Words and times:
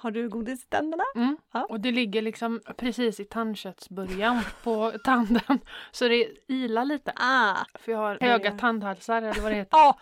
Har 0.00 0.10
du 0.10 0.28
godis 0.28 0.64
i 0.64 0.66
tänderna? 0.68 1.04
Mm. 1.14 1.36
Ja. 1.52 1.66
Och 1.68 1.80
det 1.80 1.90
ligger 1.92 2.22
liksom 2.22 2.60
precis 2.76 3.20
i 3.20 3.24
tandköttsbörjan 3.24 4.40
på 4.62 4.92
tanden. 5.04 5.60
Så 5.90 6.08
det 6.08 6.26
ilar 6.48 6.84
lite. 6.84 7.12
Ah, 7.16 7.56
För 7.74 7.92
jag 7.92 7.98
har 7.98 8.18
höga 8.20 8.50
tandhalsar 8.52 9.22
eller 9.22 9.40
vad 9.42 9.52
det 9.52 9.56
heter. 9.56 9.76
ja. 9.78 9.98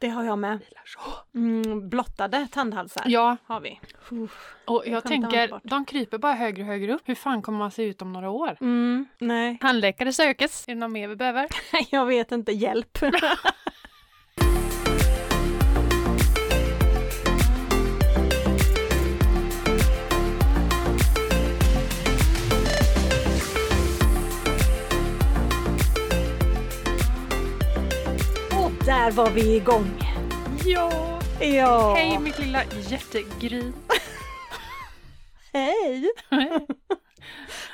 Det 0.00 0.08
har 0.08 0.24
jag 0.24 0.38
med. 0.38 0.58
Mm, 1.34 1.88
blottade 1.88 2.48
tandhalsar 2.52 3.02
Ja, 3.06 3.36
har 3.46 3.60
vi. 3.60 3.80
och 4.64 4.82
jag 4.86 5.02
tänker, 5.04 5.60
de 5.64 5.84
kryper 5.84 6.18
bara 6.18 6.32
högre 6.32 6.62
och 6.62 6.66
högre 6.68 6.92
upp. 6.94 7.02
Hur 7.04 7.14
fan 7.14 7.42
kommer 7.42 7.58
man 7.58 7.70
se 7.70 7.82
ut 7.82 8.02
om 8.02 8.12
några 8.12 8.30
år? 8.30 8.56
Mm, 8.60 9.06
nej, 9.18 9.58
Tandläkare 9.60 10.12
sökes. 10.12 10.68
Är 10.68 10.74
det 10.74 10.80
något 10.80 10.90
mer 10.90 11.08
vi 11.08 11.16
behöver? 11.16 11.48
jag 11.90 12.06
vet 12.06 12.32
inte. 12.32 12.52
Hjälp. 12.52 12.98
där 29.10 29.16
var 29.16 29.30
vi 29.30 29.56
igång. 29.56 29.86
Ja! 30.64 31.18
Ja. 31.40 31.94
Hej 31.94 32.18
mitt 32.18 32.38
lilla 32.38 32.64
jättegrin. 32.64 33.74
Hej! 35.52 36.10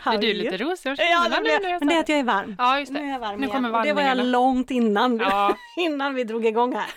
Är 0.05 0.19
du 0.19 0.35
lite 0.35 0.57
rosig 0.57 0.91
om 0.91 0.97
Ja, 0.99 1.29
det 1.29 1.53
jag 1.53 1.63
men 1.81 1.89
det 1.89 1.95
är 1.95 2.01
att 2.01 2.09
jag 2.09 2.19
är 2.19 2.25
varm. 2.25 2.57
Ja, 2.59 2.79
just 2.79 2.93
Nu 2.93 2.99
är 2.99 3.05
det. 3.05 3.11
jag 3.11 3.19
varm 3.19 3.41
Nu 3.41 3.47
kommer 3.47 3.79
Och 3.79 3.85
det 3.85 3.93
var 3.93 4.03
jag 4.03 4.09
vallningarna. 4.09 4.39
långt 4.39 4.71
innan, 4.71 5.17
Ja, 5.19 5.57
innan 5.77 6.15
vi 6.15 6.25
drog 6.25 6.47
igång 6.47 6.75
här. 6.75 6.91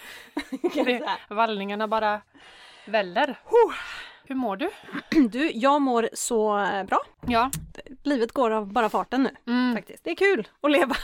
Det, 0.85 1.01
vallningarna 1.29 1.87
bara 1.87 2.21
väller. 2.85 3.39
Hur 4.23 4.35
mår 4.35 4.57
du? 4.57 4.69
Du, 5.29 5.51
jag 5.53 5.81
mår 5.81 6.09
så 6.13 6.59
eh, 6.59 6.83
bra. 6.83 6.99
Ja, 7.27 7.51
Livet 8.03 8.31
går 8.31 8.51
av 8.51 8.73
bara 8.73 8.89
farten 8.89 9.23
nu 9.23 9.53
mm. 9.53 9.75
faktiskt. 9.75 10.03
Det 10.03 10.11
är 10.11 10.15
kul 10.15 10.47
att 10.61 10.71
leva. 10.71 10.95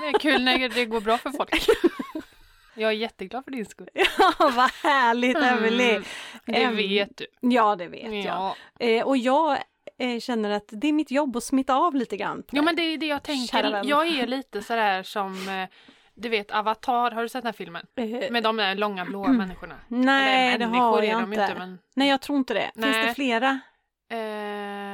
det 0.00 0.06
är 0.06 0.18
kul 0.18 0.44
när 0.44 0.68
det 0.68 0.84
går 0.84 1.00
bra 1.00 1.18
för 1.18 1.30
folk. 1.30 1.50
Jag 2.74 2.90
är 2.90 2.94
jätteglad 2.94 3.44
för 3.44 3.50
din 3.50 3.66
skull. 3.66 3.88
Ja, 4.18 4.32
vad 4.38 4.70
härligt 4.82 5.36
Emelie! 5.36 5.90
Mm, 5.96 6.04
det 6.46 6.62
Em, 6.62 6.76
vet 6.76 7.16
du. 7.16 7.26
Ja, 7.40 7.76
det 7.76 7.86
vet 7.86 8.24
jag. 8.24 8.24
Ja. 8.24 8.56
Eh, 8.80 9.04
och 9.06 9.16
jag 9.16 9.58
eh, 9.98 10.20
känner 10.20 10.50
att 10.50 10.64
det 10.68 10.88
är 10.88 10.92
mitt 10.92 11.10
jobb 11.10 11.36
att 11.36 11.44
smitta 11.44 11.74
av 11.74 11.94
lite 11.94 12.16
grann. 12.16 12.42
ja, 12.50 12.54
dig. 12.56 12.62
men 12.64 12.76
det 12.76 12.82
är 12.82 12.98
det 12.98 13.06
jag 13.06 13.22
tänker. 13.22 13.82
Jag 13.84 14.06
är 14.08 14.26
lite 14.26 14.62
sådär 14.62 15.02
som, 15.02 15.48
eh, 15.48 15.68
du 16.14 16.28
vet 16.28 16.50
Avatar, 16.50 17.10
har 17.10 17.22
du 17.22 17.28
sett 17.28 17.42
den 17.42 17.46
här 17.48 17.52
filmen? 17.52 17.86
Eh, 17.96 18.30
Med 18.30 18.42
de 18.42 18.56
där 18.56 18.74
långa 18.74 19.04
blåa 19.04 19.28
människorna. 19.28 19.74
nej, 19.88 20.58
det 20.58 20.64
har 20.64 21.02
jag 21.02 21.22
inte. 21.22 21.40
inte 21.42 21.54
men... 21.58 21.78
Nej, 21.94 22.08
jag 22.08 22.20
tror 22.20 22.38
inte 22.38 22.54
det. 22.54 22.70
Finns 22.74 22.86
Nej. 22.86 23.06
det 23.06 23.14
flera? 23.14 23.60
Eh, 24.10 24.18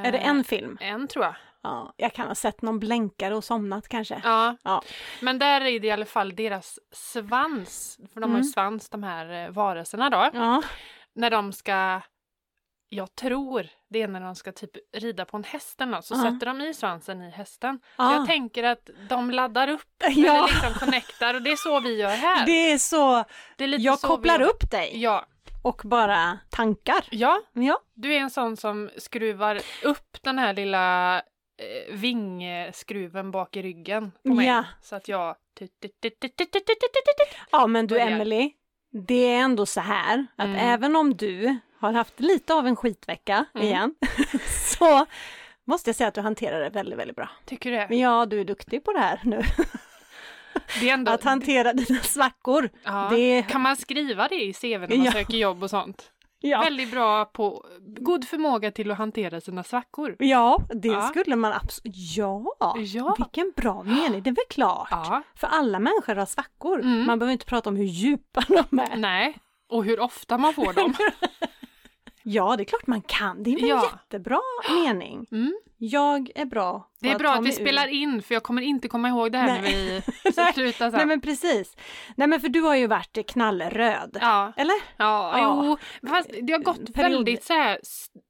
Är 0.06 0.12
det 0.12 0.18
en 0.18 0.44
film? 0.44 0.78
En 0.80 1.08
tror 1.08 1.24
jag. 1.24 1.34
Ja, 1.62 1.94
jag 1.96 2.12
kan 2.12 2.26
ha 2.28 2.34
sett 2.34 2.62
någon 2.62 2.78
blänkare 2.78 3.34
och 3.36 3.44
somnat 3.44 3.88
kanske. 3.88 4.20
Ja. 4.24 4.56
Ja. 4.62 4.82
Men 5.20 5.38
där 5.38 5.60
är 5.60 5.80
det 5.80 5.86
i 5.86 5.90
alla 5.90 6.04
fall 6.06 6.34
deras 6.36 6.78
svans, 6.92 7.98
för 8.14 8.20
de 8.20 8.30
har 8.30 8.38
ju 8.38 8.42
Mm. 8.42 8.52
svans 8.52 8.88
de 8.88 9.02
här 9.02 9.44
eh, 9.46 9.50
varelserna 9.50 10.10
då. 10.10 10.30
Ja. 10.32 10.62
När 11.14 11.30
de 11.30 11.52
ska, 11.52 12.00
jag 12.88 13.14
tror 13.14 13.66
det 13.90 14.02
är 14.02 14.08
när 14.08 14.20
de 14.20 14.34
ska 14.34 14.52
typ 14.52 14.70
rida 14.96 15.24
på 15.24 15.36
en 15.36 15.44
häst 15.44 15.80
eller 15.80 15.92
något, 15.92 16.04
så 16.04 16.14
Ja. 16.14 16.22
sätter 16.22 16.46
de 16.46 16.60
i 16.60 16.74
svansen 16.74 17.22
i 17.22 17.30
hästen. 17.30 17.80
Ja. 17.96 18.14
jag 18.14 18.26
tänker 18.26 18.64
att 18.64 18.90
de 19.08 19.30
laddar 19.30 19.68
upp 19.68 20.02
eller 20.04 20.26
Ja, 20.26 20.46
liksom 20.46 20.74
connectar 20.86 21.34
och 21.34 21.42
det 21.42 21.50
är 21.52 21.56
så 21.56 21.80
vi 21.80 21.96
gör 21.96 22.16
här. 22.16 22.46
det 22.46 22.72
är 22.72 22.78
så. 22.78 23.24
Det 23.56 23.64
är 23.64 23.68
lite 23.68 23.82
Jag 23.82 23.98
så 23.98 24.06
kopplar 24.06 24.38
vi... 24.38 24.44
upp 24.44 24.70
dig 24.70 25.02
Ja, 25.02 25.26
och 25.62 25.80
bara 25.84 26.38
tankar. 26.50 27.04
ja, 27.10 27.40
Ja, 27.52 27.78
du 27.94 28.14
är 28.14 28.18
en 28.18 28.30
sån 28.30 28.56
som 28.56 28.90
skruvar 28.98 29.60
upp 29.84 30.16
den 30.22 30.38
här 30.38 30.52
lilla 30.54 31.22
eh, 31.60 31.94
vingskruven 31.94 33.30
bak 33.30 33.56
i 33.56 33.62
ryggen 33.62 34.12
på 34.22 34.34
mig. 34.34 34.46
Ja. 34.46 34.64
Så 34.82 34.96
att 34.96 35.08
jag... 35.08 35.36
ja 37.50 37.66
men 37.66 37.86
du. 37.86 37.98
Emily, 38.00 38.52
det 39.06 39.14
är 39.34 39.38
ändå 39.40 39.66
så 39.66 39.80
här 39.80 40.26
att 40.36 40.44
Mm. 40.46 40.56
även 40.56 40.96
om 40.96 41.16
du 41.16 41.58
har 41.80 41.92
haft 41.92 42.20
lite 42.20 42.54
av 42.54 42.66
en 42.66 42.76
skitvecka 42.76 43.44
Mm. 43.54 43.66
igen 43.66 43.94
så 44.78 45.06
måste 45.64 45.88
jag 45.90 45.96
säga 45.96 46.08
att 46.08 46.14
du 46.14 46.20
hanterar 46.20 46.60
det 46.60 46.70
väldigt, 46.70 46.98
väldigt 46.98 47.16
bra. 47.16 47.28
Tycker 47.44 47.70
du 47.70 47.76
det? 47.76 47.94
Ja, 47.96 48.26
du 48.26 48.40
är 48.40 48.44
duktig 48.44 48.84
på 48.84 48.92
det 48.92 48.98
här 48.98 49.20
nu. 49.24 49.42
Det 50.80 50.88
är 50.90 50.94
ändå... 50.94 51.12
Att 51.12 51.24
hantera 51.24 51.72
dina 51.72 52.00
svackor. 52.00 52.70
Ja. 52.84 53.08
Det, 53.10 53.42
Kan 53.42 53.60
man 53.60 53.76
skriva 53.76 54.28
det 54.28 54.34
i 54.44 54.52
CV 54.52 54.66
när 54.66 54.78
man 54.96 55.04
Ja. 55.04 55.12
söker 55.12 55.36
jobb 55.36 55.62
och 55.62 55.70
sånt? 55.70 56.12
Ja. 56.40 56.60
Väldigt 56.60 56.90
bra 56.90 57.24
på 57.24 57.64
god 57.80 58.24
förmåga 58.28 58.70
till 58.70 58.90
att 58.90 58.98
hantera 58.98 59.40
sina 59.40 59.64
svackor. 59.64 60.16
ja, 60.18 60.58
det 60.74 60.88
Ja. 60.88 61.02
skulle 61.02 61.36
man 61.36 61.52
absolut... 61.52 61.94
Ja, 62.16 62.44
Ja. 62.84 63.14
vilken 63.18 63.52
bra 63.56 63.82
mening. 63.82 64.22
Det 64.22 64.30
är 64.30 64.34
väl 64.34 64.44
klart. 64.50 64.88
Ja, 64.90 65.22
För 65.34 65.46
alla 65.46 65.78
människor 65.78 66.14
har 66.14 66.26
svackor. 66.26 66.80
Mm. 66.80 67.06
Man 67.06 67.18
behöver 67.18 67.32
inte 67.32 67.46
prata 67.46 67.70
om 67.70 67.76
hur 67.76 67.84
djupa 67.84 68.42
de 68.48 68.78
är. 68.78 68.96
nej. 68.96 69.36
Och 69.68 69.84
hur 69.84 70.00
ofta 70.00 70.38
man 70.38 70.54
får 70.54 70.72
dem. 70.72 70.94
Ja, 72.22 72.56
det 72.56 72.62
är 72.62 72.64
klart 72.64 72.86
man 72.86 73.02
kan. 73.02 73.42
Det 73.42 73.50
är 73.50 73.60
väl 73.60 73.70
en 73.70 73.82
jättebra 73.82 74.40
mening. 74.70 75.26
Mm. 75.32 75.54
Jag 75.82 76.30
är 76.34 76.44
bra 76.44 76.88
Det 77.00 77.10
är 77.10 77.18
bra 77.18 77.30
att 77.30 77.38
vi 77.38 77.42
mig 77.42 77.52
ur- 77.52 77.56
spelar 77.56 77.86
in 77.86 78.22
för 78.22 78.34
jag 78.34 78.42
kommer 78.42 78.62
inte 78.62 78.88
komma 78.88 79.08
ihåg 79.08 79.32
det 79.32 79.38
här 79.38 79.46
när 79.46 79.62
Nej. 79.62 80.02
vi 80.24 80.32
slutar. 80.54 80.90
Nej 80.90 81.06
men 81.06 81.20
precis. 81.20 81.76
Nej 82.16 82.28
men 82.28 82.40
för 82.40 82.48
du 82.48 82.60
har 82.60 82.76
ju 82.76 82.86
varit 82.86 83.26
knallröd. 83.30 84.18
Ja, 84.20 84.52
Eller? 84.56 84.74
ja, 84.96 85.38
Ja. 85.38 85.62
jo. 86.02 86.08
Fast 86.08 86.30
det 86.42 86.52
har 86.52 86.60
gått 86.60 86.94
Period. 86.94 87.12
väldigt 87.12 87.44
så 87.44 87.52
här 87.52 87.78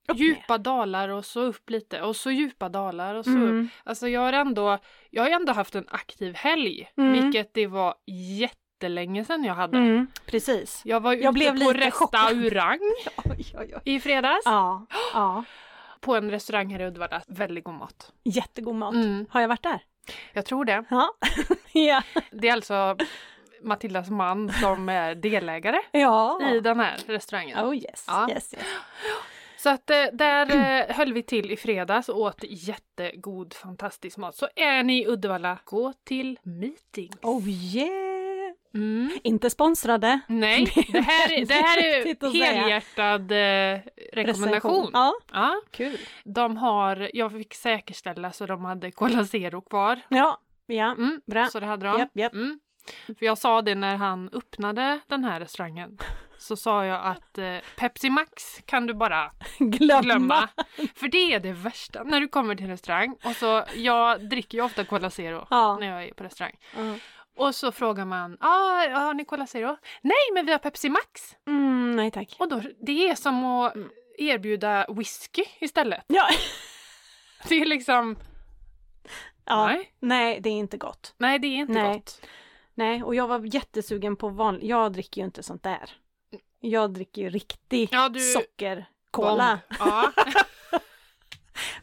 Upp 0.09 0.17
djupa 0.19 0.59
dalar 0.59 1.09
och 1.09 1.25
så 1.25 1.41
upp 1.41 1.71
lite 1.71 2.03
och 2.03 2.17
så 2.17 2.31
djupa 2.31 2.69
dalar 2.69 3.15
och 3.15 3.25
så 3.25 3.31
upp. 3.31 3.37
Mm. 3.37 3.69
Alltså 3.85 4.09
jag 4.09 4.21
har 4.21 4.33
ändå, 4.33 4.79
jag 5.11 5.23
har 5.23 5.31
ändå 5.31 5.53
haft 5.53 5.75
en 5.75 5.85
aktiv 5.89 6.35
helg, 6.35 6.89
Mm. 6.99 7.13
vilket 7.13 7.55
det 7.55 7.67
var 7.67 7.95
jättelänge 8.07 9.25
sedan 9.25 9.45
jag 9.45 9.55
hade. 9.55 9.79
Mm, 9.79 10.07
precis. 10.27 10.83
Jag 10.85 11.01
var 11.01 11.13
ute 11.13 11.25
Jag 11.25 11.35
blev 11.35 11.51
på 11.65 11.73
lite 11.73 11.87
restaurang 11.87 12.79
Oj, 13.25 13.55
oj, 13.59 13.75
oj. 13.77 13.83
i 13.85 14.01
fredags. 14.01 14.43
Ja, 14.45 14.87
ja. 15.15 15.45
På 16.01 16.17
en 16.17 16.31
restaurang 16.31 16.73
här 16.73 16.81
i 16.81 16.85
Uddevalla. 16.87 17.23
Väldigt 17.27 17.65
god 17.65 17.75
mat. 17.75 18.13
Jättegod 18.25 18.75
mat. 18.75 18.95
Mm. 18.95 19.27
Har 19.31 19.41
jag 19.41 19.49
varit 19.49 19.63
där? 19.63 19.83
Jag 20.33 20.45
tror 20.47 20.65
det. 20.65 20.85
Ja. 20.91 21.15
ja. 21.73 22.03
Det 22.31 22.49
är 22.49 22.53
alltså 22.53 22.97
Matildas 23.63 24.11
man 24.11 24.53
som 24.53 24.89
är 24.89 25.15
delägare 25.15 25.79
Ja. 25.93 26.41
i 26.53 26.61
den 26.61 26.81
här 26.81 26.97
restaurangen. 27.07 27.67
Oh 27.67 27.77
yes, 27.77 28.05
Ja. 28.07 28.29
yes, 28.31 28.55
yes. 28.55 28.63
Så 29.59 29.69
att 29.69 29.91
eh, 29.91 30.05
där 30.13 30.57
eh, 30.57 30.97
höll 30.97 31.13
vi 31.13 31.23
till 31.23 31.51
i 31.51 31.57
fredags 31.57 32.09
och 32.09 32.21
åt 32.21 32.45
jättegod 32.49 33.55
fantastisk 33.55 34.17
mat. 34.17 34.37
Så 34.37 34.49
är 34.57 34.83
ni 34.83 35.03
i 35.03 35.07
Uddevalla, 35.07 35.59
gå 35.65 35.93
till 36.05 36.39
meetings. 36.43 37.17
Oh 37.23 37.49
yeah! 37.49 38.10
Mm. 38.75 39.11
Inte 39.23 39.51
sponsrade. 39.51 40.21
Nej, 40.27 40.65
det 40.93 41.01
här, 41.01 41.33
är- 41.33 41.45
det 41.47 41.55
här 41.55 41.79
är 41.79 42.45
helhjärtad 42.45 43.33
eh, 43.33 43.81
rekommendation. 44.13 44.91
Ja, 44.93 45.13
Ja, 45.33 45.55
kul. 45.71 45.99
de 46.25 46.57
har, 46.57 47.11
jag 47.15 47.33
fick 47.33 47.55
säkerställa 47.55 48.33
så 48.33 48.47
de 48.47 48.65
hade 48.65 48.91
Cola 48.91 49.25
Zero 49.25 49.61
kvar. 49.61 50.01
Ja, 50.09 50.41
ja. 50.67 50.93
Mm, 50.93 51.21
Bra. 51.27 51.47
Så 51.47 51.61
det 51.61 51.67
hade 51.67 51.87
de. 51.87 51.99
Japp, 51.99 52.11
japp. 52.15 52.33
Mm. 52.35 52.61
För 53.07 53.27
jag 53.27 53.39
sa 53.39 53.63
det 53.63 53.75
när 53.75 53.97
han 53.97 54.31
öppnade 54.33 55.01
den 55.07 55.25
här 55.25 55.41
restaurangen. 55.41 55.99
Så 56.39 56.57
sa 56.57 56.85
jag 56.85 57.05
att 57.05 57.39
eh, 57.39 57.57
Pepsi 57.77 58.11
Max 58.11 58.61
kan 58.65 58.87
du 58.87 58.95
bara 58.95 59.31
Glömma. 59.59 60.01
glömma. 60.03 60.49
För 60.95 61.09
det 61.09 61.35
är 61.35 61.41
det 61.41 61.53
värsta 61.53 62.03
när 62.03 62.21
du 62.21 62.29
kommer 62.29 62.55
till 62.55 62.65
en 62.65 62.71
restaurang. 62.71 63.17
Och 63.25 63.37
så, 63.37 63.65
jag 63.75 64.29
dricker 64.29 64.59
ju 64.59 64.65
ofta 64.65 64.85
Cola 64.85 65.11
Zero 65.11 65.47
Ja. 65.51 65.77
när 65.81 65.87
jag 65.87 66.05
är 66.05 66.15
på 66.15 66.25
restaurang. 66.25 66.57
Ja. 66.77 66.95
Och 67.37 67.55
så 67.55 67.73
frågar 67.73 68.05
man, 68.05 68.37
ah, 68.41 68.89
har 68.99 69.15
ni 69.15 69.25
Cola 69.25 69.47
Zero? 69.47 69.77
Nej, 70.03 70.15
men 70.35 70.47
vi 70.47 70.53
har 70.53 70.59
Pepsi 70.59 70.89
Max. 70.89 71.37
Mm, 71.47 71.97
nej 71.97 72.11
tack. 72.11 72.37
Och 72.39 72.49
då, 72.49 72.63
det 72.87 73.09
är 73.09 73.15
som 73.15 73.45
att 73.45 73.75
erbjuda 74.19 74.87
whisky 74.89 75.45
istället. 75.61 76.05
Ja. 76.07 76.29
Det 77.49 77.55
är 77.55 77.65
liksom, 77.67 78.17
ja. 79.45 79.67
nej, 79.67 79.93
Nej, 80.01 80.41
det 80.41 80.49
är 80.51 80.53
inte 80.59 80.77
gott. 80.77 81.15
nej 81.19 81.39
det 81.39 81.47
är 81.47 81.57
inte 81.57 81.73
Nej. 81.73 81.95
gott. 81.99 82.21
Nej, 82.75 83.03
och 83.03 83.15
jag 83.15 83.29
var 83.29 83.55
jättesugen 83.55 84.17
på 84.17 84.29
vanlig... 84.29 84.67
Jag 84.71 84.93
dricker 84.93 85.21
ju 85.21 85.25
inte 85.25 85.43
sånt 85.43 85.63
där. 85.63 85.91
Jag 86.61 86.93
dricker 86.93 87.23
ju 87.23 87.31
riktig 87.31 87.89
Ja, 87.93 88.09
du- 88.09 88.21
sockerkola. 88.21 89.59
Ja. 89.79 90.13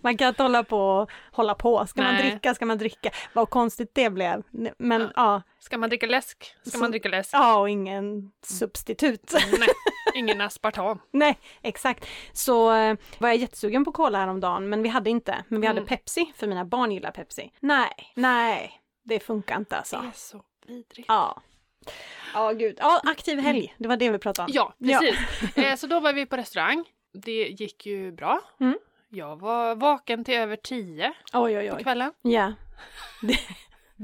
Man 0.07 0.17
kan 0.17 0.27
inte 0.27 0.43
hålla 0.43 0.63
på 0.63 0.79
och 0.79 1.11
hålla 1.31 1.55
på. 1.55 1.87
Ska 1.87 2.01
man 2.01 2.13
Nej. 2.13 2.29
dricka 2.31 2.53
ska 2.55 2.65
man 2.65 2.77
dricka. 2.77 3.09
Vad 3.33 3.49
konstigt 3.49 3.91
det 3.93 4.09
blev. 4.09 4.43
Men 4.77 5.01
Ja. 5.01 5.09
ja, 5.15 5.41
Ska 5.59 5.77
man 5.77 5.89
dricka 5.89 6.05
läsk 6.07 6.55
ska 6.61 6.69
Så- 6.71 6.77
man 6.77 6.91
dricka 6.91 7.09
läsk. 7.09 7.29
ja 7.33 7.59
och 7.59 7.69
ingen 7.69 8.31
substitut. 8.45 9.33
Nej, 9.33 9.69
ingen 10.15 10.41
aspartam. 10.41 10.99
Nej, 11.11 11.37
exakt. 11.61 12.05
Så 12.33 12.73
eh, 12.73 12.95
var 13.19 13.29
jag 13.29 13.37
jättesugen 13.37 13.85
på 13.85 13.91
cola 13.91 14.17
häromdagen, 14.17 14.69
men 14.69 14.83
vi 14.83 14.89
hade 14.89 15.09
inte. 15.09 15.43
Men 15.47 15.61
vi 15.61 15.67
hade 15.67 15.79
Mm. 15.79 15.87
Pepsi, 15.87 16.33
för 16.35 16.47
mina 16.47 16.65
barn 16.65 16.91
gillar 16.91 17.11
Pepsi. 17.11 17.51
Nej, 17.59 18.11
nej, 18.15 18.81
det 19.03 19.19
funkar 19.19 19.57
inte 19.57 19.75
Det 19.75 19.79
alltså. 19.79 19.95
är 19.95 20.11
så 20.13 20.41
vidrigt. 20.67 21.05
Ja. 21.07 21.41
Ja, 22.33 22.51
gud. 22.51 22.75
Ja, 22.79 23.01
aktiv 23.03 23.39
helg. 23.39 23.75
Det 23.77 23.87
var 23.87 23.97
det 23.97 24.09
vi 24.09 24.17
pratade 24.17 24.45
om. 24.45 24.51
Ja, 24.55 24.73
precis. 24.99 25.57
Eh, 25.57 25.75
så 25.75 25.87
då 25.87 25.99
var 25.99 26.13
vi 26.13 26.25
på 26.25 26.37
restaurang. 26.37 26.83
det 27.13 27.31
gick 27.47 27.85
ju 27.85 28.11
bra. 28.11 28.41
Mm. 28.59 28.77
Jag 29.09 29.39
var 29.41 29.75
vaken 29.75 30.23
till 30.23 30.33
över 30.37 30.55
tio 30.55 31.13
Oj, 31.33 31.57
oj, 31.57 31.69
på 31.69 31.75
oj. 31.75 31.83
kvällen. 31.83 32.11
Ja. 32.21 32.53
Det, 33.21 33.39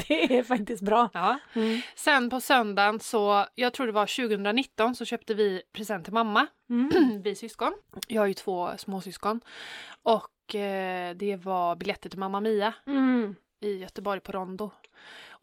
det 0.07 0.37
är 0.37 0.43
faktiskt 0.43 0.83
bra. 0.83 1.09
Ja. 1.13 1.39
Mm. 1.53 1.81
Sen 1.95 2.29
på 2.29 2.41
söndagen 2.41 2.99
så, 2.99 3.45
jag 3.55 3.73
tror 3.73 3.85
det 3.85 3.91
var 3.93 4.27
2019, 4.27 4.95
så 4.95 5.05
köpte 5.05 5.33
vi 5.33 5.61
present 5.73 6.03
till 6.05 6.13
mamma. 6.13 6.47
Mm. 6.69 7.21
vi 7.23 7.35
syskon. 7.35 7.73
Jag 8.07 8.21
har 8.21 8.27
ju 8.27 8.33
två 8.33 8.69
småsyskon. 8.77 9.41
Och 10.03 10.55
eh, 10.55 11.15
det 11.15 11.35
var 11.35 11.75
biljetter 11.75 12.09
till 12.09 12.19
Mamma 12.19 12.39
Mia 12.39 12.73
Mm. 12.87 13.35
i 13.61 13.77
Göteborg 13.77 14.19
på 14.19 14.31
Rondo. 14.31 14.71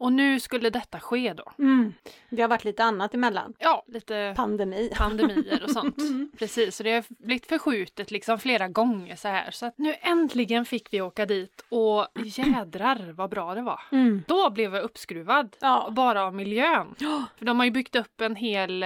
Och 0.01 0.13
nu 0.13 0.39
skulle 0.39 0.69
detta 0.69 0.99
ske 0.99 1.33
då. 1.33 1.51
Mm. 1.59 1.93
Det 2.29 2.41
har 2.41 2.49
varit 2.49 2.63
lite 2.63 2.83
annat 2.83 3.13
emellan. 3.13 3.53
Ja, 3.59 3.83
lite 3.87 4.33
Pandemi. 4.35 4.91
pandemier 4.97 5.63
och 5.63 5.71
sånt. 5.71 5.97
Mm. 5.97 6.31
Precis, 6.37 6.75
så 6.75 6.83
det 6.83 6.93
har 6.93 7.03
blivit 7.07 7.45
förskjutet 7.45 8.11
liksom 8.11 8.39
flera 8.39 8.67
gånger 8.67 9.15
så 9.15 9.27
här. 9.27 9.51
Så 9.51 9.65
att 9.65 9.77
nu 9.77 9.95
äntligen 10.01 10.65
fick 10.65 10.93
vi 10.93 11.01
åka 11.01 11.25
dit 11.25 11.65
och 11.69 12.07
jädrar 12.25 13.11
vad 13.11 13.29
bra 13.29 13.55
det 13.55 13.61
var. 13.61 13.81
Mm. 13.91 14.23
Då 14.27 14.49
blev 14.49 14.75
jag 14.75 14.83
uppskruvad. 14.83 15.55
Ja. 15.59 15.89
Bara 15.91 16.23
av 16.23 16.35
miljön. 16.35 16.95
För 17.37 17.45
de 17.45 17.59
har 17.59 17.65
ju 17.65 17.71
byggt 17.71 17.95
upp 17.95 18.21
en 18.21 18.35
hel, 18.35 18.85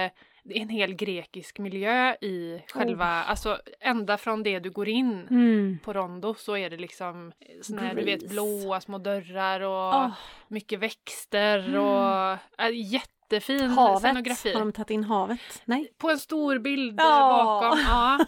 en 0.50 0.68
hel 0.68 0.94
grekisk 0.94 1.58
miljö 1.58 2.12
i 2.14 2.62
själva, 2.72 3.06
alltså 3.06 3.58
ända 3.80 4.18
från 4.18 4.42
det 4.42 4.58
du 4.58 4.70
går 4.70 4.88
in 4.88 5.26
Mm. 5.30 5.78
på 5.84 5.92
Rondo 5.92 6.34
så 6.34 6.56
är 6.56 6.70
det 6.70 6.76
liksom 6.76 7.32
såna 7.62 7.82
här, 7.82 7.94
du 7.94 8.04
vet 8.04 8.28
blåa 8.30 8.80
små 8.80 8.98
dörrar 8.98 9.60
och 9.60 9.94
Åh, 9.94 10.10
mycket 10.48 10.78
växter 10.80 11.76
och 11.78 12.30
äh, 12.58 12.92
jättefin 12.92 13.70
havet. 13.70 13.98
scenografi. 14.00 14.52
Har 14.52 14.60
de 14.60 14.72
tagit 14.72 14.90
in 14.90 15.04
havet? 15.04 15.62
Nej. 15.64 15.92
På 15.98 16.10
en 16.10 16.18
stor 16.18 16.58
bild 16.58 17.00
Ja. 17.00 17.60
bakom. 17.62 17.78
Ja. 17.80 18.18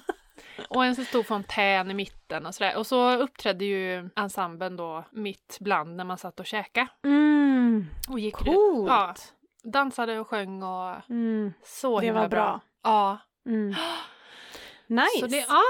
Och 0.69 0.85
en 0.85 0.97
så 0.97 1.05
stor 1.05 1.23
fontän 1.23 1.91
i 1.91 1.95
mitten 1.95 2.47
och 2.47 2.55
sådär. 2.55 2.77
Och 2.77 2.87
så 2.87 3.13
uppträdde 3.17 3.65
ju 3.65 4.11
ensemblen 4.17 4.77
då 4.77 5.05
mitt 5.13 5.57
bland 5.61 5.97
när 5.97 6.05
man 6.05 6.19
satt 6.19 6.41
och 6.41 6.47
käkade. 6.47 6.87
Mm. 7.05 7.87
Och 8.09 8.19
gick 8.21 8.35
Coolt. 8.35 8.89
Ja, 8.89 9.15
dansade 9.65 10.19
och 10.19 10.29
sjöng 10.29 10.63
och 10.63 11.11
Mm. 11.11 11.53
så 11.65 12.01
Det 12.01 12.07
himla 12.07 12.21
var 12.21 12.29
bra. 12.29 12.61
Ja. 12.83 13.19
Mm. 13.47 13.75
Nice. 14.87 15.21
Så 15.21 15.27
det, 15.27 15.47
ja, 15.49 15.63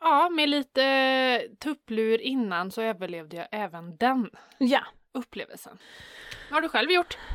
ja, 0.00 0.28
med 0.30 0.48
lite 0.48 1.48
tupplur 1.60 2.20
innan 2.20 2.70
så 2.70 2.82
överlevde 2.82 3.36
jag 3.36 3.48
även 3.52 3.96
den 3.96 4.30
Ja. 4.58 4.80
upplevelsen. 5.14 5.78
Vad 6.50 6.54
har 6.56 6.60
du 6.62 6.68
själv 6.68 6.90
gjort? 6.90 7.18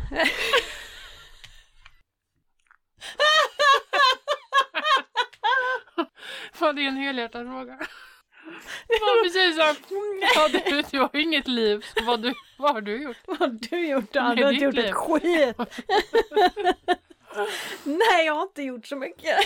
Var 6.60 6.74
det 6.74 6.82
en 6.86 6.98
helhjärtad 6.98 7.48
fråga? 7.48 7.80
Det 8.88 9.00
var 9.02 9.24
precis 9.24 9.56
som, 9.56 9.76
ja, 10.36 10.48
du, 10.48 10.82
du 10.92 11.00
har 11.00 11.10
ju 11.14 11.22
inget 11.22 11.48
liv, 11.48 11.86
så 11.98 12.04
vad, 12.04 12.22
du, 12.22 12.34
vad 12.58 12.74
har 12.74 12.82
du 12.82 13.04
gjort? 13.04 13.18
Vad 13.26 13.38
har 13.40 13.48
du 13.48 13.88
gjort 13.88 14.14
Du 14.14 14.20
har 14.20 14.52
inte 14.52 14.64
gjort 14.66 14.74
liv. 14.74 14.86
ett 14.86 14.94
skit. 14.96 15.58
Nej, 17.84 18.26
jag 18.26 18.34
har 18.34 18.42
inte 18.42 18.62
gjort 18.62 18.86
så 18.88 18.96
mycket. 18.96 19.38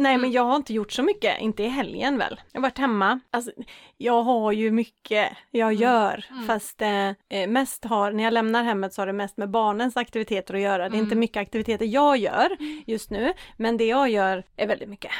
Nej, 0.00 0.18
men 0.18 0.32
jag 0.32 0.42
har 0.42 0.56
inte 0.56 0.72
gjort 0.74 0.92
så 0.92 1.02
mycket. 1.02 1.40
Inte 1.40 1.62
i 1.62 1.68
helgen 1.68 2.18
väl. 2.18 2.40
Jag 2.52 2.60
har 2.60 2.62
varit 2.62 2.78
hemma. 2.78 3.20
Alltså, 3.30 3.50
jag 3.96 4.22
har 4.22 4.52
ju 4.52 4.70
mycket 4.70 5.32
jag 5.50 5.72
gör. 5.72 6.24
Mm. 6.30 6.46
Fast 6.46 6.82
eh, 6.82 7.08
eh, 7.08 7.48
mest 7.48 7.84
har, 7.84 8.12
när 8.12 8.24
jag 8.24 8.32
lämnar 8.32 8.64
hemmet 8.64 8.94
så 8.94 9.00
har 9.02 9.06
det 9.06 9.12
mest 9.12 9.36
med 9.36 9.50
barnens 9.50 9.96
aktiviteter 9.96 10.54
att 10.54 10.60
göra. 10.60 10.88
Det 10.88 10.96
är 10.96 10.98
inte 10.98 11.06
Mm. 11.12 11.18
mycket 11.20 11.40
aktiviteter 11.40 11.84
jag 11.86 12.16
gör 12.16 12.56
just 12.86 13.10
nu. 13.10 13.32
Men 13.56 13.76
det 13.76 13.84
jag 13.86 14.10
gör 14.10 14.44
är 14.56 14.66
väldigt 14.66 14.88
mycket. 14.88 15.10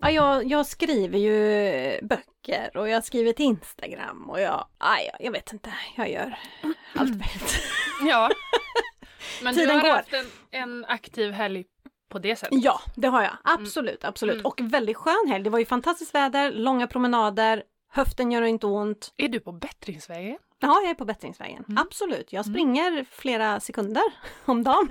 Ja, 0.00 0.10
jag, 0.10 0.44
jag 0.46 0.66
skriver 0.66 1.18
ju 1.18 2.06
böcker 2.06 2.76
och 2.76 2.88
jag 2.88 3.04
skriver 3.04 3.32
till 3.32 3.46
Instagram 3.46 4.30
och 4.30 4.40
jag, 4.40 4.66
aj, 4.78 5.10
jag 5.20 5.32
vet 5.32 5.52
inte, 5.52 5.74
jag 5.96 6.10
gör 6.10 6.38
allt 6.94 7.10
möjligt. 7.10 7.60
Ja. 8.04 8.30
Men 9.42 9.54
Tiden 9.54 9.68
du 9.68 9.74
har 9.74 9.82
går. 9.82 9.96
haft 9.96 10.12
en, 10.12 10.26
en 10.62 10.84
aktiv 10.84 11.32
helg 11.32 11.64
på 12.08 12.18
det 12.18 12.36
sättet? 12.36 12.64
Ja, 12.64 12.80
det 12.96 13.08
har 13.08 13.22
jag. 13.22 13.32
Absolut, 13.44 14.04
absolut. 14.04 14.34
Mm. 14.34 14.46
Och 14.46 14.60
väldigt 14.60 14.96
skön 14.96 15.28
helg. 15.28 15.44
Det 15.44 15.50
var 15.50 15.58
ju 15.58 15.66
fantastiskt 15.66 16.14
väder, 16.14 16.52
långa 16.52 16.86
promenader, 16.86 17.62
höften 17.92 18.32
gör 18.32 18.42
inte 18.42 18.66
ont. 18.66 19.14
Är 19.16 19.28
du 19.28 19.40
på 19.40 19.52
bättringsvägen? 19.52 20.38
Ja, 20.60 20.80
jag 20.82 20.90
är 20.90 20.94
på 20.94 21.04
bättringsvägen. 21.04 21.64
Mm. 21.68 21.82
Absolut. 21.82 22.32
Jag 22.32 22.44
springer 22.44 23.06
flera 23.10 23.60
sekunder 23.60 24.02
om 24.44 24.64
dagen. 24.64 24.88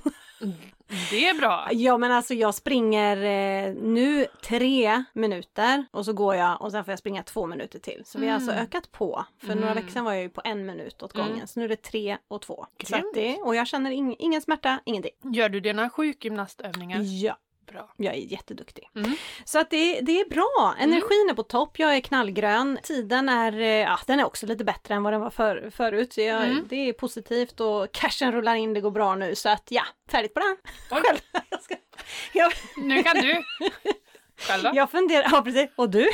Det 1.09 1.29
är 1.29 1.33
bra. 1.37 1.67
Ja, 1.71 1.97
men 1.97 2.11
alltså 2.11 2.33
jag 2.33 2.55
springer 2.55 3.17
eh, 3.17 3.73
nu 3.73 4.25
tre 4.43 5.03
minuter 5.13 5.85
och 5.91 6.05
så 6.05 6.13
går 6.13 6.35
jag 6.35 6.61
och 6.61 6.71
sen 6.71 6.85
får 6.85 6.91
jag 6.91 6.99
springa 6.99 7.23
två 7.23 7.45
minuter 7.47 7.79
till. 7.79 8.01
Så 8.05 8.19
vi 8.19 8.27
har 8.27 8.33
alltså 8.35 8.51
Mm. 8.51 8.63
ökat 8.63 8.91
på. 8.91 9.25
För 9.39 9.47
några 9.55 9.61
Mm. 9.71 9.75
veckor 9.75 9.89
sedan 9.89 10.05
var 10.05 10.13
jag 10.13 10.21
ju 10.21 10.29
på 10.29 10.41
en 10.43 10.65
minut 10.65 11.03
åt 11.03 11.15
Mm. 11.15 11.27
gången. 11.27 11.47
Så 11.47 11.59
nu 11.59 11.65
är 11.65 11.69
det 11.69 11.81
tre 11.81 12.17
och 12.27 12.41
två. 12.41 12.65
Så 12.83 12.93
Grymt. 12.93 13.05
att 13.05 13.13
det, 13.13 13.37
och 13.37 13.55
jag 13.55 13.67
känner 13.67 13.91
ing, 13.91 14.15
ingen 14.19 14.41
smärta, 14.41 14.79
ingenting. 14.85 15.11
Gör 15.33 15.49
du 15.49 15.59
dina 15.59 15.89
sjukgymnastövningar? 15.89 16.99
Ja, 17.01 17.37
Bra. 17.71 17.93
jag 17.97 18.13
är 18.13 18.17
jätteduktig. 18.19 18.89
Mm. 18.95 19.15
Så 19.45 19.59
att 19.59 19.69
det, 19.69 20.01
det 20.01 20.19
är 20.19 20.29
bra. 20.29 20.75
Energin 20.79 21.27
är 21.29 21.33
på 21.33 21.43
topp. 21.43 21.79
Jag 21.79 21.95
är 21.95 21.99
knallgrön. 21.99 22.79
Tiden 22.83 23.29
är, 23.29 23.59
eh, 23.59 23.67
ja, 23.67 23.99
den 24.07 24.19
är 24.19 24.25
också 24.25 24.45
lite 24.45 24.63
bättre 24.63 24.93
än 24.93 25.03
vad 25.03 25.13
den 25.13 25.21
var 25.21 25.29
för, 25.29 25.69
förut. 25.75 26.17
Jag, 26.17 26.43
Mm. 26.43 26.65
Det 26.69 26.89
är 26.89 26.93
positivt 26.93 27.59
och 27.59 27.91
cashen 27.91 28.31
rullar 28.31 28.55
in. 28.55 28.73
Det 28.73 28.81
går 28.81 28.91
bra 28.91 29.15
nu. 29.15 29.35
Så 29.35 29.49
att 29.49 29.63
ja, 29.69 29.83
färdigt 30.11 30.33
på 30.33 30.39
den. 30.39 30.57
Själv. 30.89 31.17
Jag, 31.49 31.63
ska, 31.63 31.75
jag, 32.33 32.51
Nu 32.77 33.03
kan 33.03 33.15
du. 33.15 33.43
Själv 34.37 34.63
då? 34.63 34.71
jag 34.73 34.91
funderar, 34.91 35.27
ja 35.31 35.41
precis. 35.41 35.69
Och 35.75 35.89
du? 35.89 36.07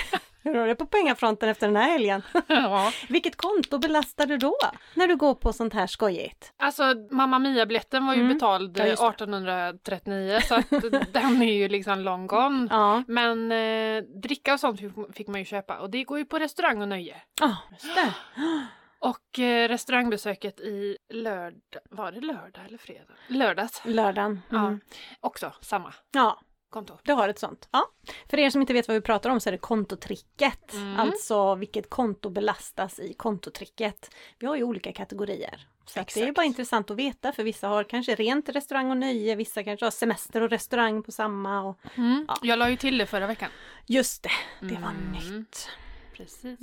Hur 0.54 0.60
har 0.60 0.68
det 0.68 0.76
på 0.76 0.86
pengafronten 0.86 1.50
efter 1.50 1.68
den 1.68 1.76
här 1.76 1.90
helgen? 1.92 2.22
Ja. 2.48 2.92
Vilket 3.10 3.36
konto 3.36 3.78
belastar 3.78 4.26
du 4.26 4.38
då? 4.38 4.56
När 4.94 5.08
du 5.08 5.16
går 5.16 5.36
på 5.36 5.54
sånt 5.54 5.74
här 5.74 5.88
skojigt? 5.88 6.54
Alltså 6.58 6.84
Mamma 7.12 7.40
Mia-biljetten 7.40 8.06
var 8.08 8.14
ju 8.14 8.22
Mm. 8.22 8.34
betald 8.34 8.78
Ja, 8.78 8.84
eh, 8.84 8.90
just 8.90 9.02
det. 9.02 9.08
1839 9.08 10.40
så 10.44 10.56
att 10.56 10.70
den 11.14 11.42
är 11.42 11.54
ju 11.54 11.68
liksom 11.70 12.00
long 12.00 12.28
gone. 12.28 12.68
Ja, 12.72 13.04
Men 13.08 13.52
eh, 13.52 14.04
dricka 14.04 14.54
och 14.54 14.60
sånt 14.60 14.80
fick- 15.14 15.28
man 15.28 15.40
ju 15.40 15.46
köpa 15.46 15.80
och 15.80 15.90
det 15.90 16.04
går 16.04 16.18
ju 16.20 16.26
på 16.26 16.40
restaurang 16.40 16.82
och 16.82 16.88
nöje. 16.88 17.16
ja 17.42 17.58
just 17.72 17.96
det. 17.96 18.14
Och 19.02 19.40
eh, 19.40 19.68
restaurangbesöket 19.68 20.60
i 20.60 20.98
lördag, 21.10 21.82
var 21.90 22.12
det 22.12 22.22
lördag 22.22 22.66
eller 22.68 22.78
fredag? 22.78 23.14
Lördags. 23.28 23.82
Lördagen. 23.86 24.42
Ja. 24.50 24.58
Mm. 24.58 24.80
Också 25.20 25.54
samma 25.62 25.94
ja, 26.12 26.40
konto. 26.70 26.98
Du 27.04 27.14
har 27.14 27.30
ett 27.30 27.40
sånt? 27.40 27.68
Ja. 27.72 27.90
För 28.30 28.40
er 28.40 28.50
som 28.50 28.62
inte 28.62 28.74
vet 28.74 28.88
vad 28.88 28.96
vi 28.96 29.02
pratar 29.02 29.30
om 29.30 29.40
så 29.40 29.50
är 29.50 29.52
det 29.52 29.58
kontotricket. 29.58 30.74
Mm. 30.74 31.00
Alltså 31.00 31.56
vilket 31.56 31.90
konto 31.90 32.30
belastas 32.30 33.00
i 33.00 33.14
kontotricket. 33.14 34.16
Vi 34.40 34.48
har 34.48 34.56
ju 34.56 34.64
olika 34.64 34.94
kategorier. 34.94 35.68
Så 35.86 36.00
det 36.14 36.22
är 36.22 36.32
bara 36.32 36.46
intressant 36.46 36.92
att 36.92 36.98
veta 36.98 37.32
för 37.32 37.44
vissa 37.44 37.68
har 37.68 37.84
kanske 37.84 38.16
rent 38.16 38.50
restaurang 38.50 38.92
och 38.92 38.98
nöje, 38.98 39.36
vissa 39.36 39.64
kanske 39.64 39.86
har 39.86 39.92
semester 39.92 40.42
och 40.42 40.50
restaurang 40.50 41.04
på 41.04 41.12
samma. 41.12 41.62
Och... 41.62 41.78
Mm. 41.96 42.26
Ja. 42.28 42.38
Jag 42.42 42.60
la 42.60 42.70
ju 42.70 42.78
till 42.78 42.98
det 42.98 43.06
förra 43.06 43.28
veckan. 43.28 43.50
Just 43.86 44.24
det, 44.24 44.32
det 44.60 44.76
var 44.76 44.90
Mm. 44.90 45.12
nytt. 45.12 45.70
Precis. 46.14 46.60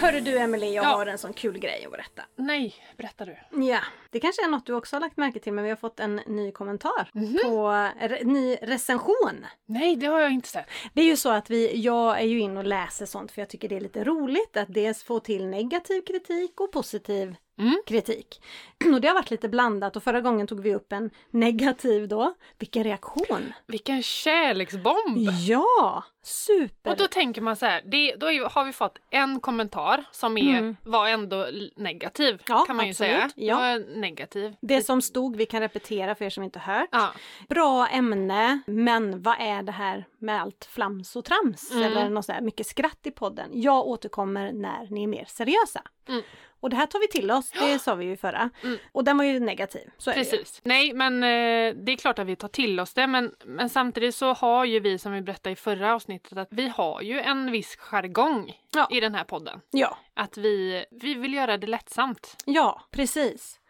Hörru 0.00 0.20
du 0.20 0.38
Emelie, 0.38 0.72
jag 0.72 0.84
Ja. 0.84 0.88
har 0.88 1.06
en 1.06 1.18
sån 1.18 1.32
kul 1.32 1.58
grej 1.58 1.84
att 1.84 1.90
berätta. 1.92 2.22
Nej, 2.36 2.74
berätta 2.96 3.24
du. 3.24 3.36
Ja, 3.64 3.80
det 4.10 4.20
kanske 4.20 4.44
är 4.44 4.48
något 4.48 4.66
du 4.66 4.72
också 4.74 4.96
har 4.96 5.00
lagt 5.00 5.16
märke 5.16 5.38
till 5.40 5.52
men 5.52 5.64
vi 5.64 5.70
har 5.70 5.76
fått 5.76 6.00
en 6.00 6.16
ny 6.16 6.52
kommentar 6.52 7.10
Mhm. 7.12 7.38
på 7.44 7.68
re, 8.00 8.24
ny 8.24 8.56
recension. 8.62 9.46
Nej, 9.66 9.96
det 9.96 10.06
har 10.06 10.20
jag 10.20 10.30
inte 10.32 10.48
sett. 10.48 10.66
Det 10.92 11.00
är 11.00 11.04
ju 11.04 11.16
så 11.16 11.30
att 11.30 11.50
vi, 11.50 11.80
jag 11.80 12.18
är 12.20 12.24
ju 12.26 12.40
in 12.40 12.56
och 12.56 12.64
läser 12.64 13.06
sånt 13.06 13.32
för 13.32 13.40
jag 13.42 13.48
tycker 13.48 13.68
det 13.68 13.76
är 13.76 13.80
lite 13.80 14.04
roligt 14.04 14.56
att 14.56 14.74
dels 14.74 15.02
få 15.02 15.20
till 15.20 15.46
negativ 15.46 16.00
kritik 16.06 16.60
och 16.60 16.72
positiv 16.72 17.36
Mm. 17.58 17.82
kritik. 17.86 18.42
Och 18.94 19.00
det 19.00 19.08
har 19.08 19.14
varit 19.14 19.30
lite 19.30 19.48
blandat 19.48 19.96
och 19.96 20.02
förra 20.02 20.20
gången 20.20 20.46
tog 20.46 20.60
vi 20.60 20.74
upp 20.74 20.92
en 20.92 21.10
negativ 21.30 22.08
då. 22.08 22.34
Vilken 22.58 22.84
reaktion! 22.84 23.52
Vilken 23.66 24.02
kärleksbomb! 24.02 25.16
Ja! 25.46 26.04
Super! 26.22 26.90
Och 26.90 26.96
då 26.96 27.06
tänker 27.06 27.40
man 27.40 27.56
så 27.56 27.66
här, 27.66 27.82
det, 27.84 28.14
då 28.16 28.30
ju- 28.30 28.44
har 28.44 28.64
vi 28.64 28.72
fått 28.72 28.98
en 29.10 29.40
kommentar 29.40 30.04
som 30.12 30.38
är, 30.38 30.58
Mm. 30.58 30.76
var 30.82 31.08
ändå 31.08 31.46
negativ. 31.76 32.42
Ja, 32.48 32.64
kan 32.66 32.76
man 32.76 32.86
ju 32.86 32.90
absolut. 32.90 33.10
säga. 33.12 33.30
Ja. 33.34 33.78
Negativ. 33.78 34.54
Det 34.60 34.82
som 34.82 35.02
stod, 35.02 35.36
vi 35.36 35.46
kan 35.46 35.60
repetera 35.60 36.14
för 36.14 36.24
er 36.24 36.30
som 36.30 36.44
inte 36.44 36.58
hört. 36.58 36.88
Ja. 36.92 37.08
Bra 37.48 37.86
ämne, 37.88 38.60
men 38.66 39.22
vad 39.22 39.36
är 39.40 39.62
det 39.62 39.72
här 39.72 40.04
med 40.18 40.40
allt 40.42 40.68
flams 40.70 41.16
och 41.16 41.24
trams? 41.24 41.70
Mm. 41.72 41.82
Eller 41.84 42.08
något 42.10 42.24
så 42.24 42.32
här, 42.32 42.40
mycket 42.40 42.66
skratt 42.66 43.00
i 43.06 43.10
podden. 43.10 43.50
Jag 43.52 43.86
återkommer 43.86 44.52
när 44.52 44.86
ni 44.90 45.02
är 45.02 45.06
mer 45.06 45.24
seriösa. 45.28 45.82
Mm. 46.08 46.22
Och 46.60 46.70
det 46.70 46.76
här 46.76 46.86
tar 46.86 46.98
vi 47.00 47.08
till 47.08 47.30
oss, 47.30 47.50
det 47.50 47.78
sa 47.78 47.94
vi 47.94 48.04
ju 48.04 48.16
förra. 48.16 48.50
Mm. 48.64 48.78
Och 48.92 49.04
den 49.04 49.16
var 49.18 49.24
ju 49.24 49.40
negativ. 49.40 49.90
Så. 49.98 50.12
Precis. 50.12 50.60
Nej, 50.64 50.92
men 50.92 51.14
eh, 51.22 51.74
det 51.84 51.92
är 51.92 51.96
klart 51.96 52.18
att 52.18 52.26
vi 52.26 52.36
tar 52.36 52.48
till 52.48 52.80
oss 52.80 52.94
det, 52.94 53.06
men, 53.06 53.34
men 53.44 53.68
samtidigt 53.68 54.14
så 54.14 54.32
har 54.32 54.64
ju 54.64 54.80
vi, 54.80 54.98
som 54.98 55.12
vi 55.12 55.20
berättade 55.20 55.52
i 55.52 55.56
förra 55.56 55.94
avsnittet, 55.94 56.38
att 56.38 56.48
vi 56.50 56.68
har 56.68 57.02
ju 57.02 57.20
en 57.20 57.50
viss 57.50 57.76
jargong 57.76 58.52
Ja. 58.74 58.88
i 58.90 59.00
den 59.00 59.14
här 59.14 59.24
podden. 59.24 59.60
Ja, 59.70 59.98
Att 60.14 60.36
vi, 60.36 60.84
vi 60.90 61.14
vill 61.14 61.34
göra 61.34 61.56
det 61.58 61.66
lättsamt. 61.66 62.36
ja, 62.44 62.82
precis. 62.90 63.60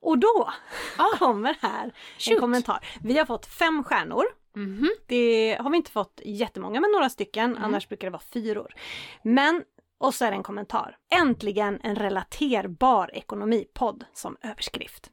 Och 0.00 0.18
då 0.18 0.50
Ah. 0.96 1.16
kommer 1.18 1.56
här 1.60 1.84
en 1.84 1.90
Shoot. 2.18 2.40
kommentar. 2.40 2.86
Vi 3.02 3.18
har 3.18 3.24
fått 3.26 3.46
fem 3.46 3.84
stjärnor. 3.84 4.24
Mhm. 4.56 4.90
Det 5.06 5.56
har 5.60 5.70
vi 5.70 5.76
inte 5.76 5.90
fått 5.90 6.20
jättemånga, 6.24 6.80
men 6.80 6.90
några 6.92 7.10
stycken. 7.10 7.50
Mm. 7.50 7.64
Annars 7.64 7.88
brukar 7.88 8.06
det 8.06 8.10
vara 8.10 8.22
fyror. 8.32 8.74
Men, 9.22 9.62
och 10.00 10.14
så 10.14 10.24
är 10.24 10.30
det 10.30 10.36
en 10.36 10.42
kommentar. 10.42 10.96
Äntligen 11.14 11.80
en 11.82 11.96
relaterbar 11.96 13.10
ekonomipodd 13.14 14.04
som 14.12 14.36
överskrift. 14.42 15.10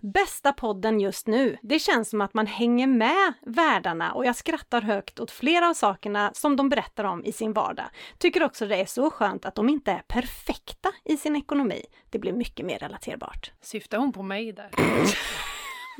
Bästa 0.00 0.52
podden 0.52 1.00
just 1.00 1.26
nu. 1.26 1.56
Det 1.62 1.78
känns 1.78 2.10
som 2.10 2.20
att 2.20 2.34
man 2.34 2.46
hänger 2.46 2.86
med 2.86 3.32
världarna 3.46 4.12
och 4.12 4.26
jag 4.26 4.36
skrattar 4.36 4.80
högt 4.80 5.20
åt 5.20 5.30
flera 5.30 5.68
av 5.68 5.74
sakerna 5.74 6.30
som 6.34 6.56
de 6.56 6.68
berättar 6.68 7.04
om 7.04 7.24
i 7.24 7.32
sin 7.32 7.52
vardag. 7.52 7.86
Tycker 8.18 8.42
också 8.42 8.66
det 8.66 8.76
är 8.76 8.86
så 8.86 9.10
skönt 9.10 9.44
att 9.44 9.54
de 9.54 9.68
inte 9.68 9.92
är 9.92 10.02
perfekta 10.08 10.92
i 11.04 11.16
sin 11.16 11.36
ekonomi. 11.36 11.82
Det 12.10 12.18
blir 12.18 12.32
mycket 12.32 12.66
mer 12.66 12.78
relaterbart. 12.78 13.52
Syftar 13.60 13.98
hon 13.98 14.12
på 14.12 14.22
mig 14.22 14.52
där? 14.52 14.70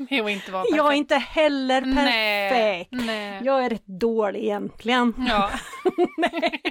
Inte 0.29 0.51
vara 0.51 0.65
Jag 0.75 0.93
är 0.93 0.97
inte 0.97 1.15
heller 1.15 1.81
Nej, 1.81 2.49
perfekt. 2.49 3.05
nej. 3.05 3.41
Jag 3.43 3.65
är 3.65 3.69
rätt 3.69 3.85
dålig 3.85 4.43
egentligen. 4.43 5.13
Ja. 5.29 5.51
Nej, 6.17 6.61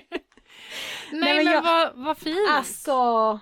Nej, 1.13 1.21
men, 1.37 1.45
men 1.45 1.53
jag- 1.55 1.63
vad, 1.63 1.91
vad 2.07 2.19
fint! 2.19 2.51
Alltså, 2.51 2.93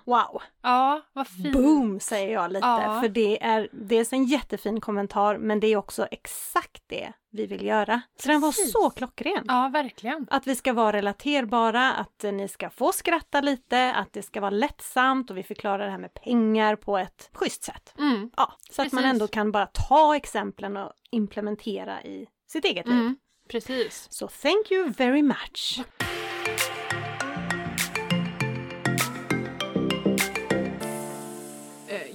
wow! 0.05 0.43
ja, 0.62 1.00
vad 1.12 1.28
fint. 1.28 1.52
Boom 1.52 2.00
säger 2.00 2.33
jag 2.33 2.52
lite. 2.52 2.66
Ja. 2.66 3.00
För 3.02 3.09
det 3.09 3.43
är 3.45 3.69
dels 3.73 4.12
en 4.12 4.25
jättefin 4.25 4.81
kommentar 4.81 5.38
men 5.38 5.61
det 5.61 5.66
är 5.66 5.76
också 5.76 6.07
exakt 6.11 6.83
det 6.87 7.12
vi 7.33 7.47
vill 7.47 7.66
göra. 7.66 8.00
Så 8.23 8.28
den 8.28 8.40
var 8.40 8.49
Precis. 8.49 8.73
så 8.73 8.90
klockren. 8.90 9.45
Ja, 9.49 9.71
verkligen. 9.73 10.26
Att 10.31 10.47
vi 10.47 10.57
ska 10.57 10.73
vara 10.73 10.93
relaterbara, 10.97 11.93
att 11.93 12.23
ni 12.33 12.49
ska 12.49 12.71
få 12.71 12.93
skratta 12.93 13.40
lite, 13.40 13.93
att 13.95 14.12
det 14.12 14.23
ska 14.23 14.40
vara 14.40 14.50
lättsamt 14.50 15.31
och 15.31 15.37
vi 15.37 15.43
förklarar 15.43 15.85
det 15.85 15.90
här 15.90 15.99
med 15.99 16.14
pengar 16.14 16.76
på 16.76 16.99
ett 16.99 17.31
schysst 17.33 17.64
sätt. 17.64 17.95
Mm. 17.99 18.31
Ja, 18.37 18.52
så 18.71 18.83
att 18.83 18.93
man 18.93 19.02
Precis. 19.02 19.12
ändå 19.14 19.26
kan 19.28 19.52
bara 19.52 19.66
ta 19.66 20.16
exemplen 20.16 20.76
och 20.76 20.93
implementera 21.11 22.02
i 22.02 22.26
sitt 22.49 22.64
eget 22.64 22.87
liv. 22.87 22.97
Mm. 22.97 23.16
Precis. 23.50 24.07
Så 24.11 24.28
thank 24.28 24.71
you 24.71 24.90
very 24.93 25.23
much! 25.23 25.81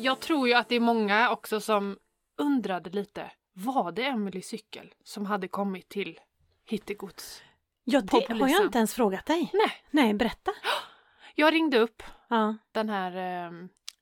Jag 0.02 0.20
tror 0.20 0.48
ju 0.48 0.54
att 0.54 0.70
det 0.70 0.76
är 0.76 0.80
många 0.80 1.30
också 1.32 1.60
som 1.62 1.98
undrade 2.38 2.90
lite. 2.90 3.32
Var 3.54 3.92
det 3.92 4.04
Emelies 4.06 4.48
cykel 4.48 4.94
som 5.04 5.26
hade 5.26 5.48
kommit 5.48 5.90
till 5.90 6.20
Hittegods? 6.66 7.44
Ja, 7.84 8.02
det 8.02 8.28
har 8.30 8.48
jag 8.50 8.64
inte 8.64 8.78
ens 8.78 8.94
frågat 8.94 9.26
dig. 9.26 9.50
Nej, 9.54 9.72
Nej, 9.92 10.14
berätta. 10.14 10.52
jag 11.36 11.54
ringde 11.54 11.80
upp 11.80 12.04
Ja. 12.28 12.58
den 12.72 12.90
här 12.90 13.46
eh, 13.46 13.52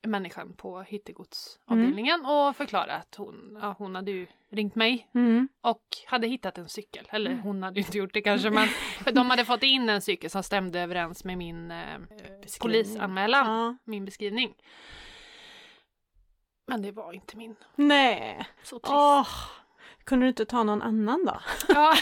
människan 0.02 0.52
på 0.56 0.80
Hittegodsavdelningen 0.82 2.26
och 2.26 2.56
förklarade 2.56 2.94
att 2.94 3.14
hon, 3.14 3.58
ja, 3.62 3.74
hon 3.78 3.94
hade 3.94 4.10
ju 4.10 4.26
ringt 4.50 4.74
mig 4.74 5.10
Mm. 5.14 5.48
och 5.60 5.82
hade 6.06 6.26
hittat 6.26 6.58
en 6.58 6.68
cykel. 6.68 7.08
Eller 7.10 7.34
hon 7.36 7.62
hade 7.62 7.80
ju 7.80 7.86
inte 7.86 7.98
gjort 7.98 8.14
det 8.14 8.22
kanske 8.22 8.50
men 8.50 8.68
de 9.14 9.30
hade 9.30 9.44
fått 9.44 9.62
in 9.62 9.88
en 9.88 10.00
cykel 10.02 10.30
som 10.30 10.42
stämde 10.42 10.80
överens 10.80 11.24
med 11.24 11.38
min 11.38 11.70
eh, 11.70 11.98
polisanmälan, 12.60 13.46
Ja. 13.46 13.76
min 13.84 14.04
beskrivning. 14.04 14.54
Men 16.70 16.82
det 16.82 16.92
var 16.92 17.12
inte 17.12 17.36
min. 17.36 17.56
Nej. 17.74 18.46
Så 18.62 18.78
trist. 18.78 18.92
Åh. 18.94 19.28
Kunde 20.04 20.24
du 20.26 20.28
inte 20.28 20.44
ta 20.44 20.62
någon 20.62 20.82
annan 20.82 21.24
då? 21.26 21.40
Ja, 21.74 21.94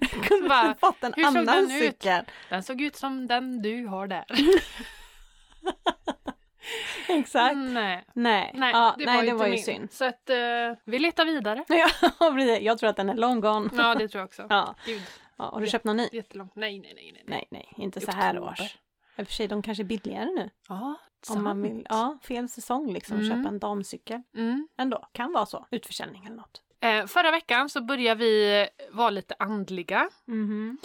Kunde 0.00 0.48
du 0.48 0.66
inte 0.68 0.80
fått 0.80 1.04
en 1.04 1.12
Hur 1.16 1.22
såg 1.24 1.36
annan 1.36 1.46
den 1.46 1.70
ut? 1.70 1.82
cykel? 1.82 2.24
den 2.48 2.62
såg 2.62 2.80
ut 2.80 2.96
som 2.96 3.26
den 3.26 3.62
du 3.62 3.86
har 3.86 4.06
där. 4.06 4.24
Exakt. 7.08 7.56
Nej, 7.56 8.04
Nej, 8.12 8.50
nej, 8.54 8.72
ja, 8.72 8.94
det 8.98 9.04
nej, 9.06 9.16
var, 9.16 9.22
det 9.22 9.32
var 9.34 9.46
ju 9.46 9.52
min. 9.52 9.62
synd. 9.62 9.92
Så 9.92 10.04
att 10.04 10.30
eh, 10.30 10.36
vi 10.84 10.98
letar 10.98 11.24
vidare. 11.24 11.64
Ja, 11.68 11.88
jag 12.60 12.78
tror 12.78 12.90
att 12.90 12.96
den 12.96 13.08
är 13.10 13.14
long 13.14 13.40
gone. 13.40 13.70
Ja, 13.76 13.94
det 13.94 14.08
tror 14.08 14.20
jag 14.20 14.26
också. 14.26 14.46
Ja. 14.48 14.74
Gud, 14.86 15.02
Ja, 15.36 15.44
har 15.44 15.60
du 15.60 15.66
Ja. 15.66 15.70
köpt 15.70 15.84
någon 15.84 15.96
ny? 15.96 16.08
jättelångt. 16.12 16.52
Nej, 16.56 16.78
nej, 16.78 16.92
nej. 16.94 17.12
nej. 17.14 17.24
Nej, 17.26 17.46
nej, 17.50 17.72
inte 17.76 18.00
så 18.00 18.10
här 18.10 18.38
års. 18.38 18.76
I 19.16 19.22
och 19.22 19.26
för 19.26 19.34
sig, 19.34 19.48
de 19.48 19.62
kanske 19.62 19.82
är 19.82 19.84
billigare 19.84 20.24
nu. 20.36 20.50
Ja, 20.68 20.94
Om 21.28 21.44
man 21.44 21.62
vill, 21.62 21.86
ja, 21.88 22.18
fel 22.22 22.48
säsong 22.48 22.92
liksom, 22.92 23.16
Mm. 23.16 23.28
köpa 23.28 23.48
en 23.48 23.58
damcykel. 23.58 24.22
Mm. 24.36 24.68
Ändå, 24.78 25.08
kan 25.12 25.32
vara 25.32 25.46
så. 25.46 25.66
Utförsäljning 25.70 26.24
eller 26.24 26.36
något. 26.36 26.60
Eh, 26.80 27.06
förra 27.06 27.30
veckan 27.30 27.68
så 27.68 27.80
började 27.82 28.20
vi 28.20 28.66
vara 28.90 29.10
lite 29.10 29.34
andliga. 29.38 30.10
Mhm. 30.24 30.78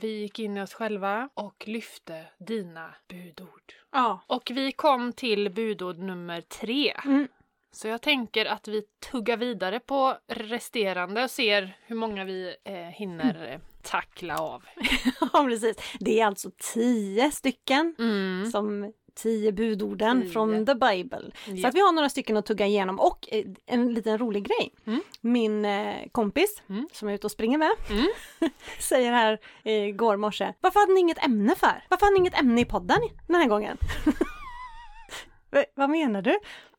Vi 0.00 0.08
gick 0.20 0.38
in 0.38 0.56
i 0.56 0.60
oss 0.62 0.74
själva 0.74 1.28
och 1.34 1.64
lyfte 1.66 2.24
dina 2.38 2.94
budord. 3.08 3.72
Ja. 3.92 4.20
Och 4.26 4.50
vi 4.54 4.72
kom 4.72 5.12
till 5.12 5.50
budord 5.50 5.98
nummer 5.98 6.40
tre. 6.40 6.92
Mm. 7.04 7.28
Så 7.72 7.88
jag 7.88 8.02
tänker 8.02 8.46
att 8.46 8.68
vi 8.68 8.82
tuggar 9.10 9.36
vidare 9.36 9.80
på 9.80 10.16
resterande 10.26 11.24
och 11.24 11.30
ser 11.30 11.76
hur 11.86 11.96
många 11.96 12.24
vi 12.24 12.56
eh, 12.64 12.74
hinner 12.74 13.52
eh, 13.52 13.60
tackla 13.90 14.38
av. 14.38 14.62
ja, 15.32 15.44
precis. 15.48 15.76
Det 16.00 16.20
är 16.20 16.26
alltså 16.26 16.50
tio 16.74 17.30
stycken 17.30 17.94
Mm. 17.98 18.50
som 18.50 18.92
tio 19.22 19.52
budorden 19.52 20.22
Tio. 20.22 20.30
från 20.30 20.66
the 20.66 20.74
Bible. 20.74 21.30
Så 21.44 21.50
Ja. 21.54 21.68
att 21.68 21.74
vi 21.74 21.80
har 21.80 21.92
några 21.92 22.08
stycken 22.08 22.36
att 22.36 22.46
tugga 22.46 22.66
igenom 22.66 23.00
och 23.00 23.28
eh, 23.32 23.44
en 23.66 23.94
liten 23.94 24.18
rolig 24.18 24.44
grej. 24.48 24.74
Mm. 24.86 25.00
Min 25.20 25.64
eh, 25.64 25.96
kompis 26.12 26.62
Mm. 26.68 26.88
som 26.92 27.08
är 27.08 27.12
ute 27.14 27.26
och 27.26 27.30
springer 27.30 27.58
med 27.58 27.70
Mm. 27.90 28.06
säger 28.80 29.12
här 29.12 29.38
eh, 29.64 29.88
igår 29.88 30.16
morse. 30.16 30.52
Varför 30.60 30.80
hade 30.80 30.92
ni 30.92 31.00
inget 31.00 31.24
ämne 31.24 31.54
för? 31.54 31.84
Varför 31.88 32.06
hade 32.06 32.14
ni 32.14 32.18
inget 32.20 32.40
ämne 32.40 32.60
i 32.60 32.64
podden 32.64 32.98
den 33.26 33.36
här 33.36 33.48
gången? 33.48 33.76
Va- 35.50 35.64
Vad 35.74 35.90
menar 35.90 36.22
du? 36.22 36.38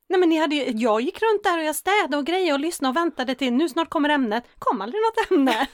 Nej 0.09 0.19
men 0.19 0.29
ni 0.29 0.37
hade 0.37 0.55
ju, 0.55 0.63
jag 0.77 1.01
gick 1.01 1.21
runt 1.21 1.43
där 1.43 1.57
och 1.57 1.63
jag 1.63 1.75
städade 1.75 2.17
och 2.17 2.25
grejade 2.25 2.53
och 2.53 2.59
lyssnade 2.59 2.89
och 2.89 2.95
väntade 2.95 3.35
till 3.35 3.53
nu 3.53 3.69
snart 3.69 3.89
kommer 3.89 4.09
ämnet. 4.09 4.43
Kom 4.59 4.81
aldrig 4.81 5.01
något 5.01 5.31
ämne. 5.31 5.67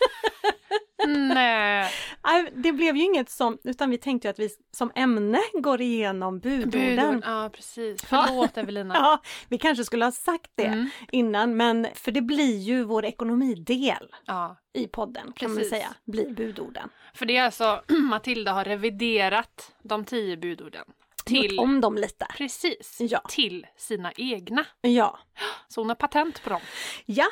Nej, 1.08 1.92
det 2.54 2.72
blev 2.72 2.96
ju 2.98 3.04
inget 3.04 3.30
som, 3.30 3.58
utan 3.64 3.90
vi 3.90 3.98
tänkte 3.98 4.30
att 4.30 4.40
vi 4.40 4.50
som 4.72 4.92
ämne 4.96 5.40
går 5.54 5.82
igenom 5.82 6.40
budorden. 6.40 6.72
budord. 6.72 7.24
Ja, 7.26 7.50
precis. 7.54 8.02
Förlåt 8.06 8.58
Evelina. 8.58 8.94
Ja, 8.96 9.22
vi 9.50 9.58
kanske 9.58 9.86
skulle 9.86 10.06
ha 10.06 10.12
sagt 10.12 10.52
det 10.56 10.66
Mm. 10.66 10.90
innan, 11.12 11.58
men 11.58 11.88
för 11.94 12.12
det 12.12 12.22
blir 12.22 12.58
ju 12.58 12.84
vår 12.84 13.06
ekonomidel 13.06 14.16
Ja, 14.26 14.58
i 14.74 14.88
podden 14.88 15.32
kan 15.36 15.50
man 15.50 15.58
Precis. 15.58 15.70
säga, 15.72 15.88
blir 16.06 16.30
budorden. 16.30 16.90
för 17.14 17.26
det 17.26 17.38
är 17.38 17.44
alltså 17.44 17.82
Matilda 17.88 18.52
har 18.52 18.66
reviderat 18.66 19.72
de 19.84 20.06
tio 20.06 20.38
budorden. 20.38 20.86
Till, 21.26 21.60
om 21.60 21.82
dem 21.82 21.96
lite. 21.96 22.26
precis, 22.38 22.98
Ja. 23.00 23.20
till 23.30 23.68
sina 23.78 24.12
egna. 24.18 24.66
Ja, 24.82 25.20
Så 25.68 25.82
hon 25.82 25.90
har 25.90 25.96
patent 25.96 26.44
på 26.44 26.50
dem. 26.50 26.62
ja. 27.06 27.26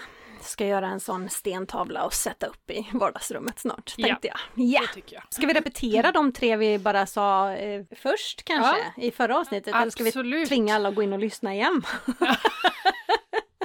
Ska 0.43 0.65
göra 0.65 0.87
en 0.87 0.99
sån 0.99 1.29
stentavla 1.29 2.03
och 2.05 2.13
sätta 2.13 2.45
upp 2.47 2.71
i 2.71 2.87
vardagsrummet 2.93 3.59
snart, 3.59 3.93
Ja. 3.97 4.07
tänkte 4.07 4.27
jag. 4.27 4.37
Ja! 4.53 4.81
Det 4.81 4.93
tycker 4.93 5.15
jag. 5.15 5.23
Ska 5.29 5.47
vi 5.47 5.53
repetera 5.53 6.11
de 6.11 6.31
tre 6.31 6.57
vi 6.57 6.79
bara 6.79 7.05
sa 7.05 7.51
eh, 7.53 7.85
först 7.95 8.43
kanske 8.43 8.77
i 8.97 9.11
förra 9.11 9.37
avsnittet? 9.39 9.75
Eller 9.75 9.89
ska 9.91 10.03
vi 10.03 10.09
Absolut. 10.09 10.47
tvinga 10.47 10.75
alla 10.75 10.89
att 10.89 10.95
gå 10.95 11.03
in 11.03 11.13
och 11.13 11.19
lyssna 11.19 11.53
igen? 11.53 11.83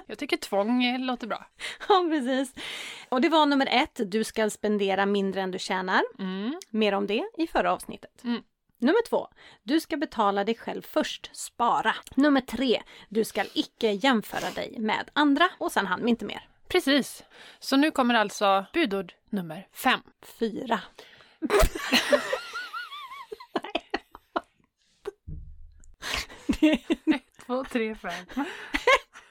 Jag 0.07 0.19
tycker 0.19 0.37
tvång 0.37 0.85
eh, 0.85 1.01
låter 1.01 1.27
bra. 1.27 1.47
ja, 1.89 2.07
precis. 2.11 2.55
Och 3.09 3.21
det 3.21 3.29
var 3.29 3.47
nummer 3.47 3.69
ett, 3.71 4.01
du 4.07 4.25
ska 4.25 4.51
spendera 4.51 5.07
mindre 5.07 5.41
än 5.41 5.51
du 5.51 5.59
tjänar. 5.59 6.03
Mm. 6.19 6.55
Mer 6.71 6.93
om 6.95 7.07
det 7.07 7.25
i 7.39 7.47
förra 7.47 7.73
avsnittet. 7.73 8.25
Mm. 8.25 8.43
Nummer 8.81 9.09
två, 9.09 9.29
du 9.63 9.81
ska 9.81 9.97
betala 9.97 10.45
dig 10.45 10.55
själv 10.55 10.83
först, 10.83 11.31
spara. 11.37 11.95
Nummer 12.15 12.41
tre, 12.41 12.83
du 13.09 13.25
ska 13.25 13.45
icke 13.55 13.91
jämföra 13.93 14.51
dig 14.51 14.75
med 14.79 15.11
andra. 15.13 15.49
Och 15.59 15.73
sen 15.73 15.87
hann 15.87 16.05
vi 16.05 16.11
inte 16.11 16.25
mer. 16.25 16.49
Precis. 16.69 17.25
Så 17.59 17.77
nu 17.77 17.91
kommer 17.91 18.15
alltså 18.15 18.67
budord 18.73 19.13
nummer 19.31 19.67
fem. 19.73 20.01
Fyra. 20.39 20.81
Två, 27.47 27.65
tre, 27.65 27.95
fem. 27.95 28.25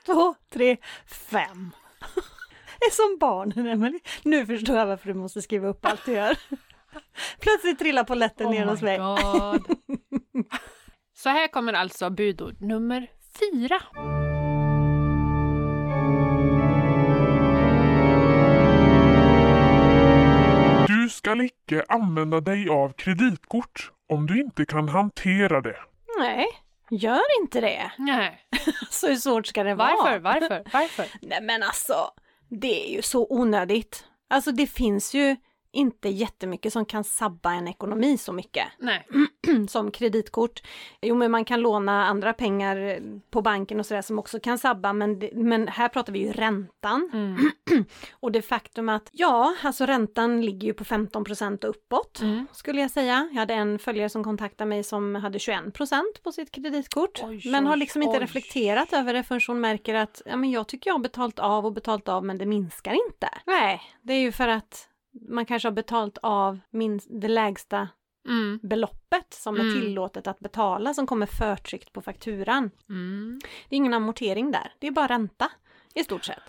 Två, 0.05 0.35
tre, 0.49 0.77
fem. 1.07 1.71
Det 2.79 2.85
är 2.85 2.91
som 2.91 3.17
barnen, 3.19 3.67
Emelie. 3.67 3.99
Nu 4.23 4.45
förstår 4.45 4.77
jag 4.77 4.85
varför 4.85 5.07
du 5.07 5.13
måste 5.13 5.41
skriva 5.41 5.67
upp 5.67 5.85
allt 5.85 6.05
du 6.05 6.11
gör. 6.11 6.37
Plötsligt 7.39 7.79
trillar 7.79 8.03
polletten 8.03 8.51
ner 8.51 8.65
hos 8.65 8.81
mig. 8.81 8.99
Oh 8.99 9.51
god. 9.51 9.77
Så 11.17 11.29
här 11.29 11.47
kommer 11.47 11.73
alltså 11.73 12.09
budord 12.09 12.61
nummer 12.61 13.07
fyra. 13.39 13.81
Skall 21.27 21.41
icke 21.41 21.83
använda 21.89 22.41
dig 22.41 22.69
av 22.69 22.93
kreditkort 22.93 23.91
om 24.09 24.27
du 24.27 24.41
inte 24.41 24.65
kan 24.65 24.89
hantera 24.89 25.61
det. 25.61 25.77
Nej, 26.19 26.47
gör 26.89 27.41
inte 27.41 27.61
det. 27.61 27.91
Nej. 27.97 28.39
Så 28.89 29.07
hur 29.07 29.15
svårt 29.15 29.47
ska 29.47 29.63
det 29.63 29.75
vara? 29.75 29.93
Varför? 30.03 30.19
Varför? 30.19 30.63
Varför? 30.73 31.05
Nej 31.21 31.41
men 31.41 31.63
alltså, 31.63 31.95
det 32.49 32.87
är 32.87 32.95
ju 32.95 33.01
så 33.01 33.27
onödigt. 33.29 34.05
Alltså 34.29 34.51
det 34.51 34.67
finns 34.67 35.13
ju 35.13 35.35
inte 35.71 36.09
jättemycket 36.09 36.73
som 36.73 36.85
kan 36.85 37.03
sabba 37.03 37.51
en 37.53 37.67
ekonomi 37.67 38.17
så 38.17 38.33
mycket 38.33 38.67
Nej. 38.79 39.07
som 39.67 39.91
kreditkort. 39.91 40.61
Jo 41.01 41.15
men 41.15 41.31
man 41.31 41.45
kan 41.45 41.61
låna 41.61 42.05
andra 42.05 42.33
pengar 42.33 42.99
på 43.31 43.41
banken 43.41 43.79
och 43.79 43.85
sådär 43.85 44.01
som 44.01 44.19
också 44.19 44.39
kan 44.39 44.57
sabba 44.57 44.93
men, 44.93 45.19
det, 45.19 45.31
men 45.33 45.67
här 45.67 45.89
pratar 45.89 46.13
vi 46.13 46.19
ju 46.19 46.31
räntan. 46.31 47.09
Mm. 47.13 47.51
Och 48.11 48.31
det 48.31 48.41
faktum 48.41 48.89
att, 48.89 49.09
ja, 49.11 49.55
alltså 49.63 49.85
räntan 49.85 50.41
ligger 50.41 50.67
ju 50.67 50.73
på 50.73 50.83
15 50.83 51.25
och 51.63 51.69
uppåt 51.69 52.21
Mm. 52.21 52.47
skulle 52.53 52.81
jag 52.81 52.91
säga. 52.91 53.29
Jag 53.31 53.39
hade 53.39 53.53
en 53.53 53.79
följare 53.79 54.09
som 54.09 54.23
kontaktade 54.23 54.69
mig 54.69 54.83
som 54.83 55.15
hade 55.15 55.37
21% 55.37 56.01
på 56.23 56.31
sitt 56.31 56.51
kreditkort. 56.51 57.21
Oj, 57.23 57.41
men 57.51 57.65
har 57.65 57.73
oj, 57.73 57.79
liksom 57.79 58.01
inte 58.01 58.17
oj. 58.17 58.23
reflekterat 58.23 58.93
över 58.93 59.13
det 59.13 59.23
förrän 59.23 59.41
hon 59.47 59.61
märker 59.61 59.95
att, 59.95 60.21
ja 60.25 60.35
men 60.35 60.51
jag 60.51 60.67
tycker 60.67 60.89
jag 60.89 60.95
har 60.95 60.99
betalt 60.99 61.39
av 61.39 61.65
och 61.65 61.73
betalt 61.73 62.07
av 62.07 62.25
men 62.25 62.37
det 62.37 62.45
minskar 62.45 62.93
inte. 63.07 63.29
Nej, 63.45 63.81
det 64.01 64.13
är 64.13 64.19
ju 64.19 64.31
för 64.31 64.47
att 64.47 64.89
man 65.21 65.45
kanske 65.45 65.67
har 65.67 65.73
betalt 65.73 66.17
av 66.21 66.59
minst, 66.69 67.07
det 67.09 67.27
lägsta 67.27 67.87
Mm. 68.27 68.59
beloppet 68.63 69.33
som 69.33 69.55
är 69.55 69.59
Mm. 69.59 69.73
tillåtet 69.73 70.27
att 70.27 70.39
betala 70.39 70.93
som 70.93 71.07
kommer 71.07 71.25
förtryckt 71.25 71.93
på 71.93 72.01
fakturan. 72.01 72.71
Mm. 72.89 73.39
Det 73.69 73.75
är 73.75 73.77
ingen 73.77 73.93
amortering 73.93 74.51
där, 74.51 74.73
det 74.79 74.87
är 74.87 74.91
bara 74.91 75.07
ränta 75.07 75.51
i 75.93 76.03
stort 76.03 76.25
sett. 76.25 76.43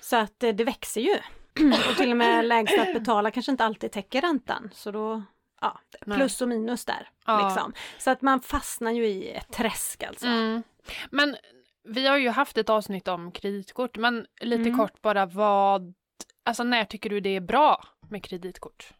Så 0.00 0.16
att 0.16 0.42
eh, 0.42 0.52
det 0.54 0.64
växer 0.64 1.00
ju. 1.00 1.14
Och 1.90 1.96
till 1.96 2.10
och 2.10 2.16
med 2.16 2.44
lägsta 2.44 2.82
att 2.82 2.94
betala 2.94 3.30
kanske 3.30 3.52
inte 3.52 3.64
alltid 3.64 3.92
täcker 3.92 4.20
räntan. 4.20 4.70
Så 4.72 4.90
då, 4.90 5.22
ja, 5.60 5.80
plus 6.04 6.40
och 6.42 6.48
minus 6.48 6.84
där. 6.84 7.08
Ja. 7.26 7.48
Liksom. 7.48 7.72
Så 7.98 8.10
att 8.10 8.22
man 8.22 8.40
fastnar 8.40 8.90
ju 8.90 9.06
i 9.06 9.30
ett 9.30 9.52
träsk 9.52 10.02
alltså. 10.02 10.26
Mm. 10.26 10.62
Men 11.10 11.36
vi 11.84 12.06
har 12.06 12.16
ju 12.16 12.28
haft 12.28 12.58
ett 12.58 12.68
avsnitt 12.70 13.08
om 13.08 13.32
kreditkort, 13.32 13.96
men 13.98 14.26
lite 14.40 14.62
Mm. 14.62 14.78
kort 14.78 15.02
bara 15.02 15.26
vad, 15.26 15.94
alltså 16.44 16.64
när 16.64 16.84
tycker 16.84 17.10
du 17.10 17.20
det 17.20 17.36
är 17.36 17.40
bra 17.40 17.84
med 18.08 18.24
kreditkort? 18.24 18.92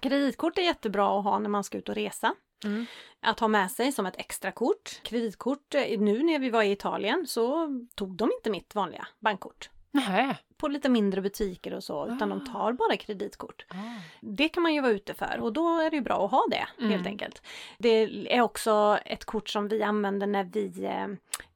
Kreditkort 0.00 0.58
är 0.58 0.62
jättebra 0.62 1.18
att 1.18 1.24
ha 1.24 1.38
när 1.38 1.48
man 1.48 1.64
ska 1.64 1.78
ut 1.78 1.88
och 1.88 1.94
resa. 1.94 2.34
Mm. 2.64 2.86
Att 3.20 3.40
ha 3.40 3.48
med 3.48 3.70
sig 3.70 3.92
som 3.92 4.06
ett 4.06 4.16
extra 4.16 4.52
kort. 4.52 5.00
Kreditkort, 5.02 5.74
eh, 5.74 6.00
nu 6.00 6.22
när 6.22 6.38
vi 6.38 6.50
var 6.50 6.62
i 6.62 6.72
Italien 6.72 7.26
så 7.26 7.68
tog 7.94 8.16
de 8.16 8.30
inte 8.32 8.50
mitt 8.50 8.74
vanliga 8.74 9.06
bankkort. 9.18 9.70
Nej. 9.90 10.38
På 10.58 10.68
lite 10.68 10.88
mindre 10.88 11.20
butiker 11.20 11.74
och 11.74 11.84
så, 11.84 12.06
utan 12.06 12.32
Ah. 12.32 12.36
de 12.36 12.44
tar 12.52 12.72
bara 12.72 12.96
kreditkort. 12.96 13.66
Det 14.20 14.48
kan 14.48 14.62
man 14.62 14.74
ju 14.74 14.80
vara 14.80 14.92
ute 14.92 15.14
för 15.14 15.38
och 15.40 15.52
då 15.52 15.78
är 15.80 15.90
det 15.90 15.96
ju 15.96 16.02
bra 16.02 16.24
att 16.24 16.30
ha 16.30 16.44
det 16.50 16.66
Mm. 16.78 16.90
helt 16.92 17.06
enkelt. 17.06 17.42
Det 17.78 17.88
är 18.36 18.40
också 18.40 18.98
ett 19.04 19.24
kort 19.24 19.48
som 19.48 19.68
vi 19.68 19.82
använder 19.82 20.26
när 20.26 20.44
vi 20.44 20.84
eh, 20.84 21.06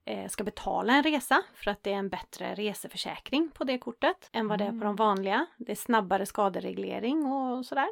eh, 0.05 0.29
ska 0.29 0.45
betala 0.45 0.93
en 0.93 1.03
resa 1.03 1.43
för 1.55 1.71
att 1.71 1.83
det 1.83 1.93
är 1.93 1.97
en 1.97 2.09
bättre 2.09 2.55
reseförsäkring 2.55 3.51
på 3.55 3.65
det 3.65 3.79
kortet 3.79 4.29
än 4.33 4.49
vad 4.49 4.59
det 4.59 4.65
är 4.65 4.69
på 4.69 4.75
Mm. 4.75 4.87
de 4.87 4.97
vanliga. 4.97 5.47
Det 5.57 5.73
är 5.73 5.77
snabbare 5.77 6.27
skadereglering 6.27 7.27
och 7.27 7.67
sådär. 7.67 7.89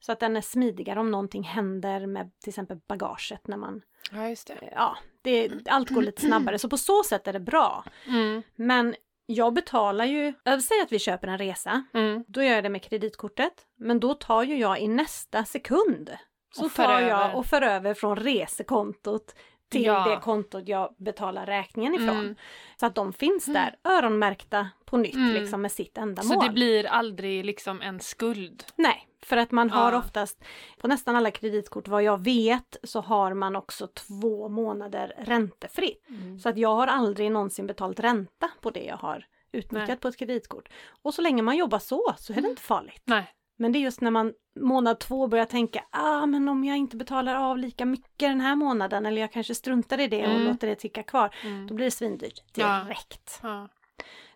Så 0.00 0.12
att 0.12 0.20
den 0.20 0.36
är 0.36 0.40
smidigare 0.40 1.00
om 1.00 1.10
någonting 1.10 1.42
händer 1.42 2.06
med 2.06 2.30
till 2.40 2.48
exempel 2.48 2.78
bagaget 2.88 3.46
när 3.46 3.56
man, 3.56 3.82
Ja, 4.12 4.28
just 4.28 4.46
det. 4.46 4.54
eh, 4.54 4.68
ja, 4.74 4.96
det, 5.22 5.50
allt 5.68 5.90
går 5.90 6.02
lite 6.02 6.22
snabbare 6.22 6.58
så 6.58 6.68
på 6.68 6.76
så 6.78 7.02
sätt 7.02 7.26
är 7.28 7.32
det 7.32 7.40
bra. 7.40 7.84
Mm. 8.06 8.42
Men 8.54 8.94
jag 9.26 9.54
betalar 9.54 10.04
ju, 10.04 10.32
säger 10.44 10.82
att 10.82 10.92
vi 10.92 10.98
köper 10.98 11.28
en 11.28 11.38
resa 11.38 11.84
Mm. 11.94 12.24
då 12.28 12.42
gör 12.42 12.54
jag 12.54 12.64
det 12.64 12.68
med 12.70 12.82
kreditkortet. 12.82 13.52
Men 13.78 14.00
då 14.00 14.14
tar 14.14 14.42
ju 14.42 14.58
jag 14.58 14.80
i 14.80 14.88
nästa 14.88 15.44
sekund 15.44 16.10
så 16.54 16.68
tar 16.68 17.00
jag 17.00 17.36
och 17.38 17.46
för 17.46 17.62
över 17.62 17.94
från 17.94 18.16
resekontot 18.16 19.34
till 19.70 19.84
Ja. 19.84 20.04
det 20.08 20.16
kontot 20.16 20.68
jag 20.68 20.94
betalar 20.98 21.46
räkningen 21.46 21.94
ifrån. 21.94 22.08
Mm. 22.18 22.36
Så 22.80 22.86
att 22.86 22.94
de 22.94 23.12
finns 23.12 23.44
där 23.44 23.74
öronmärkta 23.84 24.68
på 24.84 24.96
nytt 24.96 25.14
Mm. 25.14 25.32
liksom 25.34 25.62
med 25.62 25.72
sitt 25.72 25.98
ändamål. 25.98 26.34
Så 26.34 26.40
det 26.48 26.50
blir 26.52 26.86
aldrig 26.86 27.44
liksom 27.44 27.82
en 27.82 28.00
skuld? 28.00 28.64
Nej, 28.76 29.05
för 29.26 29.36
att 29.36 29.50
man 29.50 29.70
har 29.70 29.92
Ja. 29.92 29.98
oftast 29.98 30.44
på 30.78 30.88
nästan 30.88 31.16
alla 31.16 31.30
kreditkort 31.30 31.88
vad 31.88 32.02
jag 32.02 32.24
vet 32.24 32.76
så 32.82 33.00
har 33.00 33.34
man 33.34 33.56
också 33.56 33.86
två 33.86 34.48
månader 34.48 35.14
räntefritt. 35.18 36.08
Mm. 36.08 36.38
Så 36.38 36.48
att 36.48 36.56
jag 36.58 36.74
har 36.74 36.86
aldrig 36.86 37.32
någonsin 37.32 37.66
betalt 37.66 38.00
ränta 38.00 38.50
på 38.60 38.70
det 38.70 38.84
jag 38.84 38.96
har 38.96 39.26
utnyttjat 39.52 39.88
Nej. 39.88 39.96
på 39.96 40.08
ett 40.08 40.16
kreditkort. 40.16 40.68
Och 41.02 41.14
så 41.14 41.22
länge 41.22 41.42
man 41.42 41.56
jobbar 41.56 41.78
så 41.78 42.14
så 42.18 42.32
är 42.32 42.34
det 42.34 42.40
Mm. 42.40 42.50
inte 42.50 42.62
farligt. 42.62 43.02
Nej. 43.04 43.32
Men 43.58 43.72
det 43.72 43.78
är 43.78 43.80
just 43.80 44.00
när 44.00 44.10
man 44.10 44.32
månad 44.60 45.00
två 45.00 45.26
börjar 45.26 45.44
tänka, 45.44 45.84
ah 45.90 46.26
men 46.26 46.48
om 46.48 46.64
jag 46.64 46.76
inte 46.76 46.96
betalar 46.96 47.34
av 47.34 47.58
lika 47.58 47.84
mycket 47.86 48.18
den 48.18 48.40
här 48.40 48.56
månaden 48.56 49.06
eller 49.06 49.20
jag 49.20 49.32
kanske 49.32 49.54
struntar 49.54 50.00
i 50.00 50.06
det 50.06 50.26
och 50.26 50.32
Mm. 50.34 50.46
låter 50.48 50.66
det 50.66 50.74
ticka 50.74 51.02
kvar. 51.02 51.34
Mm. 51.44 51.66
Då 51.66 51.74
blir 51.74 51.84
det 51.84 51.90
svindyrt 51.90 52.42
Ja. 52.54 52.82
direkt. 52.84 53.40
Ja. 53.42 53.68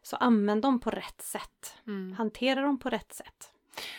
Så 0.02 0.16
använd 0.16 0.62
dem 0.62 0.80
på 0.80 0.90
rätt 0.90 1.22
sätt. 1.22 1.74
Mm. 1.86 2.12
Hantera 2.12 2.60
dem 2.62 2.78
på 2.78 2.88
rätt 2.90 3.12
sätt. 3.12 3.49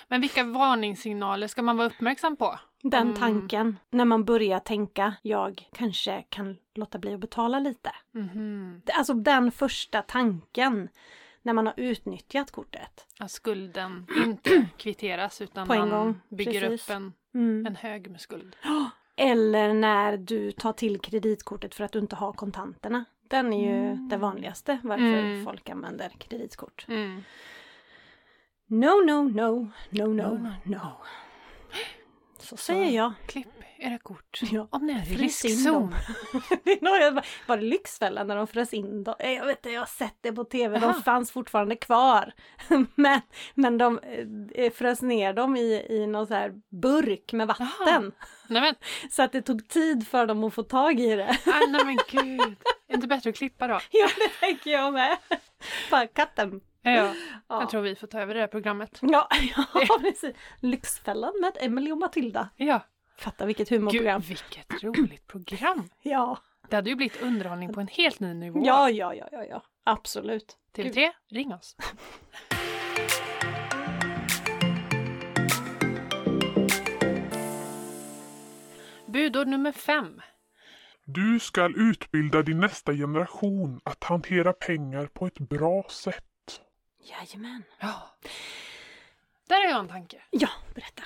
Men 0.08 0.22
vilka 0.22 0.44
varningssignaler 0.44 1.48
ska 1.48 1.62
man 1.62 1.78
vara 1.78 1.88
uppmärksam 1.88 2.36
på? 2.36 2.60
Den 2.84 3.02
Mm. 3.02 3.16
tanken, 3.16 3.78
när 3.90 4.06
man 4.06 4.26
börjar 4.26 4.60
tänka, 4.60 5.14
jag 5.22 5.70
kanske 5.74 6.24
kan 6.30 6.58
låta 6.76 7.00
bli 7.00 7.14
att 7.14 7.20
betala 7.20 7.60
lite. 7.60 7.92
Det- 8.86 8.92
Alltså 8.94 9.14
den 9.14 9.52
första 9.52 10.02
tanken 10.02 10.90
när 11.42 11.54
man 11.54 11.66
har 11.68 11.74
utnyttjat 11.78 12.52
kortet. 12.52 13.06
Att 13.20 13.32
skulden 13.32 14.08
inte 14.26 14.68
kvitteras 14.78 15.42
utan 15.42 15.68
På 15.68 15.74
en 15.74 15.80
man 15.80 15.90
gång, 15.90 16.20
bygger 16.30 16.62
precis. 16.62 16.90
upp 16.90 16.96
en, 16.96 17.14
Mm. 17.34 17.66
en 17.66 17.76
hög 17.76 18.12
med 18.12 18.22
skuld. 18.22 18.56
Eller 19.16 19.74
när 19.74 20.18
du 20.18 20.52
tar 20.52 20.74
till 20.74 21.00
kreditkortet 21.00 21.76
för 21.76 21.84
att 21.84 21.92
du 21.92 22.00
inte 22.00 22.16
har 22.16 22.34
kontanterna. 22.34 23.06
Den 23.28 23.54
är 23.54 23.62
ju 23.72 23.86
Mm. 23.92 24.10
det 24.10 24.18
vanligaste 24.18 24.80
varför 24.84 25.04
Mm. 25.18 25.46
folk 25.46 25.70
använder 25.70 26.10
kreditkort. 26.10 26.86
Mm. 26.90 27.24
No, 28.72 29.02
no, 29.06 29.24
no, 29.24 29.70
no, 29.90 30.06
no, 30.08 30.38
No, 30.38 30.50
no. 30.64 30.78
Så 32.40 32.58
säger 32.58 32.90
jag. 32.92 33.14
Klipp 33.28 33.48
era 33.78 33.98
kort 33.98 34.40
Ja. 34.52 34.68
om 34.72 34.86
ni 34.86 34.94
är 34.94 35.12
i 35.12 35.16
riskzon. 35.16 35.96
Var 37.48 37.58
det 37.58 37.64
Lyxfällan 37.64 38.28
när 38.28 38.36
de 38.36 38.48
frös 38.48 38.74
in 38.74 39.04
dem? 39.04 39.16
Eh, 39.20 39.32
Jag 39.32 39.46
vet 39.46 39.58
inte, 39.58 39.70
jag 39.70 39.82
har 39.82 39.86
sett 39.86 40.16
det 40.22 40.32
på 40.32 40.44
tv. 40.44 40.80
De 40.80 40.86
Aha. 40.86 41.02
fanns 41.02 41.32
fortfarande 41.32 41.76
kvar. 41.76 42.34
Men, 42.96 43.22
men 43.56 43.78
de 43.78 44.00
eh, 44.56 44.72
frös 44.74 45.02
ner 45.02 45.34
dem 45.34 45.58
i, 45.58 45.86
i 45.90 46.08
någon 46.08 46.28
så 46.28 46.34
här 46.34 46.54
burk 46.82 47.34
med 47.34 47.48
vatten. 47.48 48.12
Nej 48.48 48.74
Så 49.12 49.24
att 49.24 49.32
det 49.32 49.42
tog 49.42 49.68
tid 49.70 50.08
för 50.08 50.26
dem 50.26 50.44
att 50.44 50.54
få 50.54 50.64
tag 50.64 51.00
i 51.00 51.16
det. 51.16 51.30
aj, 51.46 51.68
nej 51.70 51.86
men 51.86 51.98
gud. 52.12 52.56
Är 52.88 52.96
inte 52.96 53.08
bättre 53.08 53.30
att 53.30 53.36
klippa 53.36 53.68
då? 53.68 53.80
Ja, 53.92 54.08
det 54.18 54.46
tänker 54.48 54.72
jag 54.72 54.94
med. 54.94 55.18
Bara 55.92 56.08
katten. 56.08 56.62
Ja, 56.82 56.92
Ja. 56.92 57.14
jag 57.48 57.70
tror 57.70 57.82
vi 57.82 57.96
får 57.96 58.08
ta 58.08 58.20
över 58.22 58.34
det 58.34 58.40
här 58.40 58.48
programmet. 58.48 59.00
Ja, 59.02 59.28
ja, 59.74 60.00
precis. 60.02 60.36
Lyxfällan 60.60 61.34
med 61.42 61.58
Emily 61.60 61.92
och 61.92 61.98
Matilda. 61.98 62.50
Ja. 62.56 62.80
Fatta 63.18 63.46
vilket 63.46 63.70
Gud, 63.70 63.80
humorprogram. 63.80 64.22
vilket 64.22 64.84
roligt 64.84 65.28
program. 65.28 65.90
Ja. 66.02 66.38
Det 66.70 66.76
hade 66.76 66.90
ju 66.90 66.96
blivit 66.96 67.22
underhållning 67.22 67.74
på 67.74 67.80
en 67.82 67.88
helt 67.88 68.20
ny 68.20 68.34
nivå. 68.34 68.62
ja, 68.66 68.90
ja, 68.90 69.14
ja, 69.16 69.28
ja, 69.32 69.44
ja. 69.44 69.64
Absolut. 69.84 70.58
TV3, 70.76 71.10
ring 71.30 71.54
oss. 71.54 71.76
Budord 79.06 79.48
nummer 79.48 79.72
fem. 79.72 80.22
Du 81.06 81.40
ska 81.40 81.70
utbilda 81.76 82.42
din 82.42 82.60
nästa 82.60 82.94
generation 82.94 83.80
att 83.84 84.04
hantera 84.04 84.54
pengar 84.54 85.06
på 85.06 85.26
ett 85.28 85.40
bra 85.40 85.84
sätt. 85.90 86.26
Jajamän. 87.04 87.64
Ja. 87.80 87.94
Där 89.48 89.56
har 89.64 89.70
jag 89.70 89.80
en 89.80 89.88
tanke. 89.88 90.22
Ja, 90.30 90.50
berätta. 90.76 91.04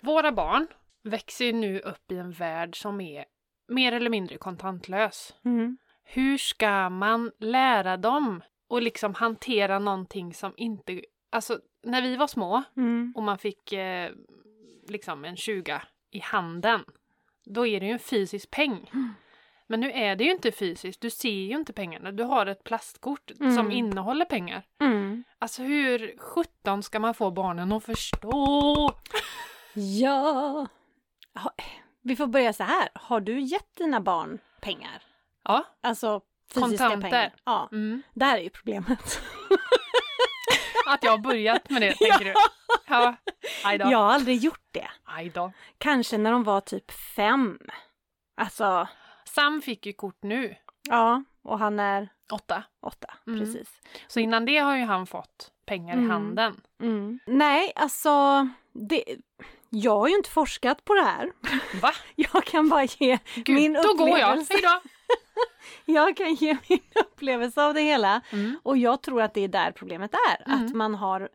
Våra 0.00 0.32
barn 0.32 0.66
växer 1.02 1.52
nu 1.52 1.80
upp 1.80 2.12
i 2.12 2.18
en 2.18 2.32
värld 2.32 2.82
som 2.82 3.00
är 3.00 3.24
mer 3.68 3.92
eller 3.92 4.10
mindre 4.10 4.36
kontantlös. 4.36 5.34
Mm. 5.44 5.78
Hur 6.04 6.38
ska 6.38 6.88
man 6.90 7.32
lära 7.38 7.96
dem 7.96 8.42
att 8.70 8.82
liksom 8.82 9.14
hantera 9.14 9.78
någonting 9.78 10.34
som 10.34 10.54
inte... 10.56 11.02
Alltså, 11.30 11.58
när 11.82 12.02
vi 12.02 12.16
var 12.16 12.26
små 12.26 12.62
Mm. 12.76 13.12
och 13.16 13.22
man 13.22 13.38
fick 13.38 13.72
eh, 13.72 14.10
liksom 14.88 15.24
en 15.24 15.36
20 15.36 15.80
i 16.10 16.18
handen, 16.18 16.84
då 17.44 17.66
är 17.66 17.80
det 17.80 17.86
ju 17.86 17.92
en 17.92 17.98
fysisk 17.98 18.50
peng. 18.50 18.90
Mm. 18.92 19.14
Men 19.74 19.80
nu 19.80 19.92
är 19.92 20.16
det 20.16 20.24
ju 20.24 20.30
inte 20.30 20.52
fysiskt, 20.52 21.00
du 21.00 21.10
ser 21.10 21.30
ju 21.30 21.54
inte 21.54 21.72
pengarna. 21.72 22.12
Du 22.12 22.22
har 22.22 22.46
ett 22.46 22.64
plastkort 22.64 23.30
Mm. 23.40 23.54
som 23.56 23.70
innehåller 23.72 24.24
pengar. 24.24 24.62
Mm. 24.80 25.24
Alltså 25.38 25.62
hur 25.62 26.18
sjutton 26.18 26.82
ska 26.82 27.00
man 27.00 27.14
få 27.14 27.30
barnen 27.30 27.72
att 27.72 27.84
förstå? 27.84 28.90
Ja. 29.74 30.66
Vi 32.02 32.16
får 32.16 32.26
börja 32.26 32.52
så 32.52 32.62
här. 32.62 32.88
Har 32.94 33.20
du 33.20 33.40
gett 33.40 33.76
dina 33.76 34.00
barn 34.00 34.38
pengar? 34.60 35.02
Ja. 35.44 35.64
Alltså 35.82 36.20
fysiska 36.54 36.88
Kontanter. 36.88 37.10
pengar? 37.10 37.34
Ja, 37.44 37.68
Mm. 37.72 38.02
där 38.12 38.36
är 38.36 38.42
ju 38.42 38.50
problemet. 38.50 39.20
Att 40.86 41.02
jag 41.04 41.10
har 41.10 41.18
börjat 41.18 41.70
med 41.70 41.82
det, 41.82 41.94
tänker 41.98 42.24
du? 42.24 42.34
Ja. 42.88 43.14
Aj 43.64 43.78
då. 43.78 43.90
Jag 43.90 43.98
har 43.98 44.12
aldrig 44.12 44.36
gjort 44.38 44.68
det. 44.72 44.88
Kanske 45.78 46.18
när 46.18 46.32
de 46.32 46.44
var 46.44 46.60
typ 46.60 46.90
fem. 46.90 47.58
Alltså, 48.36 48.88
Sam 49.34 49.62
fick 49.62 49.86
ju 49.86 49.92
kort 49.92 50.22
nu. 50.22 50.56
ja. 50.88 51.22
och 51.42 51.58
han 51.58 51.80
är 51.80 52.08
Åtta. 52.32 52.62
åtta. 52.82 53.14
Mm. 53.26 53.38
Precis. 53.40 53.80
Så 54.06 54.20
innan 54.20 54.44
det 54.44 54.58
har 54.58 54.76
ju 54.76 54.84
han 54.84 55.06
fått 55.06 55.52
pengar 55.66 55.94
Mm. 55.94 56.06
i 56.06 56.10
handen. 56.10 56.60
Mm. 56.80 57.18
Nej, 57.26 57.72
alltså 57.76 58.48
det, 58.72 59.04
jag 59.70 59.98
har 59.98 60.08
ju 60.08 60.14
inte 60.16 60.30
forskat 60.30 60.84
på 60.84 60.94
det 60.94 61.02
här. 61.02 61.32
Va? 61.82 61.92
Jag 62.14 62.44
kan 62.44 62.68
bara 62.68 62.84
ge 62.84 63.18
Gud, 63.34 63.56
min 63.56 63.72
då 63.72 63.94
går 63.94 64.08
jag. 64.08 64.38
upplevelse. 64.38 64.52
Hej 64.54 64.62
då! 64.62 64.80
Jag 65.92 66.16
kan 66.16 66.34
ge 66.34 66.56
min 66.68 66.80
upplevelse 66.94 67.62
av 67.62 67.74
det 67.74 67.80
hela. 67.80 68.20
Mm. 68.30 68.58
Och 68.62 68.76
jag 68.76 69.02
tror 69.02 69.22
att 69.22 69.34
det 69.34 69.40
är 69.40 69.48
där 69.48 69.72
problemet 69.72 70.14
är. 70.14 70.46
Mm. 70.52 70.64
Att 70.66 70.74
man 70.74 70.94
har 70.94 71.28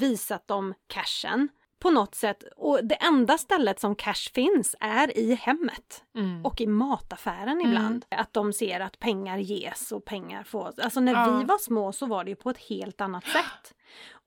visat 0.00 0.48
dem 0.48 0.74
cashen 0.86 1.48
på 1.78 1.90
något 1.90 2.14
sätt. 2.14 2.44
Och 2.56 2.84
det 2.84 2.94
enda 2.94 3.38
stället 3.38 3.80
som 3.80 3.94
cash 3.94 4.30
finns 4.34 4.76
är 4.80 5.18
i 5.18 5.34
hemmet. 5.34 6.04
Mm. 6.16 6.44
Och 6.46 6.60
i 6.60 6.66
mataffären 6.66 7.48
Mm. 7.48 7.66
ibland. 7.66 8.04
Att 8.08 8.32
de 8.32 8.52
ser 8.52 8.80
att 8.80 8.98
pengar 8.98 9.38
ges 9.38 9.92
och 9.92 10.04
pengar 10.04 10.42
fås. 10.42 10.78
Alltså 10.78 11.00
när 11.00 11.12
Ja. 11.12 11.38
vi 11.38 11.44
var 11.44 11.58
små 11.58 11.92
så 11.92 12.06
var 12.06 12.24
det 12.24 12.30
ju 12.30 12.36
på 12.36 12.50
ett 12.50 12.58
helt 12.68 13.00
annat 13.00 13.24
sätt. 13.24 13.74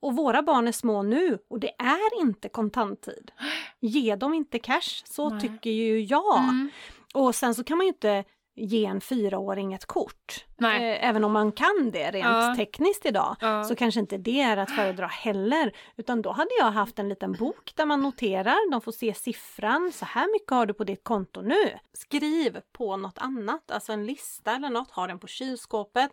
Och 0.02 0.16
våra 0.16 0.42
barn 0.42 0.68
är 0.68 0.72
små 0.72 1.04
nu 1.04 1.38
och 1.50 1.60
det 1.60 1.72
är 1.80 2.22
inte 2.22 2.50
kontanttid. 2.50 3.32
Ge 3.80 4.16
dem 4.16 4.34
inte 4.34 4.60
cash, 4.60 5.04
så 5.06 5.30
Nej. 5.30 5.42
tycker 5.42 5.70
ju 5.70 6.02
jag. 6.02 6.38
Mm. 6.40 6.70
Och 7.14 7.36
sen 7.36 7.56
så 7.56 7.64
kan 7.64 7.78
man 7.78 7.86
ju 7.86 7.92
inte 7.94 8.24
ge 8.60 8.86
en 8.86 9.02
fyraåring 9.02 9.74
ett 9.74 9.86
kort. 9.86 10.46
Nej. 10.58 10.92
Eh, 10.92 11.10
även 11.10 11.24
om 11.24 11.32
man 11.32 11.52
kan 11.52 11.90
det 11.94 12.12
rent 12.12 12.26
Ja. 12.26 12.54
tekniskt 12.58 13.06
idag 13.06 13.36
Ja. 13.42 13.64
så 13.64 13.76
kanske 13.76 14.00
inte 14.00 14.18
det 14.18 14.42
är 14.42 14.58
att 14.58 14.72
föredra 14.72 15.08
heller. 15.08 15.72
Utan 15.98 16.22
då 16.22 16.32
hade 16.32 16.50
jag 16.60 16.72
haft 16.72 17.00
en 17.00 17.10
liten 17.10 17.32
bok 17.34 17.72
där 17.76 17.86
man 17.86 18.02
noterar, 18.02 18.72
de 18.72 18.82
får 18.82 18.92
se 18.92 19.14
siffran, 19.14 19.92
så 19.94 20.06
här 20.06 20.34
mycket 20.34 20.50
har 20.52 20.66
du 20.66 20.74
på 20.74 20.84
ditt 20.84 21.04
konto 21.04 21.42
nu. 21.42 21.70
Skriv 21.94 22.60
på 22.72 22.98
något 22.98 23.18
annat, 23.18 23.72
alltså 23.72 23.92
en 23.94 24.06
lista 24.06 24.56
eller 24.56 24.70
något, 24.70 24.92
ha 24.92 25.08
den 25.08 25.20
på 25.20 25.28
kylskåpet. 25.28 26.12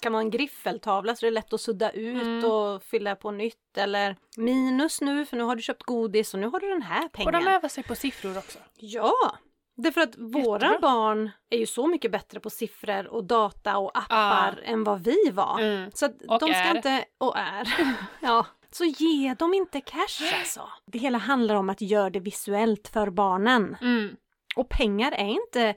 Kan 0.00 0.12
man 0.12 0.18
ha 0.18 0.22
en 0.24 0.30
griffeltavla 0.30 1.14
så 1.16 1.20
det 1.26 1.28
är 1.28 1.32
lätt 1.32 1.52
att 1.52 1.60
sudda 1.60 1.90
ut 1.90 2.22
Mm. 2.22 2.44
och 2.50 2.82
fylla 2.82 3.16
på 3.16 3.30
nytt. 3.30 3.56
Eller 3.78 4.16
minus 4.36 5.00
nu 5.00 5.26
för 5.26 5.36
nu 5.36 5.42
har 5.44 5.56
du 5.56 5.62
köpt 5.62 5.82
godis 5.82 6.34
och 6.34 6.40
nu 6.40 6.46
har 6.46 6.60
du 6.60 6.68
den 6.68 6.82
här 6.82 7.08
pengen. 7.08 7.32
de 7.32 7.46
öva 7.48 7.68
sig 7.68 7.84
på 7.84 7.94
siffror 7.94 8.38
också? 8.38 8.58
Ja! 8.76 9.12
Därför 9.76 10.00
att 10.00 10.16
våra 10.18 10.66
Jättebra. 10.66 10.78
barn 10.78 11.30
är 11.50 11.58
ju 11.58 11.66
så 11.66 11.86
mycket 11.86 12.12
bättre 12.12 12.40
på 12.40 12.50
siffror 12.50 13.06
och 13.06 13.24
data 13.24 13.78
och 13.78 13.98
appar 13.98 14.60
än 14.64 14.84
vad 14.84 15.00
vi 15.04 15.30
var. 15.32 15.60
Mm. 15.60 15.90
Så 15.94 16.06
Och 16.06 16.38
de 16.40 16.46
ska 16.46 16.54
är. 16.54 16.76
inte, 16.76 17.04
och 17.18 17.36
är. 17.36 17.68
ja. 18.20 18.46
Så 18.70 18.84
ge 18.84 19.34
dem 19.34 19.54
inte 19.54 19.80
cash 19.80 20.34
alltså. 20.38 20.68
Det 20.86 20.98
hela 20.98 21.18
handlar 21.18 21.54
om 21.54 21.70
att 21.70 21.80
göra 21.80 22.10
det 22.10 22.20
visuellt 22.20 22.88
för 22.88 23.10
barnen. 23.10 23.76
Mm. 23.80 24.16
Och 24.56 24.68
pengar 24.68 25.12
är 25.12 25.28
inte 25.28 25.74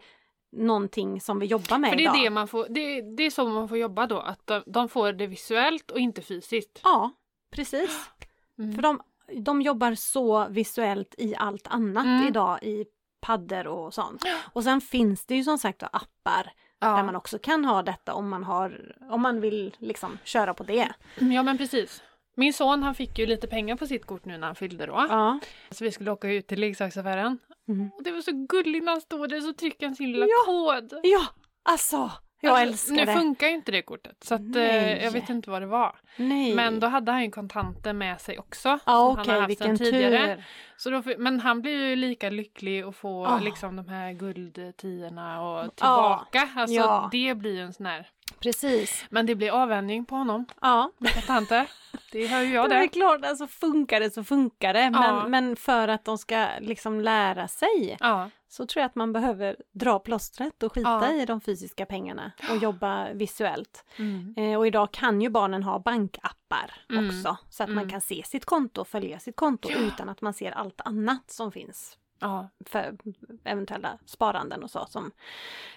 någonting 0.51 1.21
som 1.21 1.39
vi 1.39 1.45
jobbar 1.45 1.77
med 1.77 1.89
För 1.89 1.97
det 1.97 2.03
idag. 2.03 2.17
är, 2.17 2.23
det, 2.23 2.29
man 2.29 2.47
får, 2.47 2.67
det, 2.69 3.01
det 3.17 3.23
är 3.23 3.29
så 3.29 3.47
man 3.47 3.69
får 3.69 3.77
jobba 3.77 4.07
då, 4.07 4.19
att 4.19 4.47
de, 4.47 4.63
de 4.65 4.89
får 4.89 5.13
det 5.13 5.27
visuellt 5.27 5.91
och 5.91 5.99
inte 5.99 6.21
fysiskt. 6.21 6.79
Ja, 6.83 7.11
precis. 7.51 8.09
Mm. 8.59 8.75
För 8.75 8.81
de, 8.81 9.01
de 9.43 9.61
jobbar 9.61 9.95
så 9.95 10.47
visuellt 10.49 11.15
i 11.17 11.35
allt 11.35 11.67
annat 11.67 12.05
Mm. 12.05 12.27
idag 12.27 12.63
i 12.63 12.85
paddor 13.21 13.67
och 13.67 13.93
sånt. 13.93 14.23
Och 14.53 14.63
sen 14.63 14.81
finns 14.81 15.25
det 15.25 15.35
ju 15.35 15.43
som 15.43 15.57
sagt 15.57 15.83
appar 15.83 16.51
ja. 16.79 16.95
där 16.95 17.03
man 17.03 17.15
också 17.15 17.39
kan 17.39 17.65
ha 17.65 17.81
detta 17.83 18.13
om 18.13 18.29
man 18.29 18.43
har, 18.43 18.95
om 19.09 19.21
man 19.21 19.41
vill 19.41 19.75
liksom 19.79 20.17
köra 20.23 20.53
på 20.53 20.63
det. 20.63 20.89
ja 21.19 21.43
men 21.43 21.57
precis. 21.57 22.03
Min 22.35 22.53
son 22.53 22.83
han 22.83 22.95
fick 22.95 23.19
ju 23.19 23.25
lite 23.25 23.47
pengar 23.47 23.75
på 23.75 23.87
sitt 23.87 24.05
kort 24.05 24.25
nu 24.25 24.37
när 24.37 24.47
han 24.47 24.55
fyllde 24.55 24.85
då. 24.85 25.05
Ja. 25.09 25.39
Så 25.71 25.83
vi 25.83 25.91
skulle 25.91 26.11
åka 26.11 26.29
ut 26.31 26.47
till 26.47 26.59
leksaksaffären. 26.59 27.39
Mm. 27.67 27.89
Och 27.97 28.03
det 28.03 28.11
var 28.11 28.21
så 28.21 28.31
gulligt 28.49 28.85
när 28.85 28.91
han 28.91 29.01
stod 29.01 29.29
där 29.29 29.41
så 29.41 29.53
tryckte 29.53 29.85
han 29.85 29.95
sin 29.95 30.11
lilla 30.11 30.25
Ja. 30.25 30.43
kod. 30.45 30.99
Ja, 31.03 31.25
alltså 31.63 32.11
jag 32.41 32.51
Alltså, 32.51 32.61
älskar 32.91 32.95
nu 32.95 33.05
det. 33.05 33.13
funkar 33.13 33.47
ju 33.47 33.53
inte 33.53 33.71
det 33.71 33.81
kortet 33.81 34.23
så 34.23 34.35
att, 34.35 34.55
eh, 34.55 35.03
jag 35.03 35.11
vet 35.11 35.29
inte 35.29 35.49
vad 35.49 35.61
det 35.61 35.65
var. 35.65 35.95
Nej. 36.17 36.55
Men 36.55 36.79
då 36.79 36.87
hade 36.87 37.11
han 37.11 37.23
ju 37.23 37.31
kontanter 37.31 37.93
med 37.93 38.21
sig 38.21 38.39
också. 38.39 38.69
ja, 38.69 38.79
som 38.85 39.17
han 39.17 39.29
har 39.29 39.35
haft 39.39 39.49
vilken 39.49 39.77
tidigare. 39.77 40.35
tur. 40.35 40.43
Så 40.77 40.89
då, 40.89 41.03
men 41.17 41.39
han 41.39 41.61
blir 41.61 41.89
ju 41.89 41.95
lika 41.95 42.29
lycklig 42.29 42.81
att 42.83 42.95
få 42.95 43.25
Ah. 43.25 43.39
liksom 43.39 43.75
de 43.75 43.87
här 43.87 44.11
guldtiorna 44.13 45.41
och 45.41 45.75
tillbaka. 45.75 46.49
Alltså 46.55 46.75
Ja. 46.75 47.09
det 47.11 47.35
blir 47.35 47.53
ju 47.55 47.61
en 47.61 47.73
sån 47.73 47.85
här. 47.85 48.07
Precis. 48.39 49.05
Men 49.09 49.25
det 49.25 49.35
blir 49.35 49.51
avvänjning 49.51 50.05
på 50.05 50.15
honom 50.15 50.45
Ja, 50.61 50.91
med 50.97 51.13
kontanter. 51.13 51.67
Det 52.11 52.27
hör 52.27 52.41
ju 52.41 52.53
jag 52.53 52.69
det 52.69 52.75
är 52.75 52.79
det. 52.79 52.87
klart, 52.87 53.25
alltså 53.25 53.47
funkar 53.47 53.99
det 53.99 54.11
så 54.11 54.23
funkar 54.23 54.73
det. 54.73 54.89
Men, 54.89 55.03
Ja. 55.15 55.27
men 55.27 55.55
för 55.55 55.87
att 55.87 56.05
de 56.05 56.17
ska 56.17 56.47
liksom 56.59 57.01
lära 57.01 57.47
sig 57.47 57.97
Ja, 57.99 58.29
så 58.51 58.65
tror 58.65 58.81
jag 58.81 58.85
att 58.89 58.95
man 58.95 59.13
behöver 59.13 59.55
dra 59.71 59.99
plåstret 59.99 60.63
och 60.63 60.73
skita 60.73 60.89
Ja. 60.89 61.13
i 61.21 61.25
de 61.25 61.41
fysiska 61.41 61.85
pengarna 61.85 62.31
och 62.49 62.57
jobba 62.61 63.13
visuellt. 63.13 63.85
mm. 63.97 64.33
Eh, 64.37 64.57
och 64.57 64.67
idag 64.67 64.91
kan 64.91 65.21
ju 65.21 65.29
barnen 65.29 65.63
ha 65.63 65.79
bankappar 65.79 66.71
Mm. 66.89 67.07
också 67.09 67.37
så 67.49 67.63
att 67.63 67.69
man 67.69 67.77
Mm. 67.77 67.89
kan 67.89 68.01
se 68.01 68.23
sitt 68.25 68.45
konto 68.45 68.81
och 68.81 68.87
följa 68.87 69.19
sitt 69.19 69.35
konto 69.35 69.69
utan 69.71 70.09
att 70.09 70.21
man 70.21 70.33
ser 70.33 70.51
allt 70.51 70.81
annat 70.81 71.31
som 71.31 71.51
finns 71.51 71.97
ja. 72.19 72.49
för 72.65 72.97
eventuella 73.43 73.97
sparanden 74.05 74.63
och 74.63 74.71
så 74.71 74.85
som 74.85 75.11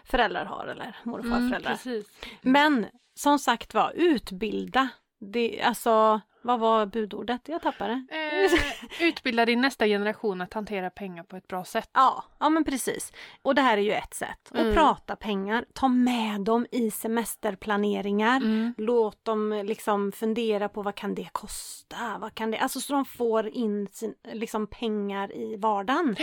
föräldrar 0.05 0.45
har 0.45 0.67
eller 0.67 0.97
mor 1.03 1.19
och 1.19 1.25
Mm, 1.25 1.51
farföräldrar. 1.51 2.03
Men 2.43 2.87
som 3.15 3.39
sagt 3.39 3.75
var, 3.75 3.93
utbilda. 3.97 4.89
Det, 5.19 5.63
alltså, 5.63 6.21
vad 6.43 6.61
var 6.61 6.87
budordet? 6.87 7.41
Jag 7.45 7.63
tappade. 7.63 8.07
Eh, 8.11 9.07
utbilda 9.09 9.47
din 9.47 9.61
nästa 9.61 9.87
generation 9.87 10.41
att 10.41 10.55
hantera 10.55 10.91
pengar 10.91 11.23
på 11.23 11.37
ett 11.37 11.49
bra 11.49 11.65
sätt. 11.65 11.91
Ja, 11.93 12.25
ja 12.39 12.49
men 12.51 12.65
precis. 12.65 13.13
Och 13.43 13.55
det 13.55 13.63
här 13.63 13.79
är 13.79 13.83
ju 13.83 13.93
ett 13.93 14.15
sätt. 14.15 14.49
Att 14.51 14.59
Mm. 14.61 14.75
prata 14.75 15.17
pengar, 15.17 15.65
ta 15.75 15.89
med 15.89 16.41
dem 16.41 16.67
i 16.71 16.91
semesterplaneringar. 16.91 18.37
Mm. 18.37 18.75
Låt 18.79 19.25
dem 19.25 19.63
liksom 19.67 20.13
fundera 20.13 20.69
på 20.69 20.83
vad 20.83 20.95
kan 20.95 21.15
det 21.15 21.29
kosta? 21.33 21.97
Vad 22.21 22.35
kan 22.35 22.51
det, 22.51 22.59
alltså 22.59 22.81
så 22.81 22.93
de 22.93 23.05
får 23.05 23.49
in 23.49 23.89
sin, 23.93 24.15
liksom 24.33 24.67
pengar 24.67 25.37
i 25.37 25.57
vardagen. 25.57 26.17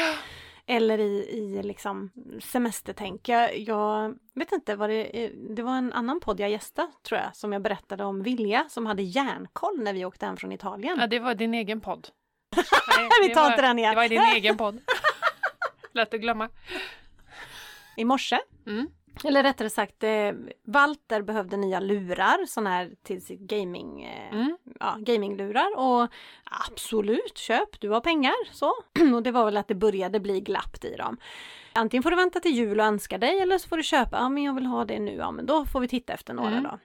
Eller 0.71 0.99
i, 0.99 1.29
i 1.29 1.63
liksom 1.63 2.11
semestertänk. 2.43 3.29
Jag, 3.29 3.57
jag 3.57 4.15
vet 4.35 4.51
inte 4.51 4.75
vad 4.75 4.89
det 4.89 5.31
Det 5.49 5.61
var 5.61 5.77
en 5.77 5.93
annan 5.93 6.19
podd 6.19 6.39
jag 6.39 6.49
gästade 6.49 6.91
tror 7.03 7.19
jag 7.21 7.35
som 7.35 7.53
jag 7.53 7.61
berättade 7.61 8.03
om 8.03 8.23
Vilja 8.23 8.65
som 8.69 8.85
hade 8.85 9.03
järnkoll 9.03 9.79
när 9.81 9.93
vi 9.93 10.05
åkte 10.05 10.25
hem 10.25 10.37
från 10.37 10.51
Italien. 10.51 10.97
Ja, 10.99 11.07
det 11.07 11.19
var 11.19 11.35
din 11.35 11.53
egen 11.53 11.81
podd. 11.81 12.07
Nej, 12.55 13.09
Vi 13.27 13.33
tar 13.33 13.41
var- 13.41 13.49
inte 13.51 13.61
den 13.61 13.79
igen. 13.79 13.91
Det 13.91 13.95
var 13.95 14.07
din 14.09 14.21
egen 14.21 14.57
podd. 14.57 14.81
Lätt 15.91 16.13
att 16.13 16.21
glömma. 16.21 16.49
I 17.97 18.05
morse 18.05 18.39
Mm. 18.67 18.87
Eller 19.25 19.43
rättare 19.43 19.69
sagt, 19.69 20.03
eh, 20.03 20.31
Walter 20.65 21.21
behövde 21.21 21.57
nya 21.57 21.79
lurar, 21.79 22.45
sådana 22.45 22.69
här 22.69 22.91
till 23.03 23.25
sitt 23.25 23.39
gaming, 23.39 24.03
eh, 24.03 24.33
Mm. 24.33 24.57
ja, 24.79 24.95
gaminglurar 24.99 25.77
och 25.77 26.07
absolut, 26.67 27.37
köp, 27.37 27.79
du 27.81 27.89
har 27.89 28.01
pengar, 28.01 28.33
så. 28.53 28.73
och 29.15 29.23
det 29.23 29.31
var 29.31 29.45
väl 29.45 29.57
att 29.57 29.67
det 29.67 29.75
började 29.75 30.19
bli 30.19 30.41
glappt 30.41 30.85
i 30.85 30.95
dem. 30.95 31.17
Antingen 31.73 32.03
får 32.03 32.09
du 32.09 32.15
vänta 32.15 32.39
till 32.39 32.51
jul 32.55 32.79
och 32.79 32.85
önska 32.85 33.17
dig 33.17 33.39
eller 33.39 33.57
så 33.57 33.67
får 33.67 33.77
du 33.77 33.83
köpa, 33.83 34.17
ja 34.17 34.29
men 34.29 34.43
jag 34.43 34.53
vill 34.53 34.65
ha 34.65 34.85
det 34.85 34.99
nu, 34.99 35.11
ja 35.15 35.31
men 35.31 35.45
då 35.45 35.65
får 35.65 35.79
vi 35.79 35.87
titta 35.87 36.13
efter 36.13 36.33
några 36.33 36.49
Mm. 36.51 36.63
då. 36.63 36.79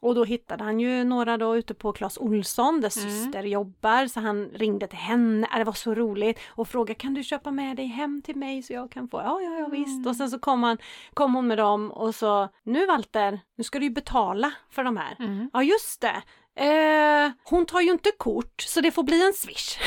Och 0.00 0.14
då 0.14 0.24
hittade 0.24 0.64
han 0.64 0.80
ju 0.80 1.04
några 1.04 1.36
då 1.36 1.56
ute 1.56 1.74
på 1.74 1.92
Clas 1.92 2.18
Olsson 2.18 2.80
där 2.80 2.98
Mm. 2.98 3.10
syster 3.10 3.42
jobbar 3.42 4.06
så 4.06 4.20
han 4.20 4.44
ringde 4.54 4.86
till 4.86 4.98
henne, 4.98 5.48
äh, 5.52 5.58
det 5.58 5.64
var 5.64 5.72
så 5.72 5.94
roligt 5.94 6.38
och 6.48 6.68
frågade 6.68 6.94
kan 6.94 7.14
du 7.14 7.22
köpa 7.22 7.50
med 7.50 7.76
dig 7.76 7.86
hem 7.86 8.22
till 8.22 8.36
mig 8.36 8.62
så 8.62 8.72
jag 8.72 8.90
kan 8.92 9.08
få, 9.08 9.16
ja 9.18 9.40
ja 9.40 9.58
ja 9.58 9.66
visst 9.68 10.06
och 10.06 10.16
sen 10.16 10.30
så 10.30 10.38
kom, 10.38 10.62
han, 10.62 10.78
kom 11.14 11.34
hon 11.34 11.46
med 11.46 11.58
dem 11.58 11.90
och 11.90 12.14
så 12.14 12.48
nu 12.62 12.86
Walter, 12.86 13.40
nu 13.56 13.64
ska 13.64 13.78
du 13.78 13.84
ju 13.84 13.90
betala 13.90 14.52
för 14.70 14.84
de 14.84 14.96
här. 14.96 15.16
Mm. 15.18 15.50
Ja 15.52 15.62
just 15.62 16.00
det, 16.00 16.22
eh, 16.64 17.30
hon 17.44 17.66
tar 17.66 17.80
ju 17.80 17.90
inte 17.90 18.10
kort 18.18 18.60
så 18.60 18.80
det 18.80 18.90
får 18.90 19.02
bli 19.02 19.26
en 19.26 19.32
swish. 19.34 19.78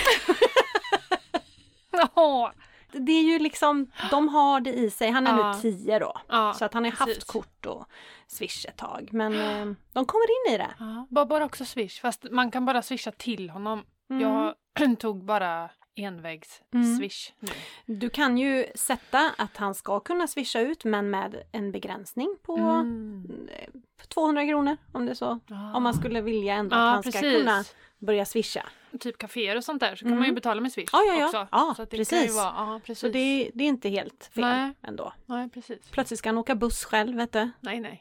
Det 2.93 3.11
är 3.11 3.23
ju 3.23 3.39
liksom, 3.39 3.91
de 4.11 4.27
har 4.29 4.59
det 4.61 4.73
i 4.73 4.89
sig, 4.89 5.09
han 5.11 5.27
är 5.27 5.37
Ja. 5.37 5.53
nu 5.53 5.61
tio 5.61 5.99
då. 5.99 6.13
Ja, 6.27 6.53
Så 6.53 6.65
att 6.65 6.73
han 6.73 6.83
har 6.83 6.91
precis. 6.91 7.15
haft 7.17 7.27
kort 7.27 7.65
och 7.65 7.85
swish 8.27 8.65
ett 8.65 8.77
tag 8.77 9.09
men 9.11 9.33
eh, 9.33 9.75
de 9.93 10.05
kommer 10.05 10.25
in 10.49 10.53
i 10.55 10.57
det. 10.57 10.69
Ja, 10.79 11.25
bara, 11.25 11.45
också 11.45 11.65
swish, 11.65 12.01
fast 12.01 12.25
man 12.31 12.51
kan 12.51 12.65
bara 12.65 12.81
swisha 12.81 13.11
till 13.11 13.49
honom. 13.49 13.83
Mm. 14.09 14.21
Jag 14.21 14.55
tog 14.99 15.25
bara 15.25 15.69
envägs 15.95 16.61
Mm. 16.73 16.97
swish 16.97 17.31
nu. 17.39 17.51
Du 17.85 18.09
kan 18.09 18.37
ju 18.37 18.65
sätta 18.75 19.31
att 19.37 19.57
han 19.57 19.75
ska 19.75 19.99
kunna 19.99 20.27
swisha 20.27 20.59
ut 20.59 20.83
men 20.85 21.09
med 21.09 21.43
en 21.51 21.71
begränsning 21.71 22.35
på 22.43 22.55
Mm. 22.57 23.49
eh, 23.51 23.67
200 24.07 24.45
kronor 24.47 24.77
om 24.91 25.05
det 25.05 25.11
är 25.11 25.15
så. 25.15 25.39
Ja. 25.47 25.75
Om 25.75 25.83
man 25.83 25.93
skulle 25.93 26.21
vilja 26.21 26.53
ändå 26.53 26.75
Ja, 26.75 26.87
att 26.89 26.93
han 26.93 27.03
ska 27.03 27.11
precis. 27.11 27.37
kunna 27.37 27.63
börja 28.01 28.25
swisha. 28.25 28.65
Typ 28.99 29.17
kaféer 29.17 29.55
och 29.57 29.63
sånt 29.63 29.79
där 29.79 29.95
så 29.95 29.99
kan 29.99 30.07
Mm. 30.07 30.19
man 30.19 30.27
ju 30.27 30.33
betala 30.33 30.61
med 30.61 30.71
swish 30.71 30.89
Ja, 30.93 31.03
ja, 31.07 31.15
ja. 31.19 31.25
också. 31.25 31.47
Ja, 31.51 31.73
så 31.77 31.81
det 31.85 31.97
precis. 31.97 32.25
Kan 32.27 32.35
vara, 32.35 32.53
ja, 32.73 32.79
precis. 32.85 32.99
Så 32.99 33.07
det, 33.07 33.51
det 33.53 33.63
är 33.63 33.67
inte 33.67 33.89
helt 33.89 34.29
fel 34.33 34.41
Nej. 34.43 34.73
ändå. 34.83 35.13
Nej, 35.25 35.49
precis. 35.49 35.89
Plötsligt 35.91 36.19
ska 36.19 36.29
han 36.29 36.37
åka 36.37 36.55
buss 36.55 36.85
själv 36.85 37.17
vet 37.17 37.31
du. 37.33 37.51
Nej, 37.59 37.79
nej. 37.79 37.99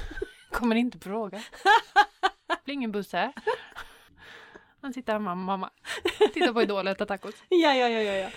Kommer 0.52 0.76
inte 0.76 0.98
fråga. 0.98 1.38
Det 2.48 2.64
blir 2.64 2.74
ingen 2.74 2.92
buss 2.92 3.12
här. 3.12 3.32
Han 4.82 4.92
sitter 4.92 5.12
hemma 5.12 5.34
med 5.34 5.44
mamma. 5.44 5.70
Tittar 6.34 6.52
på 6.52 6.62
Idol 6.62 6.86
och 6.86 6.92
äter 6.92 7.04
tacos. 7.06 7.34
Ja, 7.48 7.74
ja, 7.74 7.88
ja, 7.88 8.00
ja. 8.00 8.12
ja. 8.14 8.28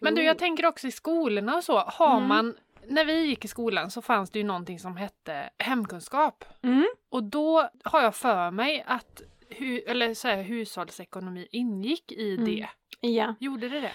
Men 0.00 0.14
du, 0.14 0.22
jag 0.22 0.38
tänker 0.38 0.66
också 0.66 0.86
i 0.86 0.92
skolorna 0.92 1.56
och 1.56 1.64
så. 1.64 1.78
Har 1.78 2.16
Mm. 2.16 2.28
man 2.28 2.56
när 2.88 3.04
vi 3.04 3.26
gick 3.26 3.44
i 3.44 3.48
skolan 3.48 3.90
så 3.90 4.02
fanns 4.02 4.30
det 4.30 4.38
ju 4.38 4.44
någonting 4.44 4.78
som 4.78 4.96
hette 4.96 5.50
hemkunskap. 5.58 6.44
Mm. 6.62 6.86
Och 7.08 7.22
då 7.22 7.68
har 7.84 8.02
jag 8.02 8.14
för 8.14 8.50
mig 8.50 8.84
att 8.86 9.22
hu 9.58 9.78
eller 9.86 10.14
så 10.14 10.28
här, 10.28 10.42
hushållsekonomi 10.42 11.48
ingick 11.50 12.12
i 12.12 12.34
Mm. 12.34 12.44
det. 12.44 12.68
Ja. 13.00 13.34
Gjorde 13.40 13.68
det 13.68 13.80
det? 13.80 13.92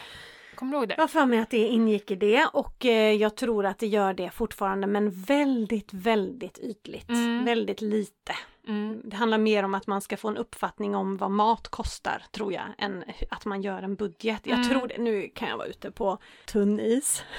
Kommer 0.56 0.72
du 0.72 0.78
ihåg 0.78 0.88
det? 0.88 0.94
Jag 0.98 1.04
har 1.04 1.08
för 1.08 1.26
mig 1.26 1.40
att 1.40 1.50
det 1.50 1.58
ingick 1.68 2.12
i 2.12 2.16
det 2.16 2.46
och 2.54 2.86
eh, 2.86 3.12
jag 3.14 3.36
tror 3.36 3.66
att 3.66 3.80
det 3.80 3.88
gör 3.88 4.14
det 4.14 4.30
fortfarande 4.30 4.88
men 4.88 5.12
väldigt, 5.12 5.94
väldigt 5.94 6.60
ytligt. 6.60 7.10
Mm. 7.10 7.46
Väldigt 7.46 7.82
lite. 7.82 8.34
Mm. 8.68 9.02
Det 9.04 9.16
handlar 9.16 9.38
mer 9.38 9.64
om 9.64 9.74
att 9.76 9.88
man 9.88 10.02
ska 10.02 10.18
få 10.18 10.28
en 10.28 10.38
uppfattning 10.38 10.96
om 10.96 11.18
vad 11.18 11.32
mat 11.32 11.68
kostar 11.68 12.24
tror 12.32 12.54
jag 12.54 12.64
än 12.78 13.04
att 13.30 13.46
man 13.46 13.62
gör 13.62 13.82
en 13.82 13.96
budget. 13.96 14.42
Jag 14.44 14.58
Mm. 14.60 14.70
tror 14.70 14.88
det. 14.88 14.98
Nu 14.98 15.28
kan 15.36 15.50
jag 15.50 15.58
vara 15.58 15.68
ute 15.68 15.92
på 15.92 16.18
tunn 16.46 16.80
is. 16.80 17.24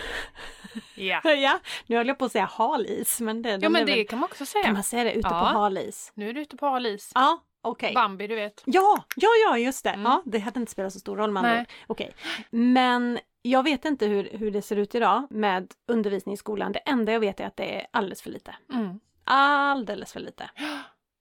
Ja. 0.95 1.21
ja, 1.25 1.61
nu 1.87 1.97
höll 1.97 2.07
jag 2.09 2.19
på 2.19 2.25
att 2.25 2.33
säga 2.33 2.45
hal 2.45 2.87
is 2.87 3.21
men 3.21 3.43
det, 3.43 3.51
de 3.57 3.63
ja 3.63 3.69
men 3.69 3.87
det 3.87 3.97
väl, 3.97 4.07
kan 4.07 4.19
man 4.19 4.25
också 4.29 4.39
kan 4.39 4.47
säga. 4.47 4.73
man 4.73 4.83
säga 4.83 5.05
det? 5.05 5.13
Ute 5.13 5.29
Ja. 5.29 5.41
på 5.41 5.59
hal 5.59 5.79
is? 5.79 6.13
Nu 6.15 6.29
är 6.29 6.33
du 6.33 6.41
ute 6.41 6.57
på 6.57 6.67
hal 6.67 6.87
is. 6.87 7.13
Ja, 7.15 7.45
okej. 7.63 7.95
Bambi 7.95 8.27
du 8.27 8.35
vet. 8.35 8.63
Ja, 8.67 9.05
ja, 9.17 9.29
ja, 9.47 9.59
just 9.59 9.85
det. 9.85 9.91
Mm. 9.91 10.03
Ja, 10.03 10.23
det 10.27 10.39
hade 10.39 10.61
inte 10.61 10.73
spelat 10.73 10.93
så 10.93 10.99
stor 11.01 11.17
roll 11.17 11.31
med 11.31 11.45
andra 11.45 11.61
ord. 11.61 11.67
Okej. 11.87 12.15
Men 12.51 13.19
jag 13.43 13.63
vet 13.63 13.85
inte 13.85 14.07
hur, 14.07 14.29
hur 14.33 14.51
det 14.51 14.63
ser 14.63 14.77
ut 14.77 14.95
idag 14.95 15.27
med 15.31 15.73
undervisning 15.89 16.33
i 16.33 16.37
skolan. 16.37 16.73
Det 16.73 16.79
enda 16.79 17.13
jag 17.13 17.21
vet 17.21 17.41
är 17.41 17.47
att 17.47 17.57
det 17.57 17.75
är 17.81 17.87
alldeles 17.91 18.23
för 18.23 18.31
lite. 18.31 18.55
Mm. 18.73 19.01
Alldeles 19.25 20.13
för 20.13 20.21
lite. 20.21 20.51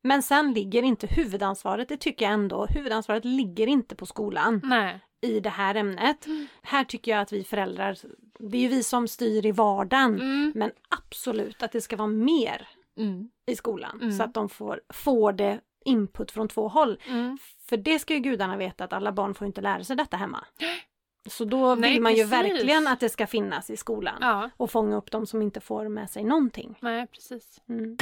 Men 0.03 0.21
sen 0.23 0.53
ligger 0.53 0.83
inte 0.83 1.07
huvudansvaret, 1.07 1.89
det 1.89 1.97
tycker 1.97 2.25
jag 2.25 2.33
ändå, 2.33 2.65
huvudansvaret 2.65 3.25
ligger 3.25 3.67
inte 3.67 3.95
på 3.95 4.05
skolan 4.05 4.61
Nej. 4.63 4.99
i 5.21 5.39
det 5.39 5.49
här 5.49 5.75
ämnet. 5.75 6.25
Mm. 6.25 6.47
Här 6.61 6.83
tycker 6.83 7.11
jag 7.11 7.21
att 7.21 7.33
vi 7.33 7.43
föräldrar, 7.43 7.97
det 8.39 8.57
är 8.57 8.61
ju 8.61 8.67
vi 8.67 8.83
som 8.83 9.07
styr 9.07 9.45
i 9.45 9.51
vardagen, 9.51 10.15
Mm. 10.21 10.51
men 10.55 10.71
absolut 10.89 11.63
att 11.63 11.71
det 11.71 11.81
ska 11.81 11.95
vara 11.95 12.07
mer 12.07 12.67
Mm. 12.97 13.29
i 13.51 13.55
skolan 13.55 13.99
Mm. 14.01 14.11
så 14.17 14.23
att 14.23 14.33
de 14.33 14.49
får, 14.49 14.81
får 14.93 15.33
det 15.33 15.59
input 15.85 16.31
från 16.31 16.47
två 16.47 16.67
håll. 16.67 16.99
Mm. 17.07 17.37
För 17.69 17.77
det 17.77 17.99
ska 17.99 18.13
ju 18.13 18.19
gudarna 18.19 18.57
veta 18.57 18.83
att 18.83 18.93
alla 18.93 19.11
barn 19.11 19.33
får 19.33 19.47
inte 19.47 19.61
lära 19.61 19.83
sig 19.83 19.95
detta 19.95 20.17
hemma. 20.17 20.45
Så 21.29 21.45
då 21.45 21.75
Nej, 21.75 21.91
vill 21.91 22.01
man 22.01 22.11
ju 22.15 22.17
precis. 22.17 22.33
verkligen 22.33 22.87
att 22.87 22.99
det 22.99 23.09
ska 23.09 23.27
finnas 23.27 23.69
i 23.69 23.77
skolan 23.77 24.17
Ja, 24.21 24.49
och 24.57 24.71
fånga 24.71 24.95
upp 24.95 25.11
de 25.11 25.25
som 25.25 25.41
inte 25.41 25.61
får 25.61 25.89
med 25.89 26.09
sig 26.09 26.23
någonting. 26.23 26.75
nej 26.81 27.07
precis. 27.07 27.61
Mm. 27.69 27.97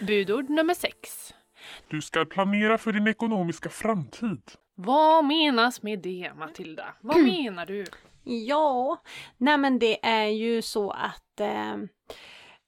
Budord 0.00 0.50
nummer 0.50 0.74
sex. 0.74 1.34
Du 1.88 2.00
ska 2.02 2.24
planera 2.24 2.78
för 2.78 2.92
din 2.92 3.06
ekonomiska 3.06 3.68
framtid. 3.68 4.40
Vad 4.74 5.24
menas 5.24 5.82
med 5.82 5.98
det 5.98 6.32
Matilda? 6.38 6.84
Vad 7.00 7.20
menar 7.24 7.66
du? 7.66 7.84
Ja, 8.24 9.02
nej 9.36 9.58
men 9.58 9.78
det 9.78 10.06
är 10.06 10.26
ju 10.26 10.62
så 10.62 10.90
att 10.90 11.40
eh, 11.40 11.76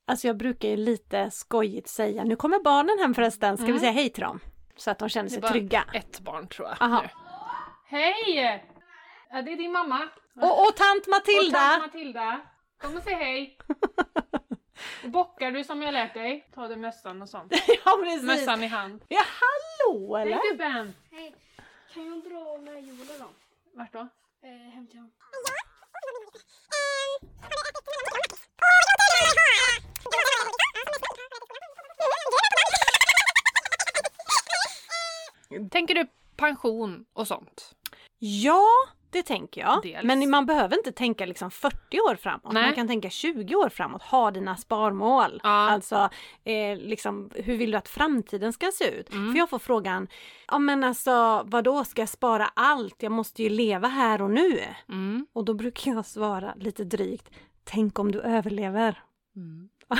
Alltså 0.06 0.26
jag 0.26 0.36
brukar 0.36 0.68
ju 0.68 0.76
lite 0.76 1.30
skojigt 1.30 1.88
säga, 1.88 2.24
nu 2.24 2.36
kommer 2.36 2.58
barnen 2.62 2.98
hem 2.98 3.14
förresten, 3.14 3.56
ska 3.56 3.64
Mm. 3.64 3.74
vi 3.74 3.80
säga 3.80 3.92
hej 3.92 4.10
till 4.10 4.22
dem? 4.22 4.40
Så 4.76 4.90
att 4.90 4.98
de 4.98 5.08
känner 5.08 5.24
Det 5.30 5.32
är 5.32 5.32
sig 5.32 5.40
bara 5.40 5.50
trygga. 5.52 5.84
Ett 5.92 6.20
barn 6.20 6.48
tror 6.48 6.68
jag. 6.68 6.76
Aha. 6.80 7.02
Nu. 7.02 7.08
Hej! 7.86 8.64
Ja, 9.30 9.42
det 9.42 9.52
är 9.52 9.56
din 9.56 9.72
mamma. 9.72 10.08
Och, 10.36 10.66
och 10.68 10.76
tant 10.76 11.06
Och 11.06 11.10
Matilda! 11.10 11.58
tant 11.58 11.82
Matilda. 11.82 12.40
Kom 12.82 12.96
och 12.96 13.02
säg 13.02 13.14
hej. 13.14 13.58
Och 15.04 15.10
bockar 15.10 15.50
du 15.50 15.64
som 15.64 15.82
jag 15.82 15.92
lärt 15.92 16.14
dig? 16.14 16.48
Ta 16.54 16.68
dig 16.68 16.76
mössan 16.76 17.22
och 17.22 17.28
sånt. 17.28 17.52
ja 17.84 17.98
precis! 18.02 18.22
Mössan 18.22 18.62
i 18.62 18.66
hand. 18.66 19.04
Ja 19.08 19.20
hallå 19.40 20.16
eller? 20.16 20.32
Hej 20.32 20.40
gubben! 20.50 20.94
Hej, 21.10 21.34
kan 21.94 22.06
jag 22.06 22.22
dra 22.24 22.58
med 22.72 22.84
Joel 22.86 23.06
då? 23.18 23.26
Vart 23.74 23.92
då? 23.92 24.08
Eh, 24.44 24.50
hem 24.50 24.86
till 24.86 24.98
honom. 24.98 25.12
Tänker 35.70 35.94
du 35.94 36.06
pension 36.36 37.04
och 37.12 37.28
sånt? 37.28 37.74
Ja, 38.18 38.66
det 39.14 39.22
tänker 39.22 39.60
jag. 39.60 39.82
Dels. 39.82 40.04
Men 40.04 40.30
man 40.30 40.46
behöver 40.46 40.76
inte 40.76 40.92
tänka 40.92 41.26
liksom 41.26 41.50
40 41.50 42.00
år 42.00 42.16
framåt. 42.16 42.52
Nej. 42.52 42.64
Man 42.64 42.74
kan 42.74 42.88
tänka 42.88 43.10
20 43.10 43.54
år 43.54 43.68
framåt. 43.68 44.02
Ha 44.02 44.30
dina 44.30 44.56
sparmål. 44.56 45.40
Ja. 45.42 45.48
Alltså, 45.70 46.08
eh, 46.44 46.76
liksom, 46.78 47.30
hur 47.34 47.56
vill 47.56 47.70
du 47.70 47.78
att 47.78 47.88
framtiden 47.88 48.52
ska 48.52 48.70
se 48.74 48.84
ut? 48.90 49.12
Mm. 49.12 49.32
För 49.32 49.38
jag 49.38 49.50
får 49.50 49.58
frågan, 49.58 50.08
ja 50.48 50.58
men 50.58 50.84
alltså 50.84 51.42
vadå, 51.46 51.84
ska 51.84 52.02
jag 52.02 52.08
spara 52.08 52.50
allt? 52.54 53.02
Jag 53.02 53.12
måste 53.12 53.42
ju 53.42 53.48
leva 53.48 53.88
här 53.88 54.22
och 54.22 54.30
nu. 54.30 54.60
Mm. 54.88 55.26
Och 55.32 55.44
då 55.44 55.54
brukar 55.54 55.92
jag 55.92 56.06
svara 56.06 56.54
lite 56.56 56.84
drygt, 56.84 57.30
tänk 57.64 57.98
om 57.98 58.12
du 58.12 58.20
överlever. 58.20 59.02
Mm. 59.36 59.68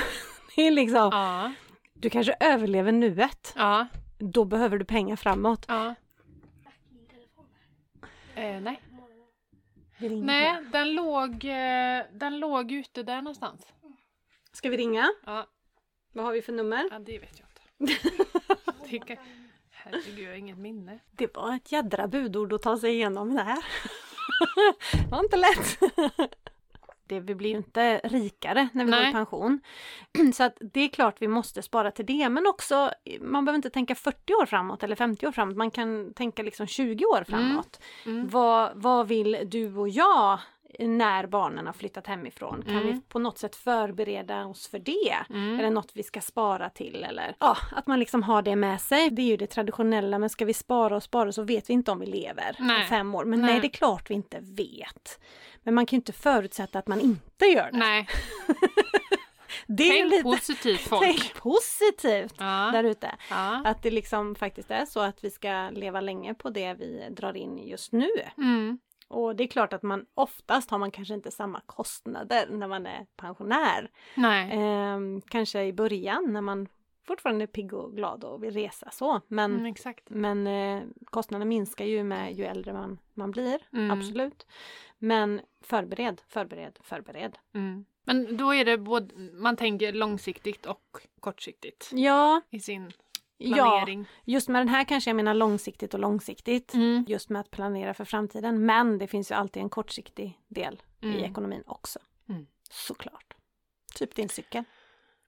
Det 0.55 0.61
är 0.67 0.71
liksom, 0.71 1.09
Ja. 1.11 1.53
du 1.93 2.09
kanske 2.09 2.35
överlever 2.39 2.91
nuet. 2.91 3.53
Ja. 3.55 3.87
Då 4.19 4.45
behöver 4.45 4.77
du 4.77 4.85
pengar 4.85 5.15
framåt. 5.15 5.65
Eh, 8.35 8.61
nej. 8.61 8.81
Vi 9.97 10.09
ringer. 10.09 10.25
Nej, 10.25 10.63
den 10.71 10.93
låg, 10.93 11.45
eh, 11.45 12.03
den 12.11 12.39
låg 12.39 12.71
ute 12.71 13.03
där 13.03 13.21
någonstans. 13.21 13.67
Ska 14.53 14.69
vi 14.69 14.77
ringa? 14.77 15.09
Ja, 15.25 15.47
Vad 16.11 16.25
har 16.25 16.31
vi 16.33 16.41
för 16.41 16.53
nummer? 16.53 16.87
ja 16.91 16.99
det 16.99 17.19
vet 17.19 17.39
jag 17.39 17.47
inte. 17.79 17.95
Kan... 19.07 19.17
Herregud, 19.71 20.19
jag 20.19 20.29
har 20.29 20.35
inget 20.37 20.57
minne. 20.57 20.99
Det 21.11 21.35
var 21.35 21.55
ett 21.55 21.71
jädra 21.71 22.07
budord 22.07 22.53
att 22.53 22.61
ta 22.61 22.77
sig 22.77 22.93
igenom 22.93 23.35
det 23.35 23.41
här. 23.41 23.65
det 25.03 25.11
var 25.11 25.19
inte 25.19 25.37
lätt. 25.37 25.79
Det, 27.07 27.19
vi 27.19 27.35
blir 27.35 27.49
ju 27.49 27.57
inte 27.57 28.01
rikare 28.03 28.69
när 28.73 28.85
vi 28.85 28.91
går 28.91 28.99
Nej. 28.99 29.09
i 29.09 29.13
pension. 29.13 29.59
Så 30.33 30.43
att 30.43 30.57
det 30.59 30.81
är 30.81 30.87
klart 30.87 31.15
vi 31.19 31.27
måste 31.27 31.61
spara 31.61 31.91
till 31.91 32.05
det 32.05 32.29
men 32.29 32.47
också 32.47 32.91
man 33.21 33.45
behöver 33.45 33.55
inte 33.55 33.69
tänka 33.69 33.95
40 33.95 34.33
år 34.33 34.45
framåt 34.45 34.83
eller 34.83 34.95
50 34.95 35.27
år 35.27 35.31
framåt. 35.31 35.57
Man 35.57 35.71
kan 35.71 36.13
tänka 36.13 36.43
liksom 36.43 36.67
20 36.67 37.05
år 37.05 37.23
framåt. 37.23 37.79
Mm. 38.05 38.27
Vad, 38.27 38.71
vad 38.75 39.07
vill 39.07 39.37
du 39.45 39.75
och 39.75 39.89
jag 39.89 40.39
när 40.79 41.27
barnen 41.27 41.65
har 41.65 41.73
flyttat 41.73 42.07
hemifrån? 42.07 42.63
Kan 42.65 42.75
Mm. 42.75 42.87
vi 42.87 43.01
på 43.01 43.19
något 43.19 43.37
sätt 43.37 43.55
förbereda 43.55 44.45
oss 44.45 44.67
för 44.67 44.79
det? 44.79 45.15
Mm. 45.29 45.59
Är 45.59 45.63
det 45.63 45.69
något 45.69 45.91
vi 45.93 46.03
ska 46.03 46.21
spara 46.21 46.69
till 46.69 47.03
eller? 47.03 47.35
Ja, 47.39 47.57
att 47.71 47.87
man 47.87 47.99
liksom 47.99 48.23
har 48.23 48.41
det 48.41 48.55
med 48.55 48.81
sig. 48.81 49.09
Det 49.09 49.21
är 49.21 49.25
ju 49.27 49.37
det 49.37 49.47
traditionella 49.47 50.19
men 50.19 50.29
ska 50.29 50.45
vi 50.45 50.53
spara 50.53 50.95
och 50.95 51.03
spara 51.03 51.31
så 51.31 51.43
vet 51.43 51.69
vi 51.69 51.73
inte 51.73 51.91
om 51.91 51.99
vi 51.99 52.05
lever 52.05 52.55
Nej. 52.59 52.81
om 52.81 52.87
fem 52.87 53.15
år. 53.15 53.25
Men 53.25 53.41
nej. 53.41 53.51
Nej. 53.51 53.59
det 53.61 53.67
är 53.67 53.69
klart 53.69 54.09
vi 54.09 54.13
inte 54.13 54.39
vet. 54.41 55.19
Men 55.63 55.73
man 55.73 55.85
kan 55.85 55.97
ju 55.97 55.99
inte 55.99 56.13
förutsätta 56.13 56.79
att 56.79 56.87
man 56.87 56.99
inte 57.01 57.45
gör 57.45 57.69
det. 57.71 57.77
Nej, 57.77 58.07
det 59.67 59.89
tänk 59.89 60.11
lite... 60.11 60.23
positivt 60.23 60.81
folk. 60.89 61.01
Tänk 61.03 61.33
positivt 61.33 62.35
Ja. 62.37 62.69
där 62.73 62.83
ute. 62.83 63.11
Ja. 63.29 63.61
Att 63.65 63.83
det 63.83 63.91
liksom 63.91 64.35
faktiskt 64.35 64.71
är 64.71 64.85
så 64.85 64.99
att 64.99 65.23
vi 65.23 65.29
ska 65.31 65.69
leva 65.69 66.01
länge 66.01 66.33
på 66.33 66.49
det 66.49 66.73
vi 66.73 67.07
drar 67.11 67.37
in 67.37 67.57
just 67.57 67.91
nu. 67.91 68.09
Mm. 68.37 68.79
Och 69.07 69.35
det 69.35 69.43
är 69.43 69.47
klart 69.47 69.73
att 69.73 69.83
man 69.83 70.05
oftast 70.13 70.71
har 70.71 70.77
man 70.77 70.91
kanske 70.91 71.13
inte 71.13 71.31
samma 71.31 71.59
kostnader 71.65 72.47
när 72.49 72.67
man 72.67 72.85
är 72.85 73.05
pensionär. 73.15 73.91
Nej. 74.15 74.49
Ehm, 74.51 75.21
kanske 75.21 75.63
i 75.63 75.73
början 75.73 76.33
när 76.33 76.41
man 76.41 76.67
fortfarande 77.07 77.43
är 77.45 77.47
pigg 77.47 77.73
och 77.73 77.95
glad 77.95 78.23
och 78.23 78.43
vill 78.43 78.53
resa 78.53 78.91
så. 78.91 79.21
Men, 79.27 79.51
Mm, 79.53 79.65
exakt. 79.65 80.09
men 80.09 80.47
eh, 80.47 80.83
kostnaderna 81.05 81.45
minskar 81.45 81.85
ju 81.85 82.03
med 82.03 82.33
ju 82.35 82.45
äldre 82.45 82.73
man, 82.73 82.99
man 83.13 83.31
blir. 83.31 83.61
Mm. 83.73 83.91
Absolut. 83.99 84.47
Men 84.97 85.41
förbered, 85.61 86.21
förbered, 86.27 86.79
förbered. 86.81 87.37
Mm. 87.53 87.85
Men 88.03 88.37
då 88.37 88.53
är 88.53 88.65
det 88.65 88.77
både, 88.77 89.15
man 89.33 89.55
tänker 89.55 89.93
långsiktigt 89.93 90.65
och 90.65 90.97
kortsiktigt 91.19 91.89
Ja, 91.93 92.41
i 92.49 92.59
sin 92.59 92.91
ja, 93.37 93.55
planering. 93.55 94.05
just 94.25 94.49
med 94.49 94.61
den 94.61 94.67
här 94.69 94.83
kanske 94.83 95.09
jag 95.09 95.15
menar 95.15 95.33
långsiktigt 95.33 95.93
och 95.93 95.99
långsiktigt. 95.99 96.73
Mm. 96.73 97.05
Just 97.07 97.29
med 97.29 97.39
att 97.39 97.51
planera 97.51 97.93
för 97.93 98.05
framtiden. 98.05 98.65
Men 98.65 98.97
det 98.97 99.07
finns 99.07 99.31
ju 99.31 99.35
alltid 99.35 99.61
en 99.63 99.69
kortsiktig 99.69 100.39
del 100.47 100.81
i 101.01 101.05
Mm. 101.07 101.23
ekonomin 101.23 101.63
också. 101.67 101.99
Mm. 102.29 102.45
Såklart. 102.71 103.33
Typ 103.95 104.15
din 104.15 104.29
cykel. 104.29 104.63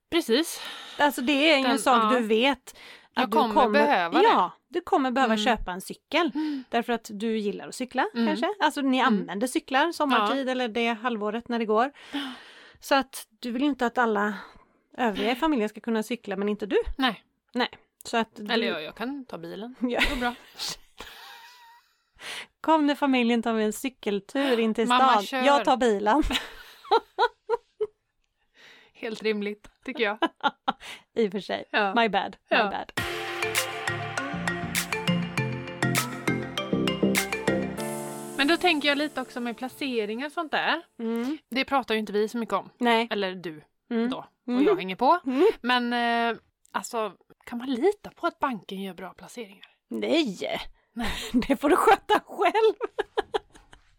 Precis. 0.09 0.61
Alltså 0.99 1.21
det 1.21 1.51
är 1.51 1.57
ju 1.57 1.65
en 1.65 1.79
sak 1.79 2.03
ja. 2.13 2.19
du 2.19 2.27
vet. 2.27 2.69
Att 3.13 3.21
Jag 3.21 3.29
du 3.29 3.37
kommer 3.37 3.69
behöva 3.69 4.17
det. 4.19 4.23
Ja, 4.23 4.51
du 4.67 4.81
kommer 4.81 5.11
behöva 5.11 5.33
Mm. 5.33 5.45
köpa 5.45 5.71
en 5.71 5.81
cykel. 5.81 6.31
Därför 6.69 6.93
att 6.93 7.09
du 7.13 7.37
gillar 7.37 7.67
att 7.67 7.75
cykla 7.75 8.07
Mm. 8.13 8.27
kanske. 8.27 8.53
Alltså 8.59 8.81
ni 8.81 8.97
Mm. 8.99 9.07
använder 9.13 9.47
cyklar 9.47 9.91
sommartid 9.91 10.49
eller 10.49 10.67
det 10.67 10.87
halvåret 10.87 11.49
när 11.49 11.59
det 11.59 11.65
går. 11.65 11.91
Så 12.79 12.95
att 12.95 13.27
du 13.39 13.51
vill 13.51 13.61
ju 13.61 13.67
inte 13.67 13.85
att 13.85 13.97
alla 13.97 14.33
övriga 14.97 15.31
i 15.31 15.35
familjen 15.35 15.69
ska 15.69 15.79
kunna 15.81 16.03
cykla 16.03 16.35
men 16.35 16.49
inte 16.49 16.65
du. 16.65 16.77
Nej, 16.97 17.23
Så 18.07 18.17
att 18.17 18.35
du, 18.35 18.53
eller 18.53 18.67
jag, 18.67 18.83
jag 18.83 18.95
kan 18.95 19.25
ta 19.25 19.37
bilen. 19.37 19.75
Ja. 19.81 19.99
Det 19.99 20.09
går 20.09 20.15
bra. 20.19 20.33
Kom 22.61 22.87
när 22.87 22.95
familjen 22.95 23.43
tar 23.43 23.53
vi 23.53 23.63
en 23.63 23.73
cykeltur 23.73 24.59
in 24.59 24.73
till 24.73 24.87
Mamma 24.87 25.09
stan. 25.11 25.23
kör. 25.23 25.41
Jag 25.41 25.65
tar 25.65 25.77
bilen. 25.77 26.23
Helt 28.93 29.23
rimligt, 29.23 29.69
tycker 29.85 30.03
jag. 30.03 30.17
I 31.15 31.27
och 31.27 31.31
för 31.31 31.39
sig. 31.39 31.65
Ja. 31.71 31.93
My 31.95 32.09
bad. 32.09 32.37
My 32.51 32.57
Ja. 32.57 32.63
bad. 32.69 32.91
Men 38.37 38.47
då 38.47 38.57
tänker 38.57 38.87
jag 38.87 38.97
lite 38.97 39.21
också 39.21 39.39
med 39.39 39.57
placeringar 39.57 40.25
och 40.25 40.31
sånt 40.31 40.51
där. 40.51 40.81
Mm. 40.99 41.37
Det 41.49 41.65
pratar 41.65 41.93
ju 41.95 41.99
inte 41.99 42.13
vi 42.13 42.29
så 42.29 42.37
mycket 42.37 42.55
om. 42.55 42.69
Nej. 42.77 43.07
Eller 43.11 43.35
du 43.35 43.61
Mm. 43.91 44.09
då. 44.09 44.17
Och 44.17 44.47
Mm. 44.53 44.63
jag 44.65 44.75
hänger 44.75 44.95
på. 44.95 45.19
Mm. 45.25 45.45
Men 45.61 45.93
eh, 46.33 46.37
alltså, 46.71 47.13
kan 47.47 47.57
man 47.57 47.69
lita 47.69 48.09
på 48.15 48.27
att 48.27 48.39
banken 48.39 48.81
gör 48.81 48.93
bra 48.93 49.09
placeringar? 49.13 49.65
Nej! 49.89 50.37
Nej. 50.93 51.11
Det 51.47 51.57
får 51.57 51.69
du 51.69 51.75
sköta 51.75 52.19
själv. 52.25 52.73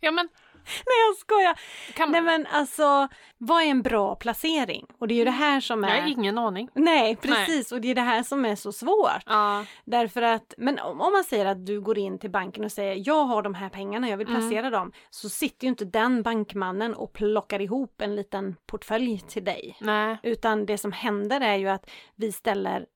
Ja 0.01 0.11
men, 0.11 0.29
Nej 0.65 0.97
jag 1.09 1.17
skojar. 1.17 1.61
kan 1.95 2.13
Nej 2.13 2.23
men 2.23 2.47
alltså, 2.47 3.09
vad 3.39 3.63
är 3.63 3.67
en 3.67 3.83
bra 3.83 4.15
placering? 4.15 4.87
Och 4.99 5.09
det 5.09 5.15
är 5.15 5.17
ju 5.17 5.25
det 5.25 5.31
här 5.31 5.61
som 5.61 5.83
Jag 5.85 5.97
är... 5.97 6.01
har 6.03 6.09
ingen 6.09 6.39
aning. 6.39 6.69
Nej 6.75 7.17
precis, 7.17 7.73
och 7.73 7.81
det 7.81 7.89
är 7.91 7.95
det 7.95 8.01
här 8.01 8.23
som 8.23 8.45
är 8.45 8.55
så 8.57 8.73
svårt. 8.73 9.23
Ja. 9.27 9.65
Därför 9.85 10.23
att, 10.23 10.55
men 10.59 10.79
om, 10.79 11.01
om 11.01 11.13
man 11.13 11.25
säger 11.25 11.47
att 11.47 11.67
du 11.67 11.81
går 11.81 11.99
in 11.99 12.19
till 12.19 12.31
banken 12.31 12.65
och 12.65 12.73
säger 12.73 13.03
jag 13.07 13.25
har 13.25 13.43
de 13.43 13.55
här 13.55 13.69
pengarna, 13.69 14.09
jag 14.09 14.17
vill 14.17 14.29
Mm. 14.29 14.41
placera 14.41 14.71
dem. 14.71 14.93
Så 15.11 15.29
sitter 15.29 15.65
ju 15.65 15.69
inte 15.69 15.85
den 15.85 16.23
bankmannen 16.23 16.95
och 16.95 17.13
plockar 17.13 17.61
ihop 17.61 18.01
en 18.01 18.17
liten 18.17 18.57
portfölj 18.67 19.21
till 19.29 19.45
dig. 19.45 19.77
Nej. 19.81 20.19
Utan 20.23 20.67
det 20.67 20.79
som 20.79 20.93
händer 20.93 21.41
är 21.41 21.57
ju 21.57 21.69
att 21.69 21.91
vi 22.17 22.33
ställer, 22.33 22.87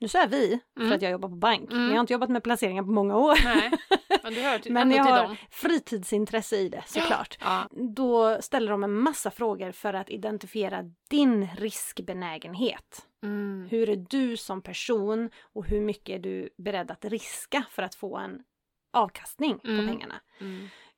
nu 0.00 0.08
säger 0.08 0.28
vi 0.28 0.60
för 0.74 0.80
Mm. 0.80 0.92
att 0.92 1.02
jag 1.02 1.10
jobbar 1.12 1.28
på 1.28 1.34
bank, 1.34 1.70
Mm. 1.70 1.78
men 1.82 1.88
jag 1.88 1.96
har 1.96 2.00
inte 2.00 2.12
jobbat 2.12 2.30
med 2.30 2.42
placeringar 2.44 2.82
på 2.82 2.90
många 2.90 3.16
år. 3.16 3.38
Nej. 3.44 3.70
Men 4.22 4.34
du 4.34 4.40
hör 4.40 4.58
till, 4.58 4.72
Men 4.72 4.90
jag 4.90 5.06
till 5.06 5.12
har 5.14 5.22
dem. 5.22 5.36
fritidsintresse 5.50 6.56
i 6.56 6.68
det 6.68 6.82
såklart. 6.86 7.38
Ja. 7.40 7.68
Då 7.70 8.38
ställer 8.42 8.70
de 8.70 8.84
en 8.84 8.92
massa 8.94 9.30
frågor 9.30 9.72
för 9.72 9.94
att 9.94 10.10
identifiera 10.10 10.82
din 11.10 11.48
riskbenägenhet. 11.56 13.06
Mm. 13.22 13.68
Hur 13.70 13.88
är 13.88 13.96
du 14.10 14.36
som 14.36 14.62
person 14.62 15.30
och 15.42 15.66
hur 15.66 15.80
mycket 15.80 16.14
är 16.14 16.18
du 16.18 16.48
beredd 16.58 16.90
att 16.90 17.04
riska 17.04 17.64
för 17.70 17.82
att 17.82 17.94
få 17.94 18.16
en 18.18 18.42
avkastning 18.92 19.58
på 19.58 19.68
Mm. 19.68 19.86
pengarna. 19.88 20.14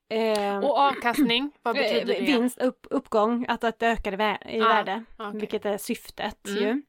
Mm. 0.09 0.59
Eh, 0.64 0.71
Och 0.71 0.79
avkastning, 0.79 1.51
vad 1.62 1.77
betyder 1.77 2.14
eh, 2.14 2.19
det? 2.21 2.33
Vinst, 2.33 2.59
upp, 2.59 2.87
uppgång, 2.90 3.47
att, 3.49 3.64
att 3.64 3.79
det 3.79 3.87
ökar 3.87 4.12
i, 4.12 4.17
vä- 4.17 4.49
i 4.49 4.59
Ja, 4.59 4.69
värde, 4.69 5.05
okej. 5.19 5.40
vilket 5.40 5.67
är 5.67 5.79
syftet 5.79 6.49
Mm. 6.49 6.62
ju. 6.62 6.83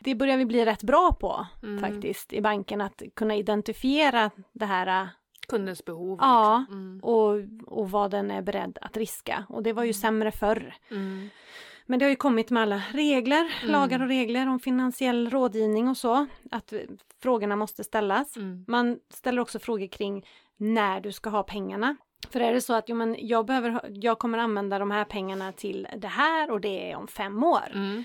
Det 0.00 0.14
börjar 0.14 0.36
vi 0.36 0.44
bli 0.46 0.64
rätt 0.64 0.82
bra 0.82 1.12
på 1.20 1.46
Mm. 1.62 1.80
faktiskt 1.80 2.32
i 2.32 2.40
banken, 2.40 2.80
att 2.80 3.02
kunna 3.16 3.36
identifiera 3.36 4.30
det 4.52 4.66
här 4.66 5.02
äh, 5.02 5.08
Kundens 5.48 5.84
behov. 5.84 6.18
Ja. 6.20 6.58
Liksom. 6.58 6.78
Mm. 6.82 7.00
och, 7.02 7.78
och 7.78 7.90
vad 7.90 8.10
den 8.10 8.30
är 8.30 8.42
beredd 8.42 8.78
att 8.80 8.96
riska. 8.96 9.46
Och 9.48 9.62
det 9.62 9.72
var 9.72 9.84
ju 9.84 9.92
sämre 9.92 10.32
förr. 10.32 10.74
Mm. 10.90 11.28
Men 11.86 11.98
det 11.98 12.04
har 12.04 12.10
ju 12.10 12.16
kommit 12.16 12.50
med 12.50 12.62
alla 12.62 12.82
regler, 12.92 13.52
Mm. 13.62 13.72
lagar 13.72 14.02
och 14.02 14.08
regler 14.08 14.48
om 14.48 14.60
finansiell 14.60 15.30
rådgivning 15.30 15.88
och 15.88 15.96
så, 15.96 16.26
att 16.50 16.72
eh, 16.72 16.78
frågorna 17.22 17.56
måste 17.56 17.84
ställas. 17.84 18.36
Mm. 18.36 18.64
Man 18.68 18.98
ställer 19.10 19.42
också 19.42 19.58
frågor 19.58 19.86
kring 19.86 20.26
när 20.56 21.00
du 21.00 21.12
ska 21.12 21.30
ha 21.30 21.42
pengarna. 21.42 21.96
För 22.30 22.40
är 22.40 22.52
det 22.52 22.60
så 22.60 22.74
att 22.74 22.88
jo, 22.88 22.96
men 22.96 23.16
jag, 23.18 23.46
behöver, 23.46 23.80
jag 23.90 24.18
kommer 24.18 24.38
använda 24.38 24.78
de 24.78 24.90
här 24.90 25.04
pengarna 25.04 25.52
till 25.52 25.88
det 25.96 26.08
här 26.08 26.50
och 26.50 26.60
det 26.60 26.90
är 26.90 26.96
om 26.96 27.08
fem 27.08 27.44
år. 27.44 27.70
Mm. 27.74 28.04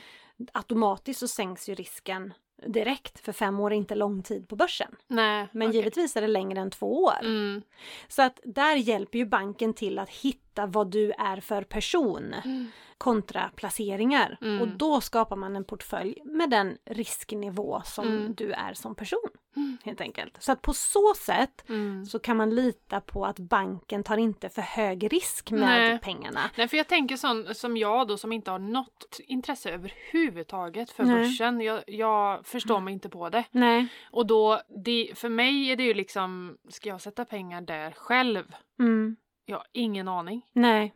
Automatiskt 0.53 1.19
så 1.19 1.27
sänks 1.27 1.69
ju 1.69 1.75
risken 1.75 2.33
direkt, 2.67 3.19
för 3.19 3.31
fem 3.31 3.59
år 3.59 3.73
är 3.73 3.75
inte 3.75 3.95
lång 3.95 4.23
tid 4.23 4.47
på 4.47 4.55
börsen. 4.55 4.95
Nej. 5.07 5.47
Men 5.51 5.67
okej. 5.67 5.79
givetvis 5.79 6.15
är 6.15 6.21
det 6.21 6.27
längre 6.27 6.59
än 6.59 6.71
två 6.71 7.03
år. 7.03 7.19
Mm. 7.21 7.61
Så 8.07 8.21
att 8.21 8.39
där 8.43 8.75
hjälper 8.75 9.19
ju 9.19 9.25
banken 9.25 9.73
till 9.73 9.99
att 9.99 10.09
hitta 10.09 10.48
vad 10.67 10.91
du 10.91 11.11
är 11.11 11.39
för 11.39 11.61
person 11.63 12.33
Mm. 12.45 12.67
kontra 12.97 13.51
placeringar. 13.55 14.37
Mm. 14.41 14.61
Och 14.61 14.67
då 14.67 15.01
skapar 15.01 15.35
man 15.35 15.55
en 15.55 15.63
portfölj 15.65 16.21
med 16.25 16.49
den 16.49 16.77
risknivå 16.85 17.81
som 17.85 18.07
Mm. 18.07 18.35
du 18.35 18.51
är 18.51 18.73
som 18.73 18.95
person. 18.95 19.29
Mm. 19.55 19.77
Helt 19.83 20.01
enkelt. 20.01 20.37
Så 20.43 20.51
att 20.51 20.61
på 20.61 20.73
så 20.73 21.13
sätt 21.17 21.69
Mm. 21.69 22.05
så 22.05 22.19
kan 22.19 22.37
man 22.37 22.55
lita 22.55 23.01
på 23.01 23.25
att 23.25 23.39
banken 23.39 24.03
tar 24.03 24.17
inte 24.17 24.49
för 24.49 24.61
hög 24.61 25.13
risk 25.13 25.51
med 25.51 25.59
Nej. 25.61 25.99
pengarna. 25.99 26.39
Nej, 26.57 26.67
för 26.67 26.77
jag 26.77 26.87
tänker 26.87 27.15
sån 27.17 27.55
som 27.55 27.77
jag 27.77 28.07
då 28.07 28.17
som 28.17 28.31
inte 28.33 28.51
har 28.51 28.59
något 28.59 29.19
intresse 29.27 29.69
överhuvudtaget 29.71 30.91
för 30.91 31.03
Nej. 31.03 31.15
börsen. 31.15 31.61
Jag, 31.61 31.83
jag 31.87 32.45
förstår 32.45 32.79
mig 32.79 32.93
inte 32.93 33.09
på 33.09 33.29
det. 33.29 33.43
Nej. 33.51 33.87
Och 34.11 34.27
då, 34.27 34.61
det, 34.85 35.11
för 35.15 35.29
mig 35.29 35.71
är 35.71 35.75
det 35.75 35.83
ju 35.83 35.93
liksom, 35.93 36.57
ska 36.69 36.89
jag 36.89 37.01
sätta 37.01 37.25
pengar 37.25 37.61
där 37.61 37.91
själv? 37.91 38.55
Mm. 38.79 39.15
Jag 39.49 39.57
har 39.57 39.67
ingen 39.71 40.07
aning. 40.07 40.45
Nej. 40.53 40.93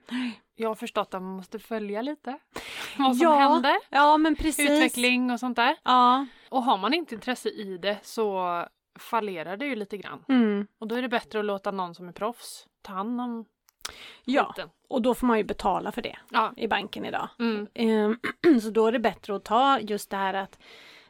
Jag 0.56 0.70
har 0.70 0.76
förstått 0.76 1.14
att 1.14 1.22
man 1.22 1.36
måste 1.36 1.60
följa 1.60 2.02
lite 2.02 2.38
vad 2.98 3.18
som 3.18 3.28
ja. 3.28 3.36
händer. 3.36 3.76
Ja 3.90 4.18
men 4.18 4.36
precis. 4.36 4.70
Utveckling 4.70 5.32
och 5.32 5.40
sånt 5.40 5.56
där. 5.56 5.76
Ja. 5.84 6.26
Och 6.50 6.64
har 6.64 6.78
man 6.78 6.94
inte 6.94 7.16
intresse 7.16 7.50
i 7.50 7.78
det 7.78 7.98
så 8.04 8.66
fallerar 9.00 9.58
det 9.58 9.66
ju 9.66 9.76
lite 9.76 9.98
grann. 9.98 10.26
Mm. 10.30 10.68
Och 10.80 10.88
då 10.88 10.96
är 10.96 11.02
det 11.02 11.10
bättre 11.10 11.40
att 11.40 11.46
låta 11.46 11.72
någon 11.72 11.96
som 11.96 12.08
är 12.08 12.12
proffs 12.12 12.68
ta 12.82 12.94
hand 12.94 13.22
om 13.22 13.46
Ja, 14.26 14.54
skiten. 14.56 14.70
och 14.88 15.02
då 15.02 15.14
får 15.16 15.28
man 15.28 15.38
ju 15.38 15.44
betala 15.44 15.92
för 15.92 16.02
det 16.02 16.18
Ja. 16.30 16.54
i 16.58 16.68
banken 16.68 17.06
idag. 17.06 17.30
Mm. 17.40 17.68
Ehm, 17.74 18.20
Så 18.62 18.70
då 18.70 18.88
är 18.88 18.92
det 18.92 19.00
bättre 19.00 19.36
att 19.36 19.44
ta 19.44 19.80
just 19.80 20.10
det 20.10 20.18
här 20.18 20.34
att 20.34 20.60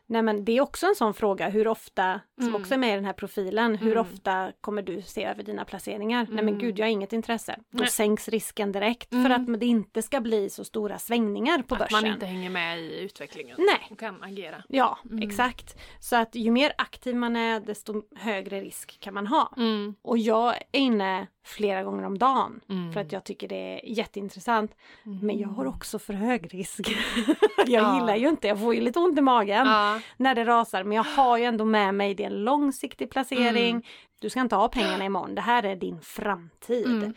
Nej 0.05 0.21
men 0.21 0.45
det 0.45 0.57
är 0.57 0.61
också 0.61 0.85
en 0.87 0.95
sån 0.95 1.13
fråga, 1.13 1.49
hur 1.49 1.67
ofta, 1.67 2.19
som 2.37 2.47
Mm. 2.47 2.61
också 2.61 2.73
är 2.73 2.77
med 2.77 2.91
i 2.91 2.95
den 2.95 3.05
här 3.05 3.13
profilen, 3.13 3.75
hur 3.75 3.91
Mm. 3.91 4.01
ofta 4.01 4.51
kommer 4.61 4.81
du 4.81 5.01
se 5.01 5.23
över 5.23 5.43
dina 5.43 5.65
placeringar? 5.65 6.23
Nej 6.29 6.35
men 6.35 6.47
Mm. 6.47 6.59
gud, 6.59 6.79
jag 6.79 6.85
har 6.85 6.91
inget 6.91 7.13
intresse. 7.13 7.55
Då 7.71 7.77
Nej. 7.79 7.87
sänks 7.89 8.27
risken 8.29 8.71
direkt 8.71 9.09
för 9.09 9.17
Mm. 9.25 9.53
att 9.53 9.59
det 9.59 9.65
inte 9.65 10.01
ska 10.01 10.21
bli 10.21 10.49
så 10.49 10.63
stora 10.63 10.99
svängningar 10.99 11.61
på 11.61 11.75
Att 11.75 11.79
börsen. 11.79 12.01
man 12.01 12.13
inte 12.13 12.25
hänger 12.25 12.49
med 12.49 12.79
i 12.79 12.99
utvecklingen 12.99 13.57
Nej. 13.59 13.87
och 13.91 13.99
kan 13.99 14.23
agera. 14.23 14.63
Ja, 14.67 14.97
Mm. 15.05 15.29
exakt. 15.29 15.77
Så 15.99 16.15
att 16.15 16.35
ju 16.35 16.51
mer 16.51 16.73
aktiv 16.77 17.15
man 17.15 17.35
är, 17.35 17.59
desto 17.59 18.01
högre 18.15 18.61
risk 18.61 18.99
kan 18.99 19.13
man 19.13 19.27
ha. 19.27 19.53
Mm. 19.57 19.95
Och 20.01 20.17
jag 20.17 20.55
är 20.55 20.79
inne 20.79 21.27
flera 21.43 21.83
gånger 21.83 22.03
om 22.03 22.17
dagen 22.17 22.61
mm. 22.69 22.93
för 22.93 23.01
att 23.01 23.11
jag 23.11 23.23
tycker 23.23 23.47
det 23.47 23.55
är 23.55 23.89
jätteintressant. 23.89 24.75
Mm. 25.05 25.19
Men 25.19 25.39
jag 25.39 25.47
har 25.47 25.63
mm. 25.63 25.75
också 25.75 25.99
för 25.99 26.13
hög 26.13 26.53
risk. 26.53 26.79
jag 27.57 27.67
ja. 27.67 27.95
gillar 27.95 28.15
ju 28.15 28.29
inte, 28.29 28.47
jag 28.47 28.59
får 28.59 28.75
ju 28.75 28.81
lite 28.81 28.99
ont 28.99 29.17
i 29.17 29.21
magen 29.21 29.67
ja. 29.67 29.99
när 30.17 30.35
det 30.35 30.45
rasar 30.45 30.83
men 30.83 30.95
jag 30.95 31.03
har 31.03 31.37
ju 31.37 31.43
ändå 31.43 31.65
med 31.65 31.95
mig, 31.95 32.15
det 32.15 32.23
är 32.23 32.27
en 32.27 32.43
långsiktig 32.43 33.09
placering. 33.09 33.69
Mm. 33.69 33.83
Du 34.19 34.29
ska 34.29 34.41
inte 34.41 34.55
ha 34.55 34.67
pengarna 34.67 35.05
imorgon, 35.05 35.35
det 35.35 35.41
här 35.41 35.63
är 35.63 35.75
din 35.75 36.01
framtid. 36.01 36.85
Mm. 36.85 37.13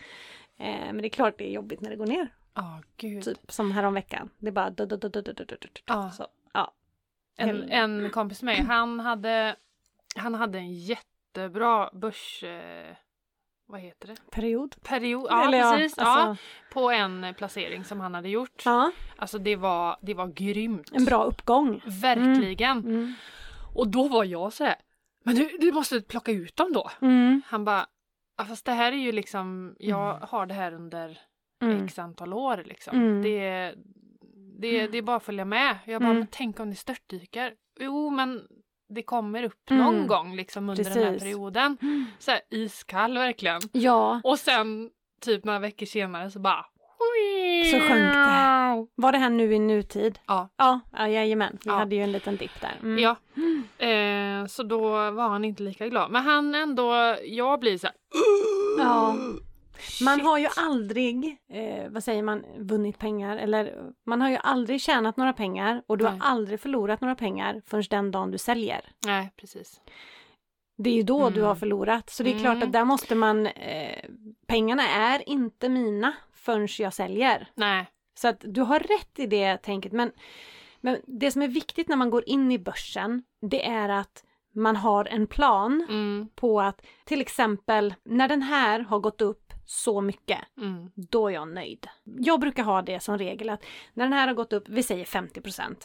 Eh, 0.59 0.87
men 0.87 0.99
det 0.99 1.07
är 1.07 1.11
klart 1.11 1.39
det 1.39 1.49
är 1.49 1.53
jobbigt 1.53 1.81
när 1.81 1.91
det 1.91 1.97
går 1.97 2.07
ner. 2.07 2.29
Oh, 2.55 2.79
Gud. 2.97 3.25
Typ 3.25 3.53
som 3.53 3.73
häromveckan, 3.73 4.31
det 4.39 4.49
är 4.49 4.53
bara 4.53 4.71
En, 7.71 8.11
kompis 8.11 8.43
med 8.43 8.57
mig, 8.57 8.67
han 8.67 9.01
hade, 9.01 9.57
han 10.17 10.35
hade 10.35 10.59
en 10.59 10.75
jättebra 10.75 11.91
börs 11.93 12.45
eh, 12.45 12.97
vad 13.69 13.81
heter 13.81 14.09
det? 14.09 14.17
Period. 14.31 14.75
Period. 14.83 15.27
Ja, 15.31 15.49
Eller 15.49 15.77
precis. 15.77 15.95
Ja, 15.99 16.05
alltså, 16.05 16.43
på 16.73 16.91
en 16.91 17.35
placering 17.39 17.85
som 17.85 18.01
han 18.01 18.15
hade 18.15 18.29
gjort. 18.29 18.63
ja, 18.65 18.91
Alltså 19.17 19.39
det 19.39 19.57
var, 19.57 19.97
det 20.03 20.15
var 20.15 20.27
grymt. 20.27 20.91
en 20.93 21.05
bra 21.05 21.25
uppgång. 21.25 21.81
Verkligen. 21.87 22.79
Mm. 22.79 23.15
Och 23.75 23.89
då 23.89 24.09
var 24.09 24.25
jag 24.25 24.53
så 24.53 24.65
här. 24.65 24.77
Men 25.25 25.35
du, 25.35 25.57
du 25.61 25.73
måste 25.73 26.01
plocka 26.01 26.33
ut 26.33 26.57
dem 26.57 26.73
då. 26.73 26.91
Mm. 27.01 27.43
Han 27.47 27.65
bara, 27.65 27.87
ja, 28.39 28.45
fast 28.45 28.65
det 28.65 28.73
här 28.73 28.93
är 28.93 28.97
ju 28.97 29.13
liksom, 29.13 29.77
jag 29.79 30.15
har 30.23 30.47
det 30.47 30.55
här 30.55 30.73
under 30.75 31.19
Mm. 31.63 31.85
x 31.85 31.99
antal 31.99 32.33
år 32.33 32.63
liksom. 32.67 32.97
Mm. 32.97 33.23
Det, 33.23 33.75
det, 34.59 34.87
det 34.87 34.99
är 34.99 35.03
bara 35.03 35.17
att 35.17 35.23
följa 35.23 35.45
med. 35.45 35.79
Jag 35.85 36.01
bara, 36.03 36.07
Mm. 36.11 36.19
men 36.19 36.29
tänk 36.31 36.61
om 36.61 36.71
det 36.71 36.77
störtdyker? 36.77 37.55
Jo, 37.81 38.11
men 38.11 38.47
det 38.89 39.03
kommer 39.03 39.43
upp 39.45 39.71
Mm. 39.71 39.83
någon 39.85 40.07
gång 40.07 40.37
liksom 40.37 40.69
under 40.69 40.85
den 40.85 40.93
här 40.93 41.03
Precis. 41.05 41.23
perioden. 41.23 41.77
Så 42.19 42.31
här, 42.31 42.41
iskall 42.51 43.15
verkligen. 43.19 43.61
Ja, 43.73 44.21
Och 44.25 44.39
sen 44.39 44.91
typ 45.21 45.45
några 45.45 45.59
veckor 45.59 45.87
senare 45.87 46.31
så 46.31 46.39
bara 46.39 46.67
Så 47.73 47.81
sjönk 47.81 48.13
det. 48.15 48.87
var 48.95 49.13
det 49.13 49.19
här 49.19 49.31
nu 49.31 49.55
i 49.55 49.59
nutid? 49.59 50.19
Ja. 50.27 50.49
Ja, 50.57 50.81
ja 50.93 51.09
jajamän. 51.09 51.59
Vi 51.65 51.71
Ja. 51.71 51.77
hade 51.77 51.95
ju 51.97 52.03
en 52.03 52.13
liten 52.13 52.37
dipp 52.37 52.61
där. 52.61 52.75
Mm. 52.83 52.99
Ja. 52.99 53.17
Eh, 53.87 54.47
så 54.47 54.63
då 54.63 54.81
var 55.11 55.29
han 55.29 55.45
inte 55.45 55.63
lika 55.63 55.89
glad. 55.89 56.11
Men 56.11 56.23
han 56.23 56.55
ändå, 56.55 57.17
jag 57.25 57.61
blir 57.61 57.79
så 57.79 57.87
här. 57.87 57.97
Ja. 58.79 59.17
Man 60.03 60.21
har 60.21 60.39
ju 60.39 60.49
aldrig, 60.57 61.37
eh, 61.51 61.89
vad 61.91 62.05
säger 62.05 62.23
man, 62.23 62.45
vunnit 62.59 62.99
pengar 62.99 63.37
eller 63.37 63.93
man 64.07 64.21
har 64.21 64.31
ju 64.31 64.37
aldrig 64.41 64.81
tjänat 64.81 65.17
några 65.17 65.33
pengar 65.33 65.83
och 65.87 65.99
du 65.99 66.05
Nej. 66.05 66.19
har 66.19 66.31
aldrig 66.31 66.61
förlorat 66.61 67.01
några 67.01 67.15
pengar 67.15 67.63
förrän 67.67 67.85
den 67.91 68.11
dagen 68.11 68.31
du 68.31 68.39
säljer. 68.39 68.81
Nej, 69.07 69.33
precis. 69.37 69.81
Det 70.79 70.91
är 70.91 70.95
ju 70.95 71.03
då 71.03 71.31
du 71.31 71.37
Mm. 71.37 71.47
har 71.49 71.55
förlorat. 71.55 72.11
Så 72.11 72.23
det 72.23 72.29
är 72.31 72.33
Mm. 72.33 72.43
klart 72.43 72.63
att 72.63 72.73
där 72.73 72.85
måste 72.85 73.15
man, 73.15 73.47
eh, 73.47 74.05
pengarna 74.47 74.89
är 74.89 75.29
inte 75.29 75.69
mina 75.69 76.13
förrän 76.35 76.69
jag 76.79 76.95
säljer. 76.95 77.49
Nej. 77.55 77.87
Så 78.15 78.29
att 78.29 78.41
du 78.41 78.61
har 78.61 78.81
rätt 78.81 79.19
i 79.19 79.27
det 79.27 79.57
tänket 79.57 79.93
men, 79.93 80.13
men 80.81 80.97
det 81.07 81.31
som 81.31 81.43
är 81.43 81.49
viktigt 81.49 81.89
när 81.89 81.97
man 81.97 82.11
går 82.11 82.29
in 82.29 82.53
i 82.53 82.59
börsen 82.59 83.23
det 83.41 83.67
är 83.67 83.89
att 83.89 84.25
man 84.55 84.77
har 84.77 85.05
en 85.05 85.27
plan 85.27 85.87
Mm, 85.89 86.29
på 86.35 86.61
att 86.61 86.87
till 87.05 87.21
exempel 87.21 87.95
när 88.05 88.29
den 88.29 88.43
här 88.43 88.81
har 88.81 88.99
gått 88.99 89.21
upp 89.21 89.53
så 89.67 90.01
mycket 90.01 90.39
mm, 90.59 90.91
då 90.95 91.29
är 91.29 91.35
jag 91.35 91.49
nöjd. 91.49 91.89
Jag 92.05 92.41
brukar 92.41 92.63
ha 92.63 92.83
det 92.83 93.01
som 93.01 93.19
regel 93.19 93.51
att 93.51 93.65
när 93.95 94.05
den 94.05 94.13
här 94.13 94.27
har 94.27 94.35
gått 94.35 94.53
upp, 94.53 94.69
vi 94.69 94.83
säger 94.83 95.05
50 95.05 95.41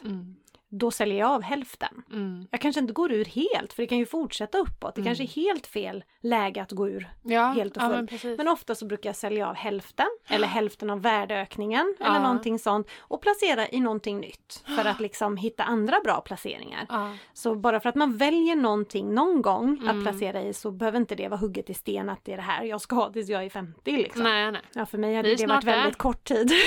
mm, 0.05 0.36
då 0.74 0.91
säljer 0.91 1.19
jag 1.19 1.30
av 1.32 1.41
hälften. 1.41 2.03
Mm. 2.11 2.47
Jag 2.51 2.61
kanske 2.61 2.82
inte 2.82 2.93
går 2.93 3.11
ur 3.11 3.26
helt 3.26 3.74
för 3.74 3.84
det 3.84 3.88
kan 3.88 3.97
ju 3.97 4.05
fortsätta 4.05 4.57
uppåt. 4.57 4.95
Det 4.95 5.01
Mm. 5.01 5.09
kanske 5.09 5.24
är 5.24 5.43
helt 5.43 5.67
fel 5.67 6.03
läge 6.22 6.61
att 6.61 6.72
gå 6.72 6.89
ur. 6.89 7.09
Ja, 7.24 7.45
Helt 7.47 7.78
och 7.78 7.84
ja, 7.84 7.88
fullt. 7.88 7.95
men 7.97 8.07
precis. 8.07 8.38
Men 8.38 8.47
ofta 8.47 8.76
så 8.76 8.86
brukar 8.86 9.09
jag 9.09 9.15
sälja 9.15 9.49
av 9.49 9.55
hälften 9.55 10.07
eller 10.28 10.47
hälften 10.47 10.89
av 10.89 11.01
värdeökningen 11.01 11.95
Ja. 11.99 12.05
eller 12.05 12.19
någonting 12.19 12.59
sånt 12.59 12.88
och 12.99 13.22
placera 13.22 13.67
i 13.69 13.80
någonting 13.80 14.19
nytt 14.19 14.63
för 14.76 14.86
att 14.86 14.99
liksom 14.99 15.38
hitta 15.38 15.63
andra 15.63 15.99
bra 16.03 16.22
placeringar. 16.22 16.86
ja. 16.89 17.11
Så 17.34 17.55
bara 17.55 17.80
för 17.80 17.89
att 17.89 17.95
man 17.95 18.17
väljer 18.17 18.55
någonting 18.55 19.13
någon 19.13 19.41
gång 19.41 19.78
Mm. 19.82 19.88
att 19.97 20.03
placera 20.03 20.41
i 20.41 20.53
så 20.53 20.72
behöver 20.72 20.97
inte 20.99 21.15
det 21.15 21.28
vara 21.28 21.39
hugget 21.39 21.69
i 21.69 21.74
sten 21.74 22.09
att 22.09 22.26
det 22.26 22.32
är 22.34 22.38
det 22.38 22.43
här 22.43 22.63
jag 22.63 22.82
ska 22.82 22.95
ha 22.95 23.11
tills 23.11 23.30
jag 23.30 23.43
är 23.45 23.49
50 23.49 23.91
liksom. 23.97 24.24
Nej, 24.24 24.51
nej. 24.51 24.61
Ja 24.74 24.86
för 24.86 24.97
mig 24.97 25.15
hade 25.15 25.36
det 25.36 25.47
varit 25.47 25.63
väldigt 25.63 25.93
där. 25.93 25.97
kort 25.99 26.24
tid. 26.24 26.51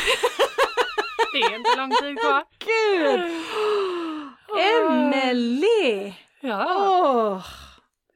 Det 1.32 1.40
är 1.40 1.56
inte 1.56 1.76
lång 1.76 1.90
tid 1.90 2.18
kvar. 2.18 2.44
Gud! 2.58 3.20
Emelie! 4.58 6.14
Ja. 6.40 6.66
Åh! 6.68 7.46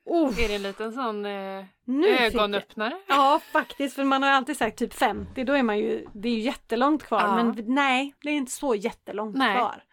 Oh, 0.05 0.41
Är 0.45 0.49
det 0.49 0.55
en 0.55 0.62
liten 0.62 0.93
sån 0.93 1.26
eh, 1.26 1.64
nu 1.84 2.16
fick 2.16 2.20
ögonöppnare? 2.34 2.99
Ja 3.09 3.41
faktiskt 3.53 3.95
för 3.97 4.05
man 4.05 4.22
har 4.22 4.30
alltid 4.30 4.57
sagt 4.57 4.78
typ 4.78 4.95
50 4.95 5.45
då 5.45 5.53
är 5.53 5.62
man 5.62 5.78
ju, 5.78 6.07
det 6.14 6.28
är 6.28 6.32
ju 6.32 6.41
jättelångt 6.41 7.03
kvar 7.07 7.20
Ja. 7.20 7.36
men 7.36 7.64
nej 7.74 8.14
det 8.22 8.28
är 8.28 8.32
inte 8.34 8.53
så 8.53 8.74
jättelångt 8.74 9.36
Nej. 9.36 9.57
kvar. 9.57 9.84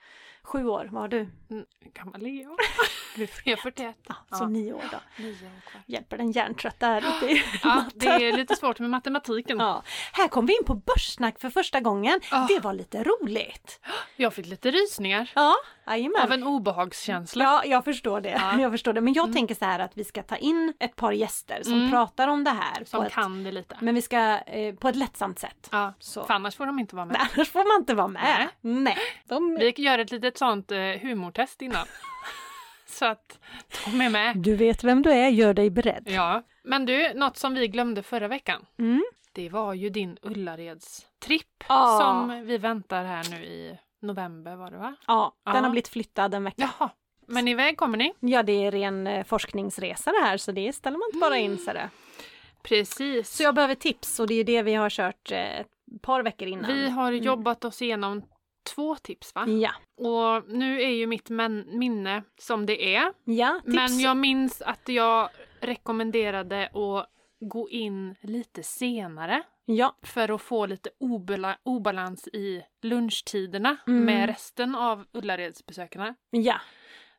Sju 0.44 0.66
år, 0.68 0.88
vad 0.92 1.02
har 1.02 1.08
du? 1.08 1.20
Mm, 1.50 1.66
gammal 1.94 2.26
är 2.26 2.44
jag. 2.44 2.56
Jag 3.18 3.48
är 3.48 3.56
41. 3.56 3.96
Ja, 4.08 4.16
så 4.32 4.44
Ja. 4.44 4.48
nio 4.48 4.74
år 4.74 4.84
då. 4.92 4.98
Nio 5.24 5.32
år 5.32 5.62
kvar. 5.72 5.82
Hjälper 5.88 6.18
den 6.18 6.32
hjärntrötta 6.32 6.86
här 6.88 6.98
ute 7.18 7.26
i 7.34 7.44
Ja, 7.64 7.86
det 7.96 8.08
är 8.08 8.38
lite 8.38 8.56
svårt 8.56 8.80
med 8.80 8.90
matematiken. 8.90 9.60
Ja. 9.60 9.84
Här 10.14 10.28
kom 10.28 10.46
vi 10.46 10.54
in 10.58 10.64
på 10.66 10.76
börssnack 10.76 11.40
för 11.40 11.50
första 11.50 11.80
gången. 11.80 12.20
Ah. 12.32 12.48
Det 12.48 12.60
var 12.60 12.74
lite 12.74 13.04
roligt. 13.04 13.80
Jag 14.16 14.34
fick 14.34 14.46
lite 14.46 14.72
rysningar 14.72 15.32
Ja, 15.36 15.56
av 15.88 15.94
jajamän. 15.98 16.32
en 16.32 16.44
obehagskänsla. 16.44 17.44
Ja, 17.44 17.62
jag 17.66 17.84
förstår 17.86 18.22
det. 18.22 18.30
Ja. 18.30 18.60
Jag 18.60 18.72
förstår 18.72 18.94
det. 18.94 19.02
Men 19.02 19.14
jag 19.14 19.34
tänker 19.34 19.56
så 19.56 19.66
här 19.66 19.80
att 19.80 19.98
vi 19.98 20.04
ska 20.04 20.24
ta 20.24 20.36
in 20.36 20.74
ett 20.80 20.96
par 20.96 21.12
gäster 21.12 21.64
som 21.64 21.74
Mm. 21.74 21.92
pratar 21.92 22.28
om 22.28 22.44
det 22.44 22.50
här. 22.52 22.84
Som 22.86 23.04
ett, 23.04 23.12
kan 23.12 23.44
det 23.44 23.52
lite. 23.52 23.78
Men 23.82 23.96
vi 23.96 24.02
ska 24.02 24.38
eh, 24.40 24.76
på 24.76 24.90
ett 24.90 24.96
lättsamt 24.96 25.40
sätt. 25.40 25.70
Ja, 25.72 25.94
Så. 26.00 26.26
för 26.26 26.34
annars 26.34 26.56
får 26.56 26.66
de 26.66 26.80
inte 26.80 26.96
vara 26.96 27.06
med. 27.06 27.14
Nej, 27.20 27.28
annars 27.36 27.50
får 27.52 27.74
man 27.74 27.82
inte 27.82 27.94
vara 27.94 28.08
med. 28.08 28.48
Nej. 28.62 28.98
De... 29.28 29.56
Vi 29.60 29.74
gör 29.78 30.00
ett 30.00 30.12
litet 30.12 30.38
sånt 30.38 30.72
eh, 30.72 30.78
humortest 30.80 31.62
innan. 31.62 31.86
Så 32.88 33.06
att 33.06 33.40
de 33.86 34.02
är 34.02 34.10
med. 34.10 34.38
Du 34.38 34.56
vet 34.56 34.84
vem 34.84 35.02
du 35.02 35.12
är, 35.12 35.30
gör 35.30 35.54
dig 35.54 35.70
beredd. 35.70 36.04
Ja. 36.06 36.44
Men 36.64 36.86
du, 36.86 37.14
något 37.14 37.38
som 37.38 37.54
vi 37.54 37.68
glömde 37.68 38.04
förra 38.04 38.28
veckan. 38.28 38.66
Mm. 38.80 39.04
Det 39.32 39.50
var 39.50 39.74
ju 39.74 39.90
din 39.90 40.18
Ullareds-tripp 40.22 41.64
Ja. 41.68 42.00
som 42.02 42.46
vi 42.46 42.58
väntar 42.58 43.04
här 43.06 43.26
nu 43.32 43.46
i 43.46 43.78
november 44.08 44.56
var 44.56 44.72
det 44.72 44.78
va? 44.78 44.96
Ja, 45.08 45.36
den 45.46 45.56
Ja. 45.56 45.62
har 45.62 45.70
blivit 45.70 45.88
flyttad 45.88 46.34
en 46.34 46.44
vecka. 46.44 46.70
Jaha. 46.80 46.90
Men 47.28 47.48
iväg 47.48 47.78
kommer 47.78 47.98
ni? 47.98 48.14
Ja, 48.20 48.44
det 48.44 48.66
är 48.66 48.72
ren 48.72 49.08
eh, 49.08 49.24
forskningsresa 49.26 50.12
det 50.12 50.22
här 50.26 50.38
så 50.38 50.52
det 50.52 50.74
ställer 50.74 50.98
man 50.98 51.08
inte 51.08 51.20
bara 51.20 51.38
in 51.38 51.58
sig 51.58 51.74
det. 51.74 51.90
Precis. 52.64 53.30
Så 53.36 53.44
jag 53.44 53.56
behöver 53.56 53.76
tips 53.76 54.20
och 54.20 54.28
det 54.28 54.34
är 54.36 54.44
det 54.44 54.62
vi 54.62 54.74
har 54.74 54.90
kört 54.90 55.32
eh, 55.32 55.60
ett 55.60 55.68
par 56.02 56.24
veckor 56.24 56.48
innan. 56.48 56.72
Vi 56.74 56.90
har 56.90 57.12
Mm. 57.12 57.24
jobbat 57.24 57.66
oss 57.66 57.82
igenom 57.82 58.22
två 58.76 58.96
tips 58.96 59.36
va? 59.36 59.46
Ja, 59.48 59.72
Och 60.06 60.44
nu 60.50 60.82
är 60.82 60.90
ju 60.90 61.08
mitt 61.08 61.30
minne 61.66 62.24
som 62.40 62.66
det 62.66 62.96
är. 62.96 63.14
ja 63.24 63.60
tips. 63.66 63.76
Men 63.76 64.00
jag 64.00 64.18
minns 64.18 64.62
att 64.62 64.90
jag 64.90 65.30
rekommenderade 65.62 66.66
att 66.68 67.08
gå 67.50 67.70
in 67.70 68.16
lite 68.22 68.64
senare 68.64 69.44
Ja, 69.66 69.96
för 70.04 70.32
att 70.32 70.42
få 70.42 70.66
lite 70.66 70.90
obala- 71.00 71.58
obalans 71.64 72.28
i 72.28 72.62
lunchtiderna 72.82 73.78
Mm. 73.88 74.06
med 74.06 74.30
resten 74.30 74.76
av 74.76 75.06
Ullaredsbesökarna. 75.14 76.16
ja, 76.30 76.62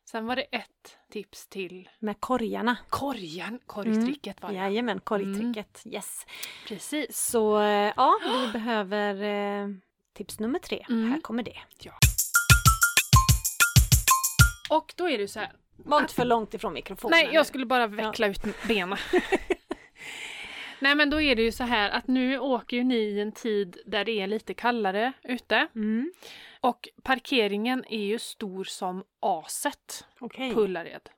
Sen 0.05 0.25
var 0.25 0.35
det 0.35 0.41
ett 0.41 0.97
tips 1.11 1.47
till 1.47 1.89
med 1.99 2.19
korgarna. 2.19 2.77
korgen, 2.89 3.59
korgtricket 3.65 4.41
var 4.41 4.49
det. 4.49 4.55
Jajamän, 4.55 4.99
korgtricket. 4.99 5.81
Yes. 5.85 6.25
Precis. 6.67 7.17
Så 7.29 7.59
eh, 7.61 7.93
ja, 7.95 8.19
vi 8.23 8.51
behöver 8.53 9.23
eh, 9.23 9.67
tips 10.13 10.39
nummer 10.39 10.59
tre. 10.59 10.85
Mm. 10.89 11.11
Här 11.11 11.21
kommer 11.21 11.43
det. 11.43 11.57
Och 14.69 14.93
då 14.97 15.09
är 15.09 15.17
det 15.17 15.27
så 15.27 15.39
här. 15.39 15.51
Var 15.75 16.01
inte 16.01 16.13
för 16.13 16.25
långt 16.25 16.53
ifrån 16.53 16.73
mikrofonen. 16.73 17.11
Nej, 17.19 17.29
jag 17.33 17.45
skulle 17.45 17.65
bara 17.65 17.87
veckla 17.87 18.27
ut 18.27 18.41
benen. 18.67 18.97
Nej 20.79 20.95
men 20.95 21.09
då 21.09 21.21
är 21.21 21.35
det 21.35 21.41
ju 21.41 21.51
så 21.51 21.63
här 21.63 21.89
att 21.89 22.07
nu 22.07 22.39
åker 22.39 22.77
ju 22.77 22.83
ni 22.83 22.95
i 22.97 23.19
en 23.21 23.31
tid 23.31 23.77
där 23.85 24.05
det 24.05 24.11
är 24.21 24.27
lite 24.27 24.53
kallare 24.53 25.13
ute. 25.23 25.67
Mm. 25.75 26.11
Och 26.61 26.89
parkeringen 27.03 27.85
är 27.89 28.03
ju 28.05 28.19
stor 28.19 28.63
som 28.63 29.03
aset 29.19 30.05
Okej. 30.19 30.53
på 30.53 30.61
Ullared. 30.61 31.09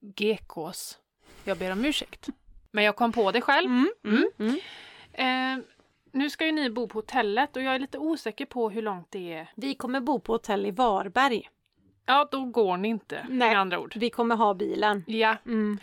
GKs. 0.00 0.98
Jag 1.44 1.58
ber 1.58 1.72
om 1.72 1.84
ursäkt. 1.84 2.28
Men 2.70 2.84
jag 2.84 2.96
kom 2.96 3.12
på 3.12 3.32
det 3.32 3.40
själv. 3.40 3.66
Mm. 3.70 3.90
Mm. 4.04 4.30
Mm. 4.38 5.58
Eh, 5.58 5.64
nu 6.12 6.30
ska 6.30 6.46
ju 6.46 6.52
ni 6.52 6.70
bo 6.70 6.88
på 6.88 6.98
hotellet 6.98 7.56
och 7.56 7.62
jag 7.62 7.74
är 7.74 7.78
lite 7.78 7.98
osäker 7.98 8.46
på 8.46 8.70
hur 8.70 8.82
långt 8.82 9.06
det 9.10 9.32
är. 9.32 9.50
Vi 9.56 9.74
kommer 9.74 10.00
bo 10.00 10.20
på 10.20 10.32
hotell 10.32 10.66
i 10.66 10.70
Varberg. 10.70 11.48
Ja, 12.06 12.28
då 12.30 12.44
går 12.44 12.76
ni 12.76 12.88
inte 12.88 13.26
Nej. 13.28 13.48
med 13.48 13.58
andra 13.60 13.80
ord. 13.80 13.92
Vi 13.96 14.10
kommer 14.10 14.36
ha 14.36 14.54
bilen. 14.54 15.04
Ja, 15.06 15.36
Mm. 15.46 15.78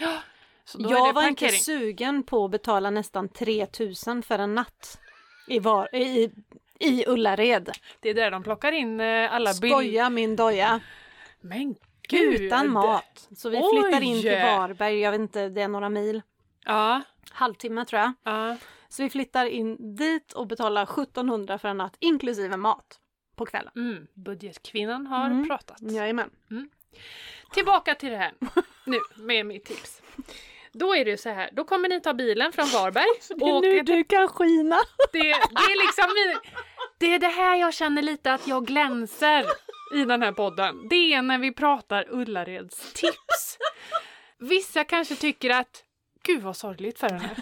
Jag 0.78 1.13
var 1.13 1.28
inte 1.28 1.49
sugen 1.49 2.24
på 2.24 2.45
att 2.45 2.51
betala 2.51 2.89
nästan 2.89 3.30
3000 3.30 4.24
för 4.24 4.39
en 4.39 4.55
natt 4.55 4.99
i, 5.47 5.59
var, 5.59 5.95
i, 5.95 6.32
i 6.80 7.05
Ullared. 7.07 7.72
Det 7.99 8.09
är 8.09 8.13
där 8.13 8.32
de 8.32 8.43
plockar 8.43 8.72
in 8.72 8.99
eh, 8.99 9.34
alla 9.34 9.53
bild... 9.61 9.74
Skoja 9.74 10.09
min 10.09 10.36
doja. 10.36 10.80
Men 11.41 11.76
gud! 12.09 12.41
Utan 12.41 12.72
mat. 12.72 13.28
Så 13.38 13.49
vi 13.49 13.57
flyttar 13.74 14.01
in 14.01 14.22
till 14.22 14.32
Oj! 14.32 14.41
Varberg, 14.41 14.99
jag 14.99 15.11
vet 15.11 15.22
inte, 15.22 15.49
det 15.49 15.61
är 15.61 15.68
några 15.68 15.89
mil. 15.89 16.22
Ja, 16.65 17.01
Halvtimme 17.32 17.86
tror 17.86 18.01
jag. 18.01 18.13
ja. 18.24 18.57
Så 18.89 19.03
vi 19.03 19.09
flyttar 19.09 19.45
in 19.45 19.95
dit 19.95 20.34
och 20.34 20.47
betalar 20.47 20.84
1700 20.84 21.57
för 21.57 21.68
en 21.68 21.78
natt 21.78 21.95
inklusive 21.99 22.57
mat 22.57 22.99
på 23.36 23.45
kvällen. 23.45 23.72
Mm. 23.76 24.07
Budgetkvinnan 24.13 25.07
har 25.07 25.26
Mm. 25.26 25.47
pratat. 25.47 25.78
Jajamän. 25.82 26.30
Tillbaka 27.53 27.95
till 27.95 28.09
det 28.09 28.18
här 28.18 28.34
nu 28.86 28.99
med 29.15 29.45
mitt 29.45 29.65
tips. 29.65 30.01
Då 30.80 30.95
är 30.95 31.05
det 31.05 31.17
så 31.17 31.30
här, 31.30 31.49
då 31.53 31.63
kommer 31.63 31.89
ni 31.89 32.01
ta 32.01 32.13
bilen 32.13 32.51
från 32.51 32.65
Varberg. 32.67 33.05
Det 33.38 33.45
är 33.45 33.61
nu 33.61 33.82
du 33.82 34.03
kan 34.03 34.28
skina. 34.28 34.78
det, 35.13 35.19
det 35.19 35.32
är 35.71 35.86
liksom 35.88 36.39
Det 36.97 37.13
är 37.13 37.19
det 37.19 37.28
här 37.28 37.55
jag 37.55 37.73
känner 37.73 38.01
lite 38.01 38.34
att 38.34 38.47
jag 38.47 38.65
glänser 38.65 39.45
i 39.93 40.05
den 40.05 40.21
här 40.23 40.32
podden. 40.32 40.88
Det 40.89 41.13
är 41.13 41.21
när 41.21 41.38
vi 41.38 41.51
pratar 41.51 42.05
Ullareds 42.09 42.93
tips. 42.93 43.57
Vissa 44.39 44.84
kanske 44.84 45.15
tycker 45.15 45.49
att 45.49 45.84
gud 46.23 46.41
vad 46.43 46.57
sorgligt 46.57 46.99
för 46.99 47.09
henne. 47.09 47.36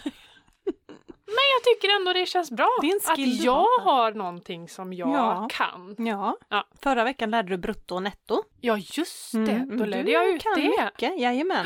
Men 1.27 1.43
jag 1.55 1.63
tycker 1.63 1.95
ändå 1.95 2.13
det 2.13 2.25
känns 2.25 2.51
bra. 2.51 2.69
Att 3.07 3.17
jag 3.43 3.53
har. 3.53 3.81
har 3.81 4.11
någonting 4.11 4.69
som 4.69 4.93
jag 4.93 5.09
Ja. 5.09 5.47
kan. 5.51 5.95
Ja. 5.97 6.37
Ja. 6.49 6.67
Förra 6.83 7.03
veckan 7.03 7.31
lärde 7.31 7.49
du 7.49 7.57
brutto 7.57 7.95
och 7.95 8.03
netto. 8.03 8.43
Ja 8.61 8.77
just 8.77 9.31
det, 9.31 9.37
Mm, 9.51 9.77
då 9.77 9.85
lärde 9.85 10.03
du 10.03 10.11
jag 10.11 10.29
ut 10.29 10.43
kan 10.43 10.53
det. 10.55 10.61
Mycket. 10.85 11.19
Jajamän. 11.19 11.65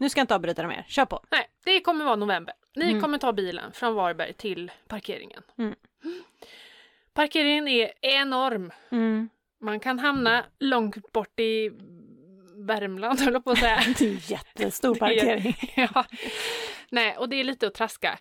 Nu 0.00 0.08
ska 0.10 0.20
jag 0.20 0.24
inte 0.24 0.34
avbryta 0.34 0.62
dig 0.62 0.68
mer. 0.68 0.84
Kör 0.88 1.04
på. 1.04 1.20
Nej, 1.30 1.46
det 1.64 1.80
kommer 1.80 2.04
vara 2.04 2.16
november. 2.16 2.54
Ni 2.76 2.88
Mm. 2.90 3.00
kommer 3.02 3.18
ta 3.18 3.32
bilen 3.32 3.72
från 3.72 3.94
Varberg 3.94 4.32
till 4.32 4.70
parkeringen. 4.88 5.42
Mm. 5.58 5.74
Parkeringen 7.14 7.68
är 7.68 7.92
enorm. 8.00 8.72
Mm. 8.90 9.28
Man 9.60 9.80
kan 9.80 9.98
hamna 9.98 10.44
långt 10.58 11.12
bort 11.12 11.40
i 11.40 11.70
Värmland, 12.56 13.20
höll 13.20 13.32
jag 13.32 13.44
på 13.44 13.50
att 13.50 13.58
säga. 13.58 13.80
Det 13.98 14.04
är 14.04 14.30
jättestor 14.32 14.94
Det 14.94 14.98
är- 14.98 15.00
parkering. 15.00 15.56
ja. 15.94 16.04
Nej, 16.90 17.16
och 17.16 17.28
det 17.28 17.36
är 17.36 17.44
lite 17.44 17.66
att 17.66 17.74
traska. 17.74 18.18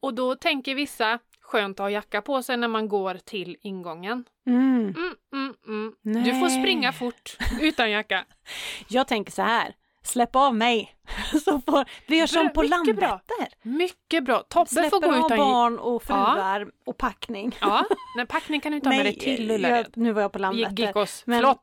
Och 0.00 0.14
då 0.14 0.34
tänker 0.34 0.74
vissa, 0.74 1.18
skönt 1.40 1.80
att 1.80 1.84
ha 1.84 1.90
jacka 1.90 2.22
på 2.22 2.42
sig 2.42 2.56
när 2.56 2.68
man 2.68 2.88
går 2.88 3.14
till 3.14 3.56
ingången. 3.62 4.24
Mm. 4.46 4.94
Mm, 4.96 5.14
mm, 5.32 5.94
mm. 6.06 6.24
Du 6.24 6.40
får 6.40 6.48
springa 6.60 6.92
fort 6.92 7.36
utan 7.60 7.90
jacka. 7.90 8.24
Jag 8.88 9.08
tänker 9.08 9.32
så 9.32 9.42
här. 9.42 9.74
Släpp 10.06 10.36
av 10.36 10.54
mig. 10.54 10.96
Så 11.44 11.60
får, 11.66 11.84
vi 12.06 12.16
gör 12.18 12.26
som 12.26 12.52
på 12.52 12.60
bra. 12.60 12.68
Landvetter. 12.68 13.48
Mycket 13.62 14.24
bra. 14.24 14.42
Tobbe 14.48 14.66
får 14.70 14.80
Släpper 14.80 15.00
gå 15.00 15.14
av 15.14 15.26
utan 15.26 15.38
barn 15.38 15.78
och 15.78 16.02
fruar 16.02 16.66
och 16.86 16.96
packning. 16.98 17.56
Ja, 17.60 17.84
nej, 18.16 18.26
packning 18.26 18.60
kan 18.60 18.72
du 18.72 18.80
ta 18.80 18.88
med 18.88 19.06
dig 19.06 19.14
till 19.18 19.50
Ullared. 19.50 19.86
nu 19.94 20.12
var 20.12 20.22
jag 20.22 20.32
på 20.32 20.38
Landvetter. 20.38 20.86
Gickos. 20.86 21.22
Men- 21.26 21.38
Förlåt. 21.40 21.58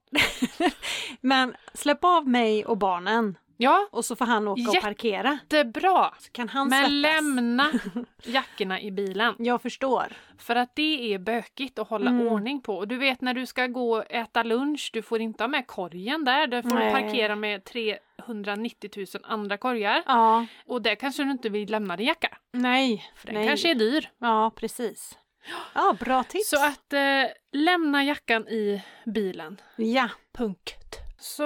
Men 1.22 1.56
släpp 1.74 2.04
av 2.04 2.28
mig 2.28 2.66
och 2.66 2.78
barnen 2.78 3.38
Ja, 3.58 3.88
och 3.92 4.06
så 4.06 4.16
får 4.16 4.26
han 4.26 4.48
åka 4.48 4.52
och 4.70 4.74
Jätte- 4.76 4.86
parkera. 4.88 5.32
jättebra. 5.50 6.14
Så 6.20 6.32
kan 6.32 6.50
han 6.50 6.68
Men 6.70 6.80
svettas. 6.80 6.92
lämna 7.24 7.72
jackorna 8.24 8.82
i 8.82 8.92
bilen. 8.92 9.36
Jag 9.40 9.62
förstår. 9.62 10.14
För 10.38 10.56
att 10.56 10.76
det 10.76 11.14
är 11.14 11.20
bökigt 11.20 11.80
att 11.80 11.88
hålla 11.90 12.10
Mm. 12.10 12.28
ordning 12.28 12.62
på. 12.62 12.78
Och 12.78 12.88
Du 12.88 12.98
vet 12.98 13.22
när 13.22 13.34
du 13.34 13.46
ska 13.46 13.68
gå 13.68 13.98
och 13.98 14.12
äta 14.12 14.44
lunch, 14.44 14.90
du 14.94 15.02
får 15.02 15.22
inte 15.22 15.44
ha 15.44 15.48
med 15.48 15.68
korgen 15.68 16.26
där. 16.26 16.48
Där 16.48 16.62
får 16.62 16.70
Nej. 16.70 16.86
du 16.86 16.92
parkera 17.02 17.36
med 17.36 17.64
390 17.64 18.90
000 18.98 19.06
andra 19.24 19.58
korgar. 19.58 20.04
Ja, 20.06 20.46
Och 20.66 20.82
där 20.82 20.96
kanske 20.96 21.24
du 21.24 21.32
inte 21.32 21.50
vill 21.50 21.72
lämna 21.72 21.98
din 21.98 22.08
jacka. 22.08 22.38
nej. 22.52 23.06
För 23.16 23.26
den 23.28 23.36
nej. 23.36 23.48
kanske 23.48 23.72
är 23.72 23.76
dyr. 23.76 24.10
Ja, 24.20 24.52
precis. 24.56 25.18
Ja, 25.76 25.96
bra 26.00 26.24
tips. 26.24 26.50
Så 26.50 26.66
att 26.66 26.94
eh, 26.94 27.00
lämna 27.52 28.04
jackan 28.04 28.48
i 28.48 28.84
bilen. 29.06 29.62
Ja. 29.76 30.10
Punkt. 30.38 30.76
Så 31.20 31.44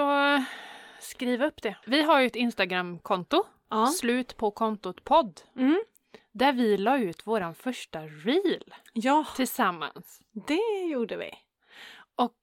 skriv 1.08 1.42
upp 1.42 1.62
det. 1.62 1.76
Vi 1.86 2.02
har 2.02 2.20
ju 2.20 2.26
ett 2.26 2.36
Instagramkonto, 2.36 3.44
ja. 3.70 3.86
slut 3.86 4.36
på 4.36 4.50
kontot 4.50 5.04
podd, 5.04 5.40
Mm. 5.56 5.82
där 6.32 6.52
vi 6.52 6.76
la 6.76 6.98
ut 6.98 7.26
våran 7.26 7.54
första 7.54 8.00
reel 8.00 8.74
Ja, 8.92 9.24
tillsammans. 9.36 10.20
det 10.46 10.86
gjorde 10.90 11.16
vi. 11.16 11.30
Och 12.16 12.34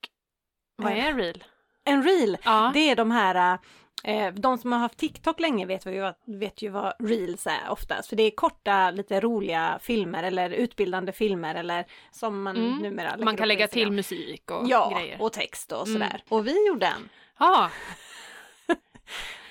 vad 0.76 0.91
Eh. 0.91 1.05
är 1.05 1.09
en 1.11 1.18
reel? 1.18 1.43
En 1.84 2.03
reel, 2.03 2.38
Ja. 2.45 2.72
det 2.74 2.89
är 2.89 2.95
de 2.95 3.11
här 3.11 3.59
Eh, 4.03 4.34
de 4.34 4.57
som 4.57 4.72
har 4.72 4.80
haft 4.80 4.97
TikTok 4.97 5.39
länge 5.39 5.66
vet 5.66 5.86
ju, 5.86 5.99
vad, 6.01 6.16
vet 6.26 6.61
ju 6.61 6.70
vad 6.70 6.93
reels 6.99 7.47
är 7.47 7.70
oftast. 7.70 8.09
För 8.09 8.16
det 8.16 8.24
är 8.24 8.32
korta, 8.32 8.91
lite 8.91 9.20
roliga 9.20 9.80
filmer 9.82 10.24
eller 10.24 10.49
utbildande 10.49 11.11
filmer 11.11 11.55
eller 11.55 11.86
som 12.11 12.43
man 12.43 12.57
Mm. 12.57 12.78
numera 12.78 13.18
Man 13.18 13.38
kan 13.38 13.47
lägga 13.47 13.68
till 13.68 13.91
musik 13.91 14.51
och 14.51 14.68
Ja, 14.68 14.91
grejer. 14.99 15.22
och 15.22 15.34
text 15.34 15.72
och 15.72 15.88
Mm. 15.88 15.93
sådär. 16.01 16.24
Och 16.30 16.47
vi 16.47 16.68
gjorde 16.68 16.86
en. 16.86 17.09
Ja, 17.39 17.70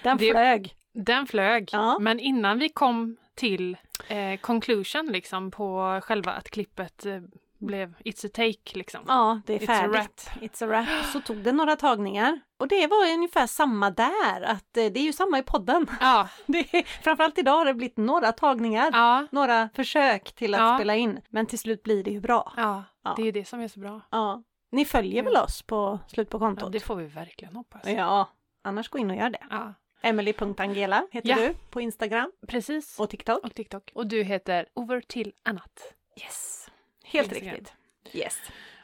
Den 0.03 0.17
Det- 0.17 0.31
flög. 0.31 0.75
den 0.93 1.27
flög. 1.27 1.69
Ja. 1.73 1.99
Men 2.01 2.21
innan 2.21 2.59
vi 2.59 2.69
kom 2.69 3.17
till 3.35 3.77
eh, 4.09 4.37
conclusion 4.41 5.07
liksom 5.13 5.51
på 5.51 6.01
själva 6.05 6.33
att 6.33 6.51
klippet 6.51 7.07
eh, 7.07 7.21
blev 7.59 7.95
It's 8.05 8.27
a 8.27 8.31
take 8.35 8.79
liksom. 8.79 9.05
Ja, 9.09 9.41
det 9.47 9.55
är 9.55 9.59
It's 9.59 9.63
a 9.63 9.67
färdigt. 9.67 10.31
It's 10.41 10.65
a 10.65 10.67
wrap. 10.67 11.05
Så 11.13 11.21
tog 11.21 11.37
det 11.37 11.53
några 11.53 11.77
tagningar. 11.77 12.41
Och 12.59 12.69
det 12.69 12.87
var 12.87 13.13
ungefär 13.15 13.47
samma 13.47 13.91
där, 13.91 14.43
att 14.43 14.77
eh, 14.77 14.85
det 14.87 15.01
är 15.01 15.05
ju 15.05 15.13
samma 15.13 15.39
i 15.39 15.43
podden. 15.43 15.87
Ja, 16.01 16.29
Det 16.47 16.59
är, 16.75 17.03
framförallt 17.03 17.39
idag 17.39 17.53
har 17.57 17.65
det 17.65 17.75
blivit 17.75 17.97
några 17.97 18.33
tagningar, 18.33 18.91
ja, 18.93 19.27
några 19.31 19.69
försök 19.75 20.33
till 20.35 20.55
att 20.55 20.61
Ja. 20.61 20.77
spela 20.79 20.95
in. 20.97 21.21
Men 21.29 21.47
till 21.47 21.59
slut 21.59 21.83
blir 21.83 22.05
det 22.05 22.11
ju 22.11 22.21
bra. 22.21 22.53
ja. 22.57 22.85
Ja. 23.05 23.13
Det 23.17 23.23
är 23.23 23.27
ju 23.27 23.33
det 23.33 23.45
som 23.45 23.61
är 23.61 23.69
så 23.69 23.81
bra. 23.81 24.01
Ja. 24.11 24.43
Ni 24.73 24.85
följer 24.85 25.23
väl 25.23 25.37
oss 25.37 25.63
på 25.63 25.99
Slut 26.09 26.31
på 26.31 26.37
Ja, 26.37 26.39
kontot? 26.39 26.73
det 26.73 26.81
får 26.81 26.97
vi 26.97 27.07
verkligen 27.07 27.57
hoppas. 27.57 27.83
Ja, 27.87 28.29
annars 28.65 28.89
gå 28.89 28.99
in 28.99 29.11
och 29.11 29.17
gör 29.17 29.31
det. 29.31 29.47
Ja, 29.51 29.75
Emily.angela 30.03 31.07
heter 31.13 31.29
Ja. 31.29 31.37
du 31.37 31.55
på 31.71 31.81
Instagram 31.81 32.33
precis. 32.49 33.01
och 33.01 33.11
TikTok. 33.11 33.45
Och 33.45 33.55
TikTok. 33.55 33.91
Och 33.95 34.07
du 34.07 34.23
heter 34.23 34.67
Over 34.75 35.01
till 35.01 35.33
annat. 35.43 35.95
Yes. 36.21 36.71
Helt 37.05 37.33
Instagram. 37.33 37.55
riktigt. 37.55 37.75
Yes. 38.13 38.39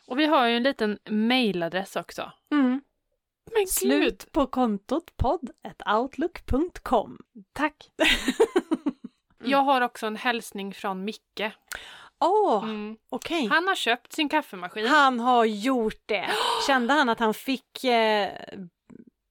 Och 0.06 0.18
vi 0.18 0.24
har 0.24 0.46
ju 0.46 0.56
en 0.56 0.62
liten 0.62 0.98
mailadress 1.08 1.96
också. 1.96 2.32
Mm. 2.52 2.80
Men 3.54 3.66
Slut 3.66 4.32
på 4.32 4.46
kontot 4.46 5.16
podd 5.16 5.50
outlook.com. 5.96 7.18
Tack! 7.52 7.90
Jag 9.44 9.58
har 9.58 9.80
också 9.80 10.06
en 10.06 10.16
hälsning 10.16 10.74
från 10.74 11.04
Micke. 11.04 11.40
Åh, 12.20 12.62
Mm. 12.64 12.96
okej. 13.10 13.46
Han 13.46 13.68
har 13.68 13.74
köpt 13.74 14.12
sin 14.12 14.28
kaffemaskin. 14.28 14.86
Han 14.86 15.20
har 15.20 15.44
gjort 15.44 16.02
det. 16.06 16.30
Kände 16.66 16.94
han 16.94 17.08
att 17.08 17.18
han 17.18 17.34
fick 17.34 17.84
eh, 17.84 18.30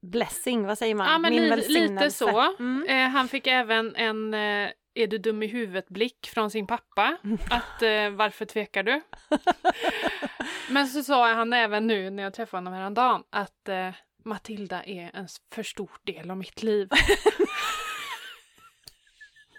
blessing, 0.02 0.66
vad 0.66 0.78
säger 0.78 0.95
man? 0.95 1.08
Ja, 1.12 1.18
men 1.18 1.32
Min 1.32 1.50
li- 1.50 1.68
lite 1.68 2.12
så. 2.12 2.56
Mm. 2.60 2.86
Eh, 2.89 3.10
han 3.10 3.28
fick 3.28 3.47
även 3.47 3.95
en 3.95 4.34
eh, 4.34 4.70
är 4.93 5.08
du 5.08 5.18
dum 5.18 5.43
i 5.43 5.47
huvudet-blick 5.47 6.30
från 6.34 6.52
sin 6.52 6.68
pappa. 6.68 7.18
Att 7.50 7.82
eh, 7.82 8.10
varför 8.10 8.45
tvekar 8.45 8.84
du? 8.84 9.02
Men 10.70 10.88
så 10.88 11.04
sa 11.04 11.34
han 11.34 11.54
även 11.54 11.88
nu 11.88 12.10
när 12.10 12.24
jag 12.24 12.34
träffade 12.34 12.58
honom 12.58 12.74
häromdagen 12.74 13.24
att 13.30 13.70
eh, 13.70 13.89
Matilda 14.26 14.84
är 14.84 15.12
en 15.14 15.28
för 15.54 15.64
stor 15.64 15.91
del 16.04 16.32
av 16.32 16.38
mitt 16.38 16.64
liv. 16.64 16.89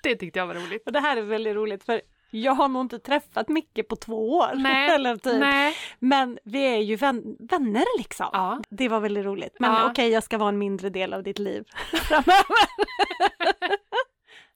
det 0.03 0.17
tyckte 0.17 0.39
jag 0.39 0.47
var 0.47 0.55
roligt. 0.55 0.87
Och 0.87 0.93
det 0.93 1.01
här 1.01 1.17
är 1.17 1.23
väldigt 1.23 1.55
roligt 1.55 1.85
för 1.85 2.03
jag 2.31 2.53
har 2.53 2.69
nog 2.69 2.83
inte 2.83 2.99
träffat 2.99 3.49
Micke 3.49 3.89
på 3.89 3.97
två 3.97 4.31
år. 4.37 4.51
Nej, 4.57 4.91
eller 4.91 5.17
typ. 5.17 5.41
Nej. 5.41 5.75
Men 5.99 6.39
vi 6.45 6.63
är 6.67 6.79
ju 6.79 6.97
vän- 6.97 7.37
vänner 7.51 7.99
liksom. 7.99 8.29
Ja. 8.33 8.61
Det 8.71 8.89
var 8.89 9.01
väldigt 9.01 9.25
roligt. 9.25 9.57
Men 9.59 9.73
Ja. 9.73 9.91
okej, 9.91 10.09
jag 10.11 10.23
ska 10.23 10.39
vara 10.39 10.49
en 10.49 10.59
mindre 10.59 10.91
del 10.91 11.15
av 11.15 11.23
ditt 11.23 11.39
liv 11.39 11.65
framöver. 11.93 12.45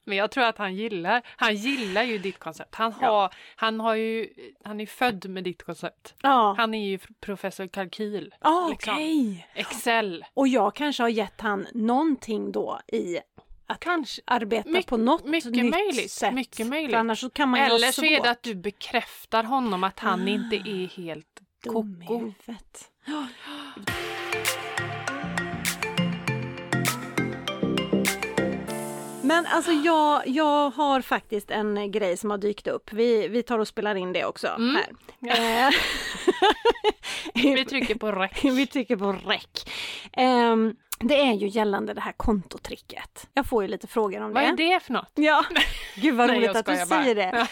Men 0.07 0.17
jag 0.19 0.31
tror 0.31 0.45
att 0.45 0.59
han 0.59 0.75
gillar, 0.75 1.23
han 1.37 1.55
gillar 1.55 2.03
ju 2.03 2.19
ditt 2.19 2.39
koncept. 2.39 2.75
Han, 2.75 2.93
har, 2.93 3.07
Ja. 3.07 3.31
han, 3.57 3.81
har 3.81 3.95
ju, 3.95 4.29
han 4.65 4.81
är 4.81 4.87
född 4.87 5.29
med 5.29 5.45
ditt 5.45 5.63
koncept. 5.63 6.15
Ja, 6.23 6.55
Han 6.59 6.75
är 6.75 6.87
ju 6.89 6.99
professor 7.21 7.67
kalkyl, 7.67 8.35
ah, 8.41 8.69
liksom. 8.69 8.95
okej. 8.95 9.49
Excel. 9.55 10.25
Och 10.35 10.49
jag 10.49 10.75
kanske 10.75 11.03
har 11.03 11.09
gett 11.11 11.41
han 11.41 11.67
någonting 11.75 12.53
då 12.53 12.81
i 12.93 13.19
att 13.67 13.81
Kanske. 13.81 14.23
arbeta 14.25 14.69
My- 14.69 14.83
på 14.83 14.97
något 14.97 15.25
mycket 15.25 15.51
nytt 15.53 15.71
möjligt, 15.71 16.11
sätt. 16.11 16.35
mycket 16.35 16.67
möjligt. 16.67 16.91
För 16.91 16.99
annars 16.99 17.21
så 17.21 17.31
kan 17.31 17.49
man 17.49 17.61
Eller 17.61 17.93
så 17.93 18.05
är 18.05 18.23
det 18.23 18.31
att 18.31 18.43
du 18.43 18.55
bekräftar 18.55 19.45
honom 19.45 19.85
att 19.85 19.99
han 20.01 20.23
Ah. 20.23 20.29
inte 20.31 20.57
är 20.57 20.87
helt 20.97 21.41
koko. 21.67 22.33
Men 29.23 29.47
alltså 29.47 29.73
jag, 29.73 30.29
jag 30.29 30.71
har 30.71 31.01
faktiskt 31.01 31.51
en 31.51 31.93
grej 31.93 32.17
som 32.17 32.31
har 32.31 32.39
dykt 32.39 32.67
upp. 32.67 32.93
Vi, 32.93 33.29
vi 33.29 33.43
tar 33.43 33.59
och 33.59 33.69
spelar 33.69 33.95
in 33.95 34.13
det 34.13 34.25
också 34.25 34.47
Mm. 34.49 34.75
här. 34.77 34.87
Ja. 35.19 35.67
Eh, 35.69 35.73
Vi 37.55 37.65
trycker 37.65 37.95
på 37.95 38.13
räck. 38.13 38.41
vi 38.45 38.67
trycker 38.67 38.97
på 38.97 39.13
räck. 39.13 39.71
Ehm, 40.13 40.75
det 40.99 41.21
är 41.21 41.33
ju 41.33 41.49
gällande 41.49 41.95
det 41.95 42.01
här 42.01 42.13
kontotricket. 42.13 43.29
Jag 43.35 43.47
får 43.47 43.63
ju 43.63 43.69
lite 43.69 43.87
frågor 43.87 44.21
om 44.21 44.33
Vad 44.33 44.43
det. 44.43 44.49
är 44.49 44.57
det 44.75 44.81
för 44.81 44.93
något? 44.93 45.11
Ja, 45.15 45.45
gud 45.97 46.15
vad 46.15 46.27
Nej, 46.29 46.37
roligt 46.37 46.47
jag 46.47 46.57
att 46.57 46.67
du 46.67 46.77
säger 46.87 47.15
det. 47.15 47.47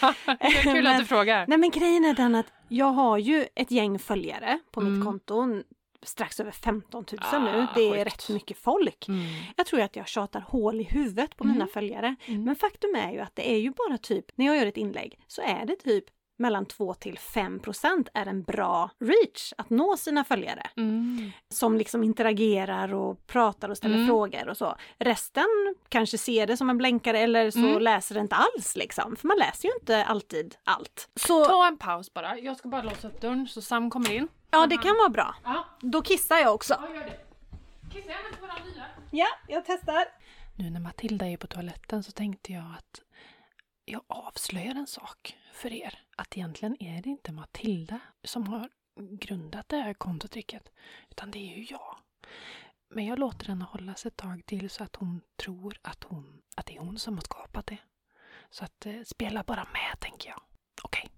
Kul 0.63 0.87
att 0.87 0.97
du 0.99 1.05
frågar. 1.05 1.45
Nej 1.47 1.57
men 1.57 1.69
grejen 1.71 2.05
är 2.05 2.13
den 2.13 2.35
att 2.35 2.45
jag 2.67 2.85
har 2.85 3.17
ju 3.17 3.45
ett 3.55 3.71
gäng 3.71 3.99
följare 3.99 4.59
på 4.71 4.81
mitt 4.81 4.89
Mm. 4.93 5.05
konto. 5.05 5.63
Strax 6.05 6.39
över 6.39 6.51
15 6.51 7.05
000 7.11 7.19
Ah, 7.23 7.39
nu. 7.39 7.67
Det 7.75 7.81
är 7.81 7.91
sjukt. 7.93 8.05
rätt 8.07 8.29
mycket 8.29 8.57
folk. 8.57 9.07
Mm. 9.07 9.21
Jag 9.57 9.65
tror 9.65 9.81
att 9.81 9.95
jag 9.95 10.07
tjatar 10.07 10.39
hål 10.47 10.81
i 10.81 10.83
huvudet 10.83 11.37
på 11.37 11.43
Mm. 11.43 11.53
mina 11.55 11.67
följare. 11.67 12.15
Mm. 12.25 12.43
Men 12.43 12.55
faktum 12.55 12.95
är 12.95 13.11
ju 13.11 13.19
att 13.19 13.35
det 13.35 13.51
är 13.51 13.57
ju 13.57 13.69
bara 13.71 13.97
typ, 13.97 14.25
när 14.35 14.45
jag 14.45 14.57
gör 14.57 14.65
ett 14.65 14.77
inlägg, 14.77 15.19
så 15.27 15.41
är 15.41 15.65
det 15.65 15.75
typ 15.75 16.05
mellan 16.37 16.65
2 16.65 16.93
till 16.93 17.19
5 17.19 17.59
procent 17.59 18.09
är 18.13 18.25
en 18.25 18.43
bra 18.43 18.89
reach 18.99 19.53
att 19.57 19.69
nå 19.69 19.97
sina 19.97 20.23
följare. 20.23 20.69
Mm. 20.77 21.31
Som 21.49 21.77
liksom 21.77 22.03
interagerar 22.03 22.93
och 22.93 23.27
pratar 23.27 23.69
och 23.69 23.77
ställer 23.77 23.95
Mm. 23.95 24.07
frågor 24.07 24.49
och 24.49 24.57
så. 24.57 24.75
Resten 24.99 25.75
kanske 25.89 26.17
ser 26.17 26.47
det 26.47 26.57
som 26.57 26.69
en 26.69 26.77
blänkare 26.77 27.19
eller 27.19 27.51
så 27.51 27.59
Mm. 27.59 27.81
läser 27.81 28.15
det 28.15 28.21
inte 28.21 28.35
alls 28.35 28.75
liksom. 28.75 29.15
För 29.15 29.27
man 29.27 29.37
läser 29.37 29.67
ju 29.67 29.73
inte 29.81 30.05
alltid 30.05 30.55
allt. 30.63 31.09
Så 31.15 31.45
Ta 31.45 31.67
en 31.67 31.77
paus 31.77 32.13
bara. 32.13 32.37
Jag 32.39 32.57
ska 32.57 32.69
bara 32.69 32.81
låsa 32.81 33.07
upp 33.07 33.21
dörren 33.21 33.47
så 33.47 33.61
Sam 33.61 33.89
kommer 33.89 34.11
in. 34.13 34.27
ja, 34.51 34.67
det 34.67 34.77
kan 34.77 34.97
vara 34.97 35.09
bra. 35.09 35.35
Ja, 35.43 35.65
Då 35.81 36.01
kissar 36.01 36.35
jag 36.37 36.53
också. 36.53 36.73
ja 36.81 36.95
gör 36.95 37.03
det. 37.03 37.19
Kissa 37.93 38.09
gärna 38.09 38.35
på 38.39 38.41
våran 38.45 38.67
nya. 38.73 38.85
Ja, 39.11 39.27
jag 39.47 39.63
testar. 39.65 40.05
Nu 40.55 40.69
när 40.69 40.79
Matilda 40.79 41.27
är 41.27 41.37
på 41.37 41.47
toaletten 41.47 42.03
så 42.03 42.11
tänkte 42.11 42.51
jag 42.53 42.63
att 42.77 43.01
jag 43.85 44.01
avslöjar 44.07 44.75
en 44.75 44.87
sak 44.87 45.37
för 45.53 45.73
er. 45.73 45.99
Att 46.17 46.37
egentligen 46.37 46.83
är 46.83 47.01
det 47.01 47.09
inte 47.09 47.31
Matilda 47.31 47.99
som 48.23 48.47
har 48.47 48.69
grundat 49.19 49.69
det 49.69 49.77
här 49.77 49.93
kontotricket. 49.93 50.71
Utan 51.09 51.31
det 51.31 51.39
är 51.39 51.57
ju 51.57 51.65
jag. 51.69 51.97
Men 52.89 53.05
jag 53.05 53.19
låter 53.19 53.47
henne 53.47 53.65
hållas 53.65 54.05
ett 54.05 54.15
tag 54.17 54.45
till 54.45 54.69
så 54.69 54.83
att 54.83 54.95
hon 54.95 55.21
tror 55.35 55.77
att, 55.81 56.03
hon, 56.03 56.41
att 56.55 56.65
det 56.65 56.75
är 56.75 56.79
hon 56.79 56.99
som 56.99 57.13
har 57.13 57.21
skapat 57.21 57.65
det. 57.67 57.77
Så 58.49 58.65
att 58.65 58.85
eh, 58.85 59.01
spela 59.05 59.43
bara 59.43 59.67
med 59.73 59.99
tänker 59.99 60.29
jag. 60.29 60.41
Okej. 60.83 61.09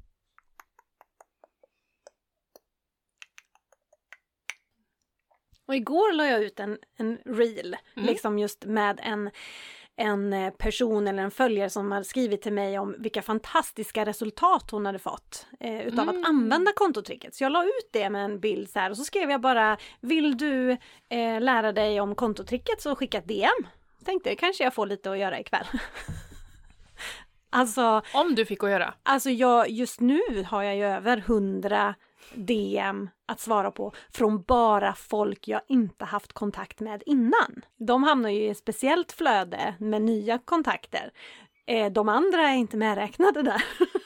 Och 5.66 5.76
igår 5.76 6.14
la 6.14 6.26
jag 6.26 6.44
ut 6.44 6.60
en, 6.60 6.78
en 6.96 7.18
reel, 7.26 7.76
Mm. 7.96 8.06
liksom 8.08 8.40
just 8.40 8.66
med 8.66 9.00
en, 9.04 9.32
en 9.98 10.34
eh, 10.34 10.54
person 10.54 11.08
eller 11.08 11.24
en 11.24 11.32
följare 11.32 11.70
som 11.70 11.92
hade 11.92 12.06
skrivit 12.06 12.42
till 12.42 12.54
mig 12.54 12.80
om 12.80 12.96
vilka 13.00 13.22
fantastiska 13.22 14.06
resultat 14.06 14.72
hon 14.72 14.86
hade 14.86 15.00
fått 15.00 15.48
eh, 15.60 15.82
utav 15.88 16.10
Mm. 16.10 16.22
att 16.22 16.30
använda 16.30 16.72
kontotricket. 16.76 17.36
Så 17.36 17.44
jag 17.44 17.52
la 17.52 17.64
ut 17.64 17.90
det 17.92 18.10
med 18.10 18.26
en 18.26 18.40
bild 18.40 18.70
så 18.70 18.80
här 18.80 18.90
och 18.90 18.98
så 18.98 19.04
skrev 19.04 19.32
jag 19.32 19.42
bara 19.42 19.78
Vill 20.02 20.38
du 20.38 20.72
eh, 21.10 21.42
lära 21.42 21.72
dig 21.72 22.02
om 22.02 22.16
kontotricket 22.16 22.82
så 22.82 22.96
skicka 22.96 23.18
ett 23.18 23.28
DM. 23.28 23.68
Tänkte 24.06 24.36
kanske 24.36 24.64
jag 24.64 24.74
får 24.74 24.86
lite 24.86 25.12
att 25.12 25.18
göra 25.20 25.40
ikväll. 25.40 25.66
alltså 27.50 28.02
Om 28.14 28.36
du 28.36 28.46
fick 28.46 28.64
att 28.64 28.70
göra. 28.70 28.94
Alltså 29.04 29.30
jag, 29.30 29.70
just 29.70 30.00
nu 30.00 30.22
har 30.48 30.64
jag 30.64 30.76
ju 30.76 30.84
över 30.86 31.18
100 31.18 31.96
DM 32.34 33.10
att 33.26 33.40
svara 33.40 33.72
på 33.72 33.94
från 34.14 34.44
bara 34.44 34.94
folk 34.94 35.48
jag 35.48 35.62
inte 35.68 36.06
haft 36.06 36.34
kontakt 36.34 36.80
med 36.80 37.04
innan. 37.06 37.62
De 37.78 38.04
hamnar 38.04 38.30
ju 38.30 38.40
i 38.40 38.50
ett 38.50 38.58
speciellt 38.58 39.12
flöde 39.12 39.76
med 39.80 40.02
nya 40.02 40.38
kontakter. 40.38 41.12
Eh, 41.68 41.92
de 41.92 42.10
andra 42.10 42.50
är 42.50 42.56
inte 42.56 42.78
medräknade 42.78 43.42
där. 43.42 43.64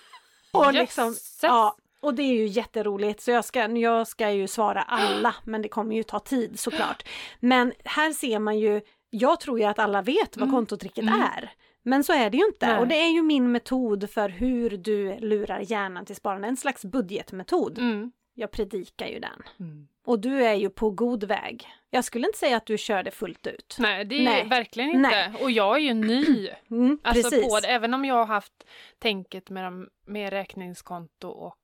och, 0.53 0.73
liksom, 0.73 1.15
ja, 1.41 1.75
och 2.01 2.13
det 2.13 2.23
är 2.23 2.33
ju 2.33 2.45
jätteroligt 2.47 3.21
så 3.21 3.31
jag 3.31 3.45
ska, 3.45 3.67
jag 3.67 4.07
ska 4.07 4.31
ju 4.31 4.47
svara 4.47 4.81
alla 4.81 5.35
men 5.43 5.61
det 5.61 5.69
kommer 5.69 5.95
ju 5.95 6.03
ta 6.03 6.19
tid 6.19 6.59
såklart. 6.59 7.07
Men 7.39 7.73
här 7.85 8.13
ser 8.13 8.39
man 8.39 8.59
ju, 8.59 8.81
jag 9.09 9.39
tror 9.39 9.59
ju 9.59 9.65
att 9.65 9.79
alla 9.79 10.01
vet 10.01 10.37
vad 10.37 10.43
Mm. 10.47 10.55
kontotricket 10.55 11.03
Mm. 11.03 11.21
är. 11.21 11.51
Men 11.83 12.03
så 12.03 12.13
är 12.13 12.29
det 12.29 12.37
ju 12.37 12.45
inte 12.45 12.67
Nej. 12.67 12.77
och 12.79 12.87
det 12.87 12.95
är 12.95 13.09
ju 13.09 13.21
min 13.21 13.51
metod 13.51 14.09
för 14.09 14.29
hur 14.29 14.69
du 14.69 15.19
lurar 15.19 15.59
hjärnan 15.59 16.05
till 16.05 16.15
sparande, 16.15 16.47
en 16.47 16.57
slags 16.57 16.85
budgetmetod. 16.85 17.77
Mm. 17.77 18.11
Jag 18.33 18.51
predikar 18.51 19.07
ju 19.07 19.19
den. 19.19 19.43
Mm. 19.59 19.87
Och 20.05 20.19
du 20.19 20.43
är 20.45 20.53
ju 20.53 20.69
på 20.69 20.89
god 20.89 21.23
väg. 21.23 21.67
Jag 21.89 22.03
skulle 22.03 22.27
inte 22.27 22.39
säga 22.39 22.57
att 22.57 22.65
du 22.65 22.77
kör 22.77 23.03
det 23.03 23.11
fullt 23.11 23.47
ut. 23.47 23.75
Nej, 23.79 24.05
det 24.05 24.15
är 24.15 24.23
Nej. 24.23 24.47
verkligen 24.47 24.89
inte. 24.89 25.09
Nej. 25.09 25.33
Och 25.41 25.51
jag 25.51 25.75
är 25.75 25.79
ju 25.79 25.93
ny. 25.93 26.49
Mm, 26.71 26.99
Alltså 27.03 27.29
precis. 27.29 27.47
på 27.49 27.59
det, 27.59 27.67
även 27.67 27.93
om 27.93 28.05
jag 28.05 28.15
har 28.15 28.25
haft 28.25 28.53
tänket 28.99 29.49
med, 29.49 29.63
dem, 29.63 29.89
med 30.05 30.29
räkningskonto 30.29 31.29
och 31.29 31.57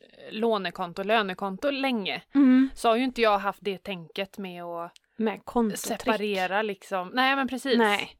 eh, 0.00 0.32
lånekonto, 0.32 1.02
lönekonto 1.02 1.70
länge, 1.70 2.22
Mm, 2.34 2.70
så 2.74 2.88
har 2.88 2.96
ju 2.96 3.04
inte 3.04 3.22
jag 3.22 3.38
haft 3.38 3.58
det 3.62 3.78
tänket 3.78 4.38
med 4.38 4.64
att 4.64 4.92
med 5.16 5.40
separera 5.78 6.62
liksom. 6.62 7.10
Nej 7.14 7.36
men 7.36 7.48
precis. 7.48 7.78
Nej. 7.78 8.16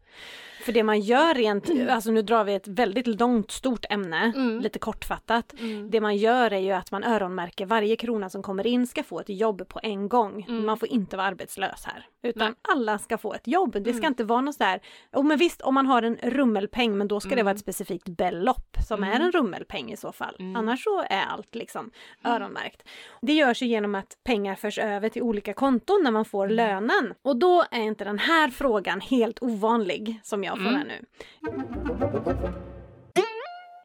För 0.65 0.73
det 0.73 0.83
man 0.83 1.01
gör 1.01 1.35
rent, 1.35 1.71
alltså 1.91 2.11
nu 2.11 2.23
drar 2.23 2.45
vi 2.45 2.55
ett 2.55 2.69
väldigt 2.69 3.07
långt 3.07 3.51
stort 3.51 3.85
ämne, 3.91 4.33
Mm. 4.37 4.61
lite 4.61 4.79
kortfattat. 4.79 5.55
Mm. 5.61 5.91
Det 5.91 6.01
man 6.01 6.17
gör 6.17 6.53
är 6.53 6.59
ju 6.59 6.73
att 6.73 6.93
man 6.93 7.05
öronmärker 7.05 7.67
varje 7.67 7.97
krona 7.97 8.31
som 8.31 8.43
kommer 8.43 8.67
in 8.67 8.87
ska 8.87 9.03
få 9.03 9.21
ett 9.21 9.29
jobb 9.29 9.69
på 9.69 9.81
en 9.83 10.09
gång. 10.09 10.45
Mm. 10.49 10.67
Man 10.67 10.79
får 10.79 10.89
inte 10.89 11.17
vara 11.17 11.27
arbetslös 11.27 11.85
här. 11.85 12.07
Utan 12.23 12.47
Nej. 12.51 12.55
alla 12.75 12.99
ska 12.99 13.19
få 13.19 13.35
ett 13.35 13.47
jobb. 13.47 13.73
Det 13.73 13.93
ska 13.93 13.99
Mm. 13.99 14.05
inte 14.13 14.25
vara 14.25 14.41
något 14.41 14.55
sådär, 14.55 14.81
oh, 15.13 15.25
men 15.25 15.39
visst 15.39 15.61
om 15.63 15.75
man 15.75 15.87
har 15.87 16.03
en 16.03 16.17
rummelpeng 16.23 16.99
men 16.99 17.09
då 17.09 17.21
ska 17.21 17.29
det 17.29 17.35
Mm. 17.35 17.45
vara 17.45 17.55
ett 17.55 17.61
specifikt 17.61 18.09
belopp 18.09 18.77
som 18.89 19.03
är 19.05 19.11
Mm. 19.11 19.23
en 19.23 19.33
rummelpeng 19.33 19.93
i 19.93 19.97
så 19.97 20.13
fall. 20.13 20.37
Mm. 20.39 20.57
Annars 20.57 20.85
så 20.85 21.01
är 21.11 21.23
allt 21.29 21.55
liksom 21.55 21.91
öronmärkt. 22.25 22.83
Det 23.23 23.33
görs 23.33 23.63
ju 23.63 23.67
genom 23.67 23.95
att 23.95 24.17
pengar 24.25 24.55
förs 24.55 24.79
över 24.79 25.09
till 25.09 25.23
olika 25.23 25.53
konton 25.53 26.01
när 26.05 26.11
man 26.11 26.25
får 26.25 26.45
Mm. 26.45 26.57
lönen. 26.57 27.15
Och 27.23 27.37
då 27.37 27.65
är 27.71 27.81
inte 27.83 28.05
den 28.05 28.19
här 28.19 28.49
frågan 28.51 29.01
helt 29.01 29.43
ovanlig 29.43 29.98
som 30.23 30.45
jag 30.45 30.57
får 30.59 30.67
Mm. 30.69 30.75
här 30.75 30.85
nu. 30.85 31.05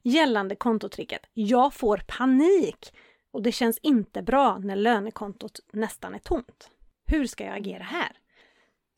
Gällande 0.03 0.55
kontotricket. 0.55 1.21
Jag 1.33 1.73
får 1.73 2.01
panik 2.17 2.93
och 3.33 3.41
det 3.43 3.51
känns 3.51 3.77
inte 3.77 4.21
bra 4.21 4.57
när 4.57 4.75
lönekontot 4.75 5.59
nästan 5.73 6.13
är 6.15 6.19
tomt. 6.19 6.69
Hur 7.07 7.25
ska 7.27 7.43
jag 7.45 7.57
agera 7.57 7.83
här? 7.83 8.11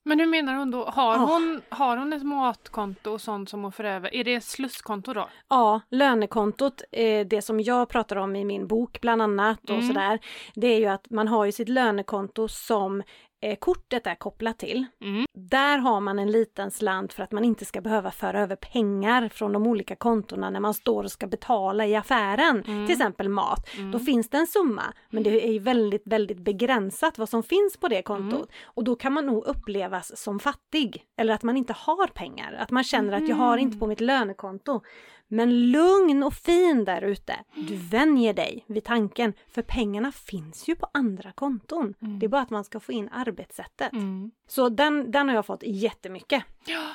Men 0.07 0.19
hur 0.19 0.27
menar 0.27 0.53
hon 0.55 0.71
då? 0.71 0.85
Har, 0.85 1.13
Ja. 1.15 1.19
hon, 1.19 1.61
har 1.69 1.97
hon 1.97 2.13
ett 2.13 2.23
matkonto 2.23 3.11
och 3.11 3.21
sånt 3.21 3.49
som 3.49 3.63
hon 3.63 3.71
för 3.71 3.83
över? 3.83 4.15
Är 4.15 4.23
det 4.23 4.41
slusskonto 4.41 5.13
då? 5.13 5.29
Ja, 5.49 5.81
lönekontot, 5.91 6.81
eh, 6.91 7.27
det 7.27 7.41
som 7.41 7.59
jag 7.59 7.89
pratar 7.89 8.15
om 8.15 8.35
i 8.35 8.45
min 8.45 8.67
bok 8.67 9.01
bland 9.01 9.21
annat 9.21 9.63
och 9.63 9.69
Mm. 9.75 9.87
sådär, 9.87 10.19
det 10.55 10.67
är 10.67 10.79
ju 10.79 10.85
att 10.85 11.09
man 11.09 11.27
har 11.27 11.45
ju 11.45 11.51
sitt 11.51 11.69
lönekonto 11.69 12.47
som 12.47 13.03
eh, 13.45 13.55
kortet 13.55 14.07
är 14.07 14.15
kopplat 14.15 14.59
till. 14.59 14.85
Mm. 15.01 15.25
Där 15.33 15.77
har 15.77 15.99
man 16.01 16.19
en 16.19 16.31
liten 16.31 16.71
slant 16.71 17.13
för 17.13 17.23
att 17.23 17.31
man 17.31 17.43
inte 17.45 17.65
ska 17.65 17.81
behöva 17.81 18.11
föra 18.11 18.41
över 18.41 18.55
pengar 18.55 19.29
från 19.29 19.51
de 19.53 19.67
olika 19.67 19.95
kontona 19.95 20.49
när 20.49 20.59
man 20.59 20.73
står 20.73 21.03
och 21.03 21.11
ska 21.11 21.27
betala 21.27 21.85
i 21.85 21.95
affären, 21.95 22.63
Mm. 22.67 22.85
till 22.85 22.93
exempel 22.93 23.29
mat. 23.29 23.73
Mm. 23.77 23.91
Då 23.91 23.99
finns 23.99 24.29
det 24.29 24.37
en 24.37 24.47
summa, 24.47 24.83
men 25.09 25.23
det 25.23 25.47
är 25.47 25.59
väldigt, 25.59 26.03
väldigt 26.05 26.39
begränsat 26.39 27.17
vad 27.17 27.29
som 27.29 27.43
finns 27.43 27.77
på 27.77 27.87
det 27.87 28.01
kontot. 28.01 28.33
Mm. 28.33 28.69
Och 28.75 28.83
då 28.83 28.95
kan 28.95 29.13
man 29.13 29.25
nog 29.25 29.45
upplevas 29.45 30.17
som 30.17 30.39
fattig, 30.39 31.03
eller 31.17 31.33
att 31.33 31.43
man 31.43 31.57
inte 31.57 31.73
har 31.73 32.07
pengar, 32.07 32.53
att 32.59 32.71
man 32.71 32.83
känner 32.83 33.13
att 33.13 33.29
jag 33.29 33.35
har 33.35 33.57
inte 33.57 33.77
på 33.77 33.87
mitt 33.87 34.01
lönekonto. 34.01 34.81
Men 35.27 35.71
lugn 35.71 36.23
och 36.23 36.33
fin 36.33 36.85
där 36.85 37.01
ute. 37.01 37.35
Du 37.55 37.75
vänjer 37.75 38.33
dig 38.33 38.63
vid 38.67 38.83
tanken, 38.83 39.33
för 39.47 39.61
pengarna 39.61 40.11
finns 40.11 40.67
ju 40.69 40.75
på 40.75 40.87
andra 40.93 41.31
konton. 41.31 41.93
Mm. 42.01 42.19
Det 42.19 42.25
är 42.25 42.27
bara 42.27 42.41
att 42.41 42.49
man 42.49 42.63
ska 42.63 42.79
få 42.79 42.91
in 42.91 43.09
arbetssättet. 43.11 43.93
Mm. 43.93 44.31
Så 44.47 44.69
den, 44.69 45.11
den 45.11 45.27
har 45.29 45.35
jag 45.35 45.45
fått 45.45 45.63
jättemycket. 45.63 46.43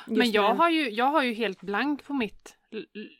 Men 0.05 0.15
just 0.17 0.33
jag 0.33 0.55
har, 0.55 0.69
ju, 0.69 0.89
jag 0.89 1.05
har 1.05 1.23
ju 1.23 1.33
helt 1.33 1.61
blankt 1.61 2.07
på 2.07 2.13
mitt 2.13 2.55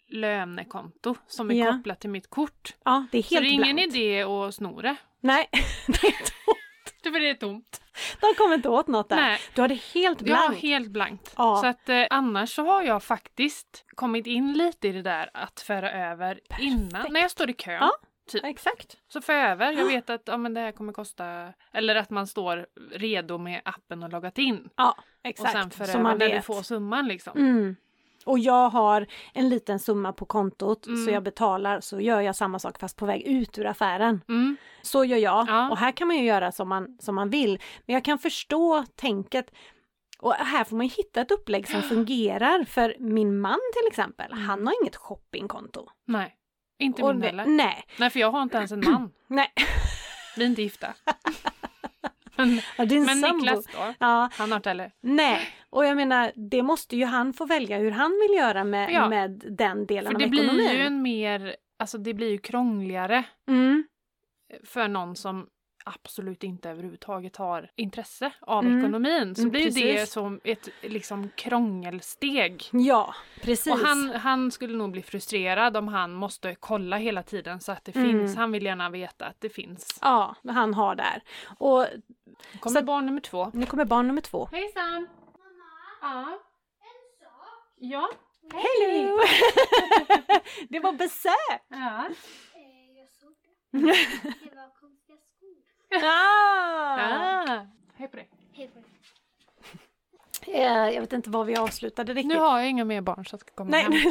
lönekonto 0.09 1.15
som 1.27 1.51
är 1.51 1.55
Ja. 1.55 1.71
kopplat 1.71 1.99
till 1.99 2.09
mitt 2.09 2.29
kort. 2.29 2.75
Ja, 2.83 3.05
det 3.11 3.17
är 3.17 3.21
Så 3.23 3.35
helt 3.35 3.43
det 3.45 3.49
är 3.49 3.53
ingen 3.53 3.75
blankt. 3.75 3.95
idé 3.95 4.21
att 4.23 4.55
sno 4.55 4.81
det. 4.81 4.95
Nej. 5.19 5.49
För 7.11 7.19
det 7.19 7.29
är 7.29 7.33
tomt. 7.33 7.81
de 8.21 8.33
kommer 8.37 8.55
inte 8.55 8.69
åt 8.69 8.87
något 8.87 9.09
där. 9.09 9.15
Nej, 9.15 9.39
Du 9.55 9.61
har 9.61 9.67
det 9.67 9.81
helt 9.93 10.21
jag 10.21 10.35
har 10.35 10.47
blankt. 10.47 10.61
helt 10.63 10.87
blankt. 10.91 11.33
Ja. 11.37 11.57
Så 11.61 11.67
att 11.67 11.89
eh, 11.89 12.03
annars 12.09 12.49
så 12.55 12.63
har 12.65 12.83
jag 12.83 13.03
faktiskt 13.03 13.85
kommit 13.95 14.27
in 14.27 14.53
lite 14.53 14.87
i 14.87 14.91
det 14.91 15.01
där 15.01 15.29
att 15.33 15.59
föra 15.61 15.91
över 16.11 16.39
innan, 16.59 17.05
när 17.13 17.19
jag 17.21 17.31
står 17.31 17.49
i 17.49 17.53
kön. 17.53 17.73
Ja. 17.79 17.91
Typ. 18.31 18.43
Exakt. 18.45 18.97
Så 19.07 19.21
för 19.21 19.33
över, 19.33 19.71
jag 19.71 19.85
vet 19.85 20.09
att 20.09 20.21
ja, 20.25 20.37
men 20.37 20.53
det 20.53 20.59
här 20.61 20.71
kommer 20.71 20.93
kosta, 20.93 21.53
eller 21.73 21.95
att 21.95 22.09
man 22.09 22.27
står 22.27 22.67
redo 22.91 23.37
med 23.37 23.61
appen 23.65 24.03
och 24.03 24.09
loggat 24.09 24.37
in. 24.37 24.69
Ja, 24.75 24.95
Och 24.97 25.03
exakt. 25.23 25.51
sen 25.51 25.71
för 25.71 25.85
Så 25.85 25.91
över 25.91 26.03
man 26.03 26.17
när 26.17 26.29
du 26.29 26.41
får 26.41 26.61
summan 26.63 27.07
liksom. 27.07 27.37
Mm. 27.37 27.75
Och 28.25 28.39
jag 28.39 28.69
har 28.69 29.07
en 29.33 29.49
liten 29.49 29.79
summa 29.79 30.13
på 30.13 30.25
kontot 30.25 30.87
Mm. 30.87 31.05
så 31.05 31.11
jag 31.11 31.23
betalar 31.23 31.79
så 31.81 31.99
gör 31.99 32.21
jag 32.21 32.35
samma 32.35 32.59
sak 32.59 32.79
fast 32.79 32.97
på 32.97 33.05
väg 33.05 33.21
ut 33.21 33.57
ur 33.57 33.65
affären. 33.65 34.21
Mm. 34.29 34.57
Så 34.81 35.05
gör 35.05 35.17
jag 35.17 35.45
Ja. 35.47 35.69
och 35.71 35.77
här 35.77 35.91
kan 35.91 36.07
man 36.07 36.17
ju 36.17 36.23
göra 36.25 36.51
som 36.51 36.69
man, 36.69 36.97
som 37.01 37.15
man 37.15 37.29
vill. 37.29 37.59
Men 37.85 37.93
jag 37.93 38.03
kan 38.05 38.19
förstå 38.19 38.85
tänket 38.95 39.51
och 40.19 40.33
här 40.33 40.63
får 40.63 40.75
man 40.77 40.85
ju 40.85 40.91
hitta 40.97 41.21
ett 41.21 41.31
upplägg 41.31 41.67
som 41.67 41.81
fungerar 41.89 42.63
för 42.65 42.95
min 42.99 43.39
man 43.41 43.59
till 43.73 43.87
exempel, 43.87 44.31
Mm. 44.31 44.43
han 44.43 44.67
har 44.67 44.73
inget 44.81 44.95
shoppingkonto. 44.95 45.87
Nej, 46.07 46.35
inte 46.79 47.03
min 47.13 47.21
heller. 47.21 47.45
Nej, 47.45 47.83
Nej, 47.97 48.09
för 48.09 48.19
jag 48.19 48.31
har 48.31 48.41
inte 48.41 48.57
ens 48.57 48.71
en 48.71 48.83
man. 48.85 49.11
nej. 49.27 49.53
Vi 50.37 50.43
är 50.43 50.47
inte 50.47 50.61
gifta. 50.61 50.87
men 52.35 52.61
Ja, 52.77 52.85
din 52.85 53.05
men 53.05 53.21
sambo. 53.21 53.37
Niklas 53.37 53.65
då? 53.65 53.93
Ja, 53.99 54.29
Han 54.33 54.51
har 54.51 54.55
inte 54.55 54.69
heller. 54.69 54.91
nej. 55.01 55.39
Och 55.69 55.85
jag 55.85 55.95
menar, 55.97 56.31
det 56.35 56.63
måste 56.63 56.95
ju 56.97 57.05
han 57.05 57.33
få 57.33 57.45
välja 57.45 57.77
hur 57.77 57.91
han 57.91 58.11
vill 58.27 58.37
göra 58.37 58.63
med, 58.63 58.91
Ja. 58.91 59.09
med 59.09 59.43
den 59.49 59.85
delen 59.85 60.05
För 60.11 60.13
av 60.15 60.19
det 60.21 60.27
blir 60.27 60.43
ekonomin. 60.43 60.71
ju 60.71 60.81
en 60.81 61.01
mer, 61.01 61.55
alltså 61.79 61.97
det 61.97 62.13
blir 62.13 62.29
ju 62.29 62.37
krångligare 62.37 63.23
Mm. 63.49 63.83
för 64.63 64.87
någon 64.87 65.15
som 65.15 65.47
absolut 65.85 66.43
inte 66.43 66.69
överhuvudtaget 66.69 67.35
har 67.35 67.69
intresse 67.75 68.31
av 68.41 68.65
Mm. 68.65 68.79
ekonomin. 68.79 69.35
Så 69.35 69.41
Mm, 69.41 69.51
blir 69.51 69.61
ju 69.61 69.69
det 69.69 69.93
precis. 69.93 70.13
som 70.13 70.39
ett 70.43 70.69
liksom 70.81 71.29
krångelsteg. 71.35 72.63
Ja, 72.71 73.15
precis. 73.41 73.73
Och 73.73 73.79
han, 73.79 74.09
han 74.09 74.51
skulle 74.51 74.77
nog 74.77 74.91
bli 74.91 75.01
frustrerad 75.01 75.77
om 75.77 75.87
han 75.87 76.13
måste 76.13 76.55
kolla 76.55 76.97
hela 76.97 77.23
tiden 77.23 77.59
så 77.61 77.71
att 77.71 77.85
det 77.85 77.95
Mm. 77.95 78.11
finns. 78.11 78.35
Han 78.35 78.51
vill 78.51 78.63
gärna 78.65 78.89
veta 78.89 79.25
att 79.25 79.41
det 79.41 79.49
finns. 79.49 79.99
Ja, 80.01 80.35
han 80.47 80.73
har 80.73 80.95
där. 80.95 81.21
Och 81.57 81.85
Kommer 82.59 82.79
Så- 82.79 82.85
barn 82.85 83.05
nummer 83.05 83.21
två. 83.21 83.51
nu 83.53 83.65
kommer 83.65 83.85
barn 83.85 84.07
nummer 84.07 84.21
två. 84.21 84.49
Hejsan! 84.51 85.07
Ja. 86.01 86.39
Ja. 87.79 88.09
Hello! 88.53 89.17
det 90.69 90.79
var 90.79 90.93
besök! 90.93 91.61
Ja. 91.67 92.05
Eh, 92.55 92.97
jag 92.97 93.09
såg 93.09 93.33
det. 93.71 93.77
Det 94.49 94.55
var 94.55 94.79
konstiga 94.81 95.17
skor. 95.17 95.57
Ah. 95.91 96.97
Ah. 96.99 97.65
Hej 97.95 98.07
på 98.07 98.17
dig. 98.17 98.29
Hej 98.53 98.67
på 98.67 98.79
dig. 98.79 98.87
Eh, 100.61 100.89
Jag 100.93 101.01
vet 101.01 101.13
inte 101.13 101.29
var 101.29 101.43
vi 101.45 101.55
avslutade 101.57 102.13
riktigt. 102.13 102.27
Nu 102.33 102.39
har 102.39 102.59
jag 102.59 102.69
inga 102.69 102.85
mer 102.85 103.01
barn 103.01 103.25
så 103.25 103.33
jag 103.33 103.39
ska 103.41 103.51
komma 103.55 103.69
Nej, 103.69 103.83
hem. 103.83 104.01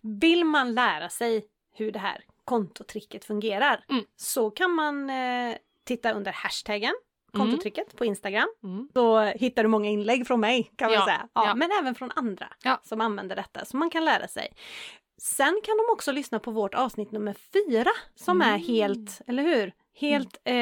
Vill 0.20 0.44
man 0.44 0.74
lära 0.74 1.08
sig 1.08 1.46
hur 1.74 1.92
det 1.92 1.98
här 1.98 2.24
kontotricket 2.44 3.24
fungerar 3.24 3.84
Mm. 3.88 4.04
så 4.16 4.50
kan 4.50 4.70
man 4.70 5.10
eh, 5.10 5.56
titta 5.84 6.12
under 6.12 6.32
hashtaggen 6.32 6.94
kontotricket 7.32 7.96
på 7.96 8.04
Instagram. 8.04 8.48
Mm. 8.62 8.88
Då 8.94 9.20
hittar 9.20 9.62
du 9.62 9.68
många 9.68 9.88
inlägg 9.90 10.26
från 10.26 10.40
mig 10.40 10.70
kan 10.76 10.86
man 10.90 10.94
Ja, 10.98 11.04
säga. 11.04 11.28
Ja, 11.32 11.46
ja. 11.46 11.54
Men 11.54 11.70
även 11.80 11.94
från 11.94 12.10
andra 12.16 12.48
Ja. 12.62 12.80
som 12.82 13.00
använder 13.00 13.36
detta 13.36 13.64
så 13.64 13.76
man 13.76 13.90
kan 13.90 14.04
lära 14.04 14.28
sig. 14.28 14.48
Sen 15.18 15.60
kan 15.64 15.76
de 15.76 15.92
också 15.92 16.12
lyssna 16.12 16.38
på 16.38 16.50
vårt 16.50 16.74
avsnitt 16.74 17.12
nummer 17.12 17.32
fyra 17.52 17.90
som 18.14 18.42
är 18.42 18.48
Mm. 18.54 18.60
helt, 18.66 19.20
eller 19.26 19.42
hur? 19.42 19.72
Helt 20.00 20.40
eh, 20.44 20.54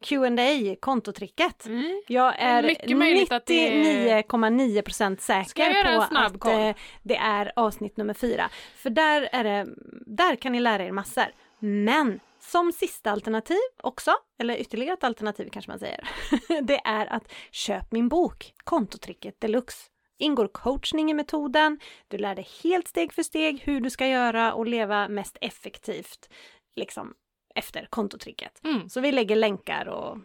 Q&A 0.00 0.76
kontotricket. 0.80 1.66
Mm. 1.66 2.02
Jag 2.08 2.34
är 2.38 2.62
Mycket 2.62 2.96
möjligt 2.96 3.32
att 3.32 3.46
det 3.46 3.68
är- 3.68 4.22
99,9% 4.22 5.20
säker 5.20 5.96
på 5.96 6.16
att 6.18 6.46
eh, 6.46 6.76
det 7.02 7.16
är 7.16 7.52
avsnitt 7.56 7.96
nummer 7.96 8.14
fyra. 8.14 8.50
För 8.76 8.90
där, 8.90 9.28
är 9.32 9.44
det, 9.44 9.66
där 10.06 10.36
kan 10.36 10.52
ni 10.52 10.60
lära 10.60 10.84
er 10.84 10.92
massor. 10.92 11.26
Men 11.58 12.20
som 12.40 12.72
sista 12.72 13.10
alternativ 13.10 13.56
också, 13.82 14.10
eller 14.38 14.56
ytterligare 14.56 14.94
ett 14.94 15.04
alternativ 15.04 15.48
kanske 15.52 15.70
man 15.70 15.78
säger, 15.78 16.08
det 16.62 16.80
är 16.84 17.06
att 17.06 17.32
köp 17.50 17.92
min 17.92 18.08
bok 18.08 18.52
Kontotricket 18.64 19.40
deluxe. 19.40 19.78
Ingår 20.18 20.48
coachning 20.48 21.10
i 21.10 21.14
metoden, 21.14 21.78
du 22.08 22.18
lär 22.18 22.34
dig 22.34 22.48
helt 22.62 22.88
steg 22.88 23.12
för 23.12 23.22
steg 23.22 23.60
hur 23.64 23.80
du 23.80 23.90
ska 23.90 24.06
göra 24.06 24.54
och 24.54 24.66
leva 24.66 25.08
mest 25.08 25.36
effektivt 25.40 26.28
liksom 26.76 27.14
efter 27.58 27.86
kontotricket. 27.90 28.64
Mm. 28.64 28.88
Så 28.88 29.00
vi 29.00 29.12
lägger 29.12 29.36
länkar 29.36 29.88
och 29.88 30.18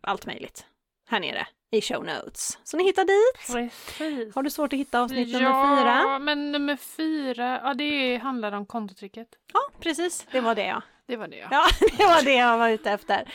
allt 0.00 0.26
möjligt 0.26 0.66
här 1.08 1.20
nere 1.20 1.46
i 1.70 1.80
show 1.80 2.04
notes. 2.04 2.58
Så 2.64 2.76
ni 2.76 2.84
hittar 2.84 3.04
dit. 3.04 3.46
Precis. 3.46 4.34
Har 4.34 4.42
du 4.42 4.50
svårt 4.50 4.72
att 4.72 4.78
hitta 4.78 5.00
avsnitt 5.00 5.28
ja, 5.28 5.38
nummer 5.38 5.76
fyra? 5.76 6.18
men 6.18 6.52
nummer 6.52 6.76
fyra, 6.76 7.60
ja 7.64 7.74
det 7.74 8.16
handlar 8.16 8.52
om 8.52 8.66
kontotricket. 8.66 9.28
Ja, 9.52 9.60
precis. 9.80 10.26
Det 10.32 10.40
var 10.40 10.54
det 10.54 10.66
ja. 10.66 10.82
Det 11.06 11.16
var 11.16 11.28
det 11.28 11.36
ja. 11.36 11.48
Ja, 11.50 11.66
det 11.98 12.04
var 12.04 12.22
det 12.22 12.34
jag 12.34 12.58
var 12.58 12.68
ute 12.68 12.90
efter. 12.90 13.32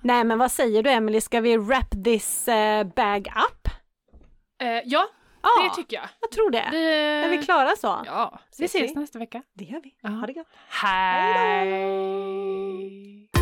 Nej, 0.00 0.24
men 0.24 0.38
vad 0.38 0.52
säger 0.52 0.82
du 0.82 0.90
Emily? 0.90 1.20
Ska 1.20 1.40
vi 1.40 1.56
wrap 1.56 2.04
this 2.04 2.48
eh, 2.48 2.84
bag 2.84 3.28
up? 3.28 3.68
Eh, 4.62 4.82
ja, 4.84 5.08
Ja, 5.56 5.68
det 5.68 5.82
tycker 5.82 5.96
jag. 5.96 6.08
Jag 6.20 6.30
tror 6.30 6.50
det. 6.50 6.68
det... 6.70 7.24
Är 7.24 7.28
vi 7.28 7.38
klara 7.38 7.76
så? 7.76 8.02
Ja. 8.06 8.38
Vi 8.58 8.64
ses, 8.64 8.90
vi. 8.90 8.94
nästa 8.94 9.18
vecka. 9.18 9.42
Det 9.54 9.64
gör 9.64 9.80
vi. 9.80 9.94
Ja. 10.00 10.08
Ha 10.08 10.26
det 10.26 10.32
gott. 10.32 10.46
Hej! 10.68 11.32
Hej 11.32 13.35